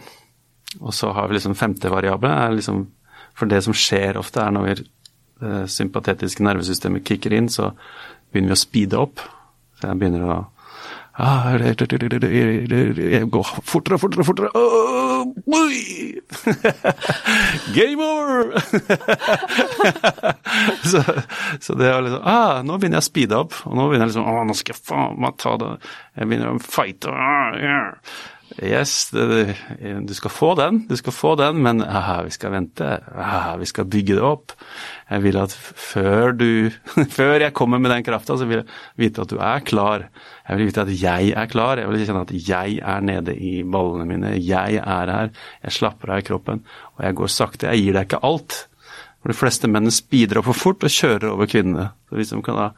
Og 0.80 0.92
så 0.96 1.12
har 1.16 1.28
vi 1.28 1.36
liksom 1.36 1.56
femte 1.58 1.90
variabel. 1.92 2.30
Er 2.32 2.56
liksom, 2.56 2.86
for 3.36 3.50
det 3.50 3.62
som 3.64 3.76
skjer 3.76 4.18
ofte, 4.20 4.42
er 4.42 4.54
når 4.54 4.66
vi 4.66 4.76
det 4.76 5.66
sympatetiske 5.68 6.44
nervesystemet 6.44 7.04
kicker 7.04 7.34
inn, 7.36 7.48
så 7.52 7.70
begynner 8.32 8.54
vi 8.54 8.56
å 8.56 8.60
speede 8.60 9.00
opp. 9.00 9.24
Så 9.76 9.90
jeg 9.90 10.00
begynner 10.00 10.24
å 10.24 10.36
ah, 11.20 11.50
går 13.28 13.50
fortere 13.64 13.98
og 13.98 14.04
fortere 14.04 14.24
og 14.24 14.28
fortere. 14.30 14.50
Oh, 14.56 14.95
oi! 15.44 16.20
Game 17.76 18.02
over! 18.02 18.56
så, 20.90 21.02
så 21.60 21.74
det 21.76 21.90
er 21.90 22.00
liksom 22.06 22.22
ah, 22.24 22.62
Nå 22.64 22.78
begynner 22.78 23.00
jeg 23.00 23.04
å 23.04 23.10
speede 23.10 23.40
opp, 23.44 23.58
og 23.68 23.76
nå 23.76 23.88
begynner 23.90 24.06
jeg 24.06 24.14
liksom 24.14 24.30
Å, 24.30 24.32
Nå 24.48 24.56
skal 24.56 24.76
jeg 24.76 24.84
faen 24.88 25.20
meg 25.22 25.36
ta 25.42 25.52
det 25.60 25.72
Jeg 26.16 26.30
begynner 26.30 26.54
å 26.54 26.62
fighte. 26.62 27.12
Ah, 27.12 27.58
yeah. 27.60 27.90
Yes, 28.62 29.10
det, 29.12 29.56
du 30.08 30.12
skal 30.16 30.32
få 30.32 30.54
den, 30.56 30.78
du 30.88 30.94
skal 30.96 31.12
få 31.12 31.34
den, 31.36 31.58
men 31.64 31.82
aha, 31.84 32.22
vi 32.24 32.32
skal 32.32 32.54
vente. 32.54 32.86
Aha, 33.12 33.56
vi 33.60 33.68
skal 33.68 33.88
bygge 33.92 34.16
det 34.16 34.22
opp. 34.24 34.54
Jeg 35.10 35.24
vil 35.26 35.36
at 35.40 35.52
før 35.52 36.32
du 36.32 36.46
Før 37.16 37.36
jeg 37.40 37.54
kommer 37.56 37.78
med 37.82 37.92
den 37.92 38.06
krafta, 38.06 38.38
så 38.38 38.48
vil 38.48 38.62
jeg 38.62 38.68
vite 38.96 39.26
at 39.26 39.32
du 39.32 39.36
er 39.36 39.60
klar. 39.66 40.06
Jeg 40.48 40.58
vil 40.58 40.70
vite 40.70 40.86
at 40.86 40.94
jeg 40.94 41.34
er 41.36 41.50
klar. 41.52 41.82
Jeg 41.82 41.90
vil 41.90 42.06
kjenne 42.06 42.24
at 42.24 42.34
jeg 42.48 42.78
er 42.80 43.04
nede 43.04 43.36
i 43.36 43.60
ballene 43.62 44.08
mine. 44.08 44.32
Jeg 44.40 44.80
er 44.80 45.12
her. 45.12 45.34
Jeg 45.62 45.76
slapper 45.76 46.16
av 46.16 46.24
i 46.24 46.26
kroppen. 46.26 46.64
Og 46.96 47.04
jeg 47.04 47.20
går 47.20 47.32
sakte. 47.36 47.68
Jeg 47.68 47.84
gir 47.84 47.98
deg 47.98 48.08
ikke 48.08 48.24
alt. 48.24 48.62
For 49.20 49.32
de 49.32 49.36
fleste 49.36 49.68
mennene 49.68 49.92
speeder 49.92 50.40
opp 50.40 50.48
for 50.52 50.64
fort 50.64 50.86
og 50.86 50.96
kjører 50.96 51.32
over 51.32 51.50
kvinnene. 51.50 51.90
Så 52.08 52.18
hvis 52.18 52.32
de 52.32 52.40
kan 52.46 52.62
da 52.62 52.70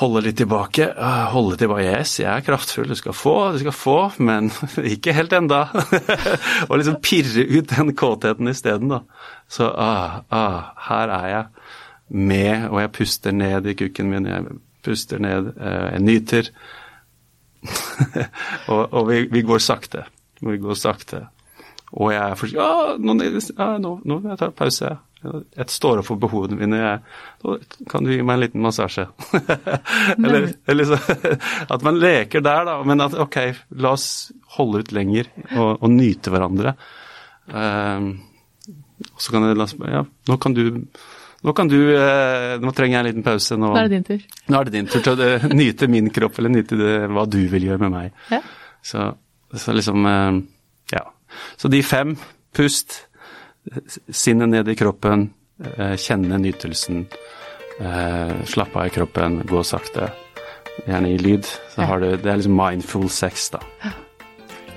holde 0.00 0.24
litt 0.26 0.38
tilbake. 0.40 0.88
ah, 0.98 1.28
Holde 1.30 1.58
tilbake. 1.60 1.84
Yes, 1.86 2.16
jeg 2.18 2.30
er 2.30 2.44
kraftfull, 2.46 2.88
du 2.90 2.98
skal 2.98 3.14
få, 3.14 3.34
du 3.54 3.60
skal 3.62 3.74
få, 3.76 3.98
men 4.18 4.50
ikke 4.94 5.14
helt 5.14 5.34
enda. 5.36 5.68
og 6.68 6.78
liksom 6.78 7.00
pirre 7.04 7.46
ut 7.46 7.70
den 7.70 7.94
kåtheten 7.98 8.50
isteden, 8.50 8.90
da. 8.90 9.02
Så 9.50 9.70
ah, 9.70 10.22
ah, 10.34 10.72
her 10.88 11.14
er 11.18 11.28
jeg 11.30 11.44
med, 12.14 12.68
og 12.70 12.80
jeg 12.82 12.94
puster 12.98 13.32
ned 13.34 13.66
i 13.70 13.76
kukken 13.78 14.10
min, 14.10 14.26
jeg 14.28 14.58
puster 14.84 15.22
ned, 15.22 15.54
eh, 15.56 15.86
jeg 15.94 16.02
nyter. 16.04 16.50
og 18.72 18.82
og 18.92 19.08
vi, 19.08 19.22
vi 19.32 19.42
går 19.46 19.62
sakte. 19.62 20.04
Vi 20.44 20.58
går 20.60 20.76
sakte. 20.76 21.24
Og 21.94 22.10
jeg 22.12 22.20
er 22.20 22.34
forsiktig 22.34 22.60
ja, 22.60 22.96
nå, 22.98 23.14
ja, 23.22 23.68
nå, 23.78 23.92
nå 24.04 24.18
vil 24.18 24.32
jeg 24.34 24.40
ta 24.42 24.50
pause. 24.50 24.96
Jeg 25.24 25.66
står 25.72 26.00
opp 26.02 26.08
for 26.10 26.20
behovene 26.20 26.58
mine. 26.60 26.78
Jeg, 26.82 27.58
kan 27.90 28.04
du 28.04 28.12
gi 28.12 28.20
meg 28.22 28.36
en 28.36 28.42
liten 28.44 28.64
massasje? 28.64 29.06
eller, 30.18 30.50
eller 30.68 30.88
så, 30.90 30.98
at 31.74 31.86
man 31.86 31.98
leker 32.02 32.44
der, 32.44 32.64
da. 32.68 32.76
Men 32.86 33.00
at 33.06 33.16
ok, 33.24 33.38
la 33.80 33.94
oss 33.96 34.06
holde 34.58 34.84
ut 34.84 34.92
lenger 34.96 35.30
og, 35.56 35.82
og 35.82 35.90
nyte 35.94 36.32
hverandre. 36.34 36.74
Um, 37.48 38.08
så 39.20 39.34
kan 39.34 39.44
jeg 39.48 39.58
la 39.58 39.66
oss- 39.66 39.76
ja, 39.80 40.04
nå 40.30 40.36
kan 40.40 40.54
du 40.56 40.64
nå 41.44 41.52
kan 41.52 41.68
du 41.68 41.76
eh, 41.92 42.54
Nå 42.56 42.70
trenger 42.72 42.94
jeg 42.96 43.00
en 43.02 43.08
liten 43.10 43.24
pause. 43.26 43.56
Nå, 43.60 43.68
Nå 43.74 43.76
er 43.76 43.90
det 43.90 43.98
din 43.98 44.04
tur. 44.06 44.22
nå 44.48 44.56
er 44.56 44.64
det 44.64 44.72
din 44.78 44.86
tur 44.88 45.02
til 45.04 45.12
å 45.20 45.26
eh, 45.26 45.42
nyte 45.60 45.88
min 45.92 46.06
kropp, 46.08 46.38
eller 46.40 46.54
nyte 46.54 46.78
det, 46.80 46.92
hva 47.12 47.26
du 47.28 47.42
vil 47.52 47.66
gjøre 47.68 47.82
med 47.84 47.92
meg. 47.92 48.14
Ja. 48.32 48.38
Så, 48.80 49.10
så 49.52 49.74
liksom 49.76 50.06
eh, 50.08 50.38
Ja. 50.94 51.02
Så 51.60 51.68
de 51.68 51.82
fem 51.84 52.14
pust, 52.56 53.02
sinnet 54.10 54.48
ned 54.48 54.68
i 54.68 54.76
kroppen, 54.78 55.28
eh, 55.76 55.96
kjenne 55.96 56.38
nytelsen, 56.38 57.06
eh, 57.80 58.44
slappe 58.44 58.80
av 58.80 58.86
i 58.86 58.94
kroppen, 58.94 59.42
gå 59.48 59.64
sakte. 59.64 60.10
Gjerne 60.86 61.12
i 61.14 61.18
lyd. 61.18 61.46
Så 61.70 61.86
har 61.86 62.00
du 62.00 62.16
Det 62.16 62.26
er 62.26 62.36
liksom 62.36 62.56
mindful 62.56 63.08
sex, 63.08 63.50
da. 63.50 63.60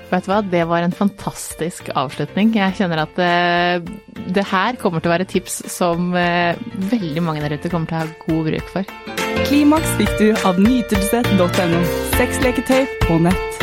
Vet 0.08 0.24
du 0.24 0.30
hva, 0.30 0.40
det 0.40 0.64
var 0.68 0.80
en 0.82 0.94
fantastisk 0.94 1.90
avslutning. 1.92 2.54
Jeg 2.54 2.78
kjenner 2.78 3.02
at 3.02 3.18
det, 3.18 4.32
det 4.32 4.46
her 4.48 4.78
kommer 4.80 5.04
til 5.04 5.10
å 5.10 5.16
være 5.18 5.28
tips 5.28 5.60
som 5.68 6.14
eh, 6.16 6.56
veldig 6.88 7.24
mange 7.26 7.44
der 7.44 7.58
ute 7.58 7.68
kommer 7.68 7.90
til 7.90 7.98
å 7.98 8.04
ha 8.06 8.08
god 8.24 8.48
bruk 8.48 8.72
for. 8.72 8.96
Klimaks 9.50 9.96
fikk 10.00 10.16
du 10.22 10.28
av 10.48 10.60
nytelse.no. 10.62 11.84
Sexleketøy 12.16 12.86
på 13.04 13.20
nett. 13.28 13.57